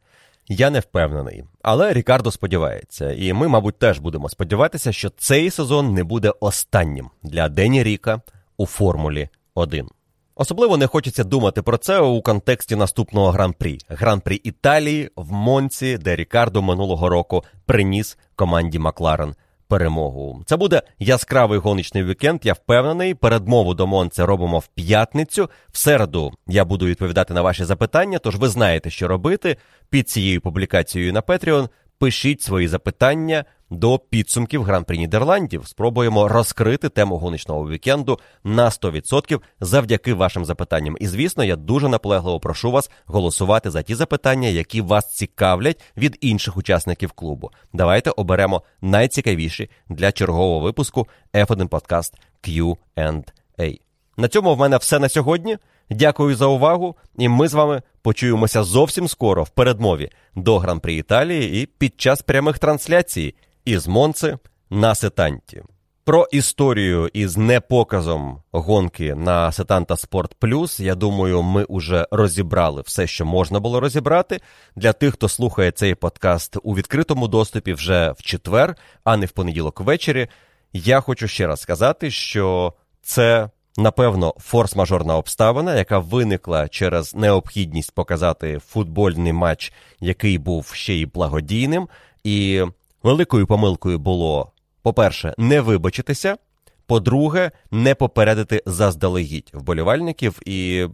Я 0.48 0.70
не 0.70 0.80
впевнений, 0.80 1.44
але 1.62 1.94
Рікардо 1.94 2.32
сподівається, 2.32 3.12
і 3.12 3.34
ми, 3.34 3.48
мабуть, 3.48 3.80
теж 3.80 4.00
будемо 4.00 4.30
сподіватися, 4.30 4.92
що 4.92 5.10
цей 5.10 5.52
сезон 5.52 5.94
не 5.94 6.04
буде 6.04 6.34
останнім 6.40 7.10
для 7.24 7.50
Дені 7.50 7.84
Ріка 7.84 8.22
у 8.58 8.66
Формулі 8.66 9.30
1. 9.56 9.88
Особливо 10.36 10.78
не 10.78 10.88
хочеться 10.88 11.24
думати 11.24 11.62
про 11.62 11.78
це 11.78 12.00
у 12.00 12.22
контексті 12.22 12.76
наступного 12.76 13.32
гран-прі 13.32 13.78
гран-прі 13.90 14.36
Італії 14.36 15.10
в 15.16 15.32
Монці, 15.32 15.98
де 15.98 16.16
Рікардо 16.16 16.62
минулого 16.62 17.10
року 17.10 17.44
приніс 17.66 18.18
команді 18.36 18.80
Макларен 18.80 19.36
перемогу. 19.72 20.44
Це 20.46 20.58
буде 20.58 20.82
яскравий 21.00 21.60
гоночний 21.60 22.04
вікенд. 22.04 22.40
Я 22.44 22.54
впевнений. 22.54 23.14
Передмову 23.14 23.74
до 23.74 23.88
Монце 23.88 24.26
робимо 24.26 24.60
в 24.60 24.68
п'ятницю. 24.68 25.50
В 25.72 25.78
середу 25.78 26.34
я 26.48 26.66
буду 26.66 26.86
відповідати 26.86 27.34
на 27.34 27.42
ваші 27.42 27.64
запитання. 27.64 28.20
Тож 28.20 28.36
ви 28.36 28.48
знаєте, 28.48 28.90
що 28.90 29.08
робити 29.08 29.58
під 29.90 30.10
цією 30.10 30.42
публікацією 30.42 31.14
на 31.14 31.22
Patreon. 31.22 31.70
Пишіть 32.00 32.42
свої 32.42 32.68
запитання 32.68 33.46
до 33.72 34.00
підсумків 34.00 34.64
гран-при 34.64 34.98
Нідерландів. 34.98 35.68
Спробуємо 35.68 36.28
розкрити 36.28 36.90
тему 36.90 37.18
гоночного 37.18 37.70
вікенду 37.70 38.20
на 38.44 38.70
100% 38.70 39.42
завдяки 39.60 40.14
вашим 40.14 40.46
запитанням. 40.46 40.98
І 41.00 41.08
звісно, 41.08 41.44
я 41.44 41.56
дуже 41.56 41.90
наполегливо 41.90 42.40
прошу 42.40 42.72
вас 42.72 42.92
голосувати 43.06 43.72
за 43.72 43.82
ті 43.82 43.96
запитання, 43.96 44.48
які 44.48 44.82
вас 44.82 45.16
цікавлять 45.16 45.82
від 45.98 46.18
інших 46.22 46.58
учасників 46.58 47.12
клубу. 47.12 47.52
Давайте 47.74 48.10
оберемо 48.10 48.64
найцікавіші 48.82 49.70
для 49.90 50.12
чергового 50.12 50.60
випуску 50.60 51.08
F1 51.34 51.70
Podcast 51.70 52.14
Q&A. 52.44 53.80
На 54.18 54.28
цьому 54.28 54.56
в 54.56 54.58
мене 54.58 54.78
все 54.78 55.00
на 55.00 55.10
сьогодні. 55.10 55.58
Дякую 55.90 56.36
за 56.36 56.46
увагу, 56.46 56.96
і 57.18 57.30
ми 57.30 57.48
з 57.48 57.54
вами 57.54 57.82
почуємося 58.02 58.64
зовсім 58.64 59.08
скоро 59.08 59.44
в 59.44 59.50
передмові 59.50 60.10
до 60.36 60.58
Гран-при 60.58 60.94
Італії 60.94 61.64
і 61.64 61.66
під 61.66 62.02
час 62.02 62.22
прямих 62.22 62.60
трансляцій 62.60 63.36
із 63.66 63.88
Монци 63.88 64.38
на 64.70 64.96
Сетанті. 64.96 65.64
Про 66.04 66.28
історію 66.32 67.10
із 67.14 67.38
непоказом 67.38 68.42
гонки 68.52 69.16
на 69.16 69.52
Сетанта 69.52 69.98
Спорт 69.98 70.34
Плюс. 70.40 70.80
Я 70.80 70.96
думаю, 70.96 71.42
ми 71.42 71.66
вже 71.70 72.08
розібрали 72.12 72.82
все, 72.82 73.08
що 73.08 73.26
можна 73.26 73.60
було 73.60 73.80
розібрати. 73.80 74.40
Для 74.76 74.94
тих, 74.94 75.14
хто 75.14 75.30
слухає 75.30 75.72
цей 75.72 75.96
подкаст 75.96 76.58
у 76.64 76.76
відкритому 76.76 77.28
доступі 77.28 77.74
вже 77.74 78.12
в 78.12 78.22
четвер, 78.22 78.76
а 79.04 79.18
не 79.18 79.26
в 79.26 79.32
понеділок 79.32 79.82
ввечері. 79.82 80.28
Я 80.74 81.02
хочу 81.02 81.28
ще 81.28 81.48
раз 81.48 81.62
сказати, 81.62 82.12
що 82.12 82.74
це 83.02 83.50
напевно, 83.78 84.34
форс-мажорна 84.52 85.18
обставина, 85.18 85.76
яка 85.76 86.00
виникла 86.00 86.68
через 86.68 87.16
необхідність 87.16 87.96
показати 87.96 88.60
футбольний 88.68 89.34
матч, 89.34 89.74
який 90.00 90.38
був 90.38 90.68
ще 90.74 90.94
й 90.94 91.06
благодійним. 91.06 91.88
І 92.24 92.64
великою 93.04 93.48
помилкою 93.48 94.00
було, 94.00 94.52
по-перше, 94.82 95.34
не 95.38 95.62
вибачитися. 95.62 96.38
По-друге, 96.86 97.52
не 97.72 97.96
попередити 97.96 98.64
заздалегідь 98.66 99.52
вболівальників, 99.54 100.40
і 100.46 100.88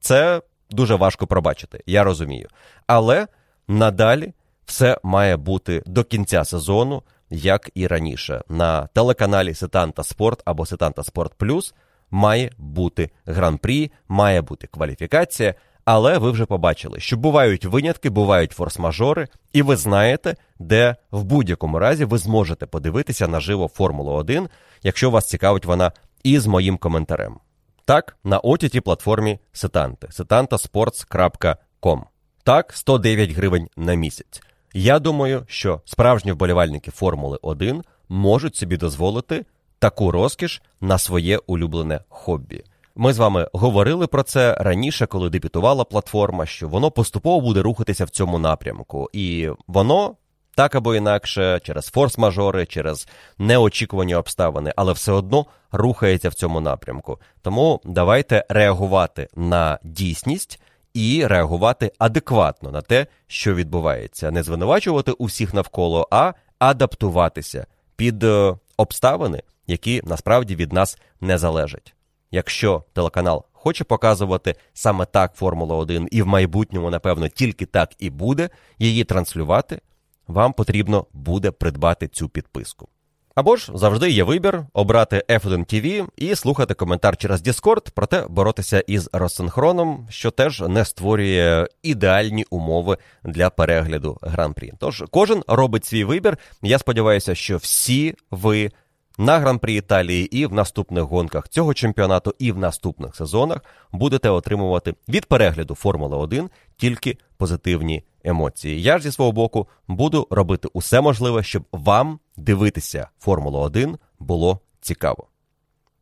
це 0.00 0.42
дуже 0.70 0.94
важко 0.94 1.26
пробачити, 1.26 1.82
я 1.86 2.04
розумію. 2.04 2.48
Але 2.86 3.26
надалі 3.68 4.32
все 4.64 4.98
має 5.02 5.36
бути 5.36 5.82
до 5.86 6.04
кінця 6.04 6.44
сезону 6.44 7.02
як 7.32 7.70
і 7.74 7.86
раніше. 7.86 8.42
На 8.48 8.86
телеканалі 8.86 9.54
Сетанта 9.54 10.02
Спорт 10.02 10.42
або 10.44 10.66
Сетанта 10.66 11.02
Спорт 11.02 11.34
Плюс 11.34 11.74
має 12.10 12.50
бути 12.58 13.10
гран-прі, 13.26 13.92
має 14.08 14.42
бути 14.42 14.66
кваліфікація. 14.66 15.54
Але 15.84 16.18
ви 16.18 16.30
вже 16.30 16.46
побачили, 16.46 17.00
що 17.00 17.16
бувають 17.16 17.64
винятки, 17.64 18.10
бувають 18.10 18.58
форс-мажори, 18.58 19.28
і 19.52 19.62
ви 19.62 19.76
знаєте, 19.76 20.36
де 20.58 20.96
в 21.10 21.24
будь-якому 21.24 21.78
разі 21.78 22.04
ви 22.04 22.18
зможете 22.18 22.66
подивитися 22.66 23.28
наживо 23.28 23.68
Формулу 23.68 24.12
1, 24.12 24.48
якщо 24.82 25.10
вас 25.10 25.28
цікавить 25.28 25.64
вона 25.64 25.92
із 26.22 26.46
моїм 26.46 26.78
коментарем. 26.78 27.38
Так, 27.84 28.16
на 28.24 28.40
ott 28.40 28.80
платформі 28.80 29.38
Сетанти 29.52 30.06
setantasports.com. 30.06 32.02
Так, 32.44 32.72
109 32.72 33.30
гривень 33.30 33.68
на 33.76 33.94
місяць. 33.94 34.42
Я 34.74 34.98
думаю, 34.98 35.44
що 35.48 35.80
справжні 35.84 36.32
вболівальники 36.32 36.90
Формули 36.90 37.38
1 37.42 37.82
можуть 38.08 38.56
собі 38.56 38.76
дозволити 38.76 39.44
таку 39.78 40.10
розкіш 40.10 40.62
на 40.80 40.98
своє 40.98 41.38
улюблене 41.38 42.00
хобі. 42.08 42.64
Ми 42.96 43.12
з 43.12 43.18
вами 43.18 43.48
говорили 43.52 44.06
про 44.06 44.22
це 44.22 44.54
раніше, 44.54 45.06
коли 45.06 45.30
дебютувала 45.30 45.84
платформа, 45.84 46.46
що 46.46 46.68
воно 46.68 46.90
поступово 46.90 47.40
буде 47.40 47.62
рухатися 47.62 48.04
в 48.04 48.10
цьому 48.10 48.38
напрямку, 48.38 49.10
і 49.12 49.48
воно 49.66 50.16
так 50.54 50.74
або 50.74 50.94
інакше, 50.94 51.60
через 51.62 51.92
форс-мажори, 51.92 52.66
через 52.66 53.08
неочікувані 53.38 54.14
обставини, 54.14 54.72
але 54.76 54.92
все 54.92 55.12
одно 55.12 55.46
рухається 55.70 56.28
в 56.28 56.34
цьому 56.34 56.60
напрямку. 56.60 57.18
Тому 57.42 57.80
давайте 57.84 58.44
реагувати 58.48 59.28
на 59.36 59.78
дійсність 59.82 60.60
і 60.94 61.26
реагувати 61.26 61.92
адекватно 61.98 62.70
на 62.70 62.82
те, 62.82 63.06
що 63.26 63.54
відбувається, 63.54 64.30
не 64.30 64.42
звинувачувати 64.42 65.12
усіх 65.12 65.54
навколо, 65.54 66.08
а 66.10 66.32
адаптуватися 66.58 67.66
під 67.96 68.24
е, 68.24 68.54
обставини, 68.76 69.42
які 69.66 70.02
насправді 70.04 70.56
від 70.56 70.72
нас 70.72 70.98
не 71.20 71.38
залежать. 71.38 71.94
Якщо 72.32 72.84
телеканал 72.92 73.44
хоче 73.52 73.84
показувати 73.84 74.54
саме 74.72 75.04
так 75.04 75.34
Формула 75.34 75.76
1 75.76 76.08
і 76.10 76.22
в 76.22 76.26
майбутньому, 76.26 76.90
напевно, 76.90 77.28
тільки 77.28 77.66
так 77.66 77.90
і 77.98 78.10
буде 78.10 78.50
її 78.78 79.04
транслювати, 79.04 79.80
вам 80.26 80.52
потрібно 80.52 81.06
буде 81.12 81.50
придбати 81.50 82.08
цю 82.08 82.28
підписку. 82.28 82.88
Або 83.34 83.56
ж 83.56 83.72
завжди 83.74 84.10
є 84.10 84.24
вибір 84.24 84.64
обрати 84.72 85.24
F1 85.28 85.74
TV 85.74 86.06
і 86.16 86.34
слухати 86.34 86.74
коментар 86.74 87.16
через 87.16 87.42
Discord, 87.42 87.90
проте 87.94 88.26
боротися 88.28 88.80
із 88.80 89.10
розсинхроном, 89.12 90.06
що 90.10 90.30
теж 90.30 90.60
не 90.60 90.84
створює 90.84 91.66
ідеальні 91.82 92.44
умови 92.50 92.96
для 93.24 93.50
перегляду 93.50 94.18
гран-прі. 94.22 94.72
Тож 94.78 95.04
кожен 95.10 95.42
робить 95.48 95.84
свій 95.84 96.04
вибір. 96.04 96.38
Я 96.62 96.78
сподіваюся, 96.78 97.34
що 97.34 97.56
всі 97.56 98.14
ви 98.30 98.70
на 99.18 99.38
гран-прі 99.38 99.74
Італії 99.74 100.38
і 100.38 100.46
в 100.46 100.52
наступних 100.52 101.04
гонках 101.04 101.48
цього 101.48 101.74
чемпіонату, 101.74 102.34
і 102.38 102.52
в 102.52 102.58
наступних 102.58 103.16
сезонах 103.16 103.60
будете 103.92 104.30
отримувати 104.30 104.94
від 105.08 105.26
перегляду 105.26 105.74
Формули 105.74 106.16
1 106.16 106.50
тільки 106.76 107.18
позитивні 107.36 108.04
емоції. 108.24 108.82
Я 108.82 108.98
ж 108.98 109.04
зі 109.04 109.12
свого 109.12 109.32
боку 109.32 109.68
буду 109.88 110.26
робити 110.30 110.68
усе 110.72 111.00
можливе, 111.00 111.42
щоб 111.42 111.64
вам 111.72 112.18
дивитися 112.36 113.08
Формулу 113.18 113.58
1 113.58 113.98
було 114.18 114.60
цікаво. 114.80 115.26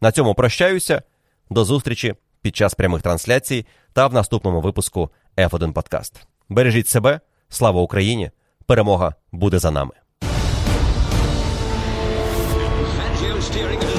На 0.00 0.12
цьому 0.12 0.34
прощаюся. 0.34 1.02
До 1.50 1.64
зустрічі 1.64 2.14
під 2.42 2.56
час 2.56 2.74
прямих 2.74 3.02
трансляцій 3.02 3.66
та 3.92 4.06
в 4.06 4.14
наступному 4.14 4.60
випуску 4.60 5.10
F1 5.36 5.72
Подкаст. 5.72 6.26
Бережіть 6.48 6.88
себе, 6.88 7.20
слава 7.48 7.80
Україні! 7.80 8.30
Перемога 8.66 9.14
буде 9.32 9.58
за 9.58 9.70
нами. 9.70 9.99
Steering 13.50 13.89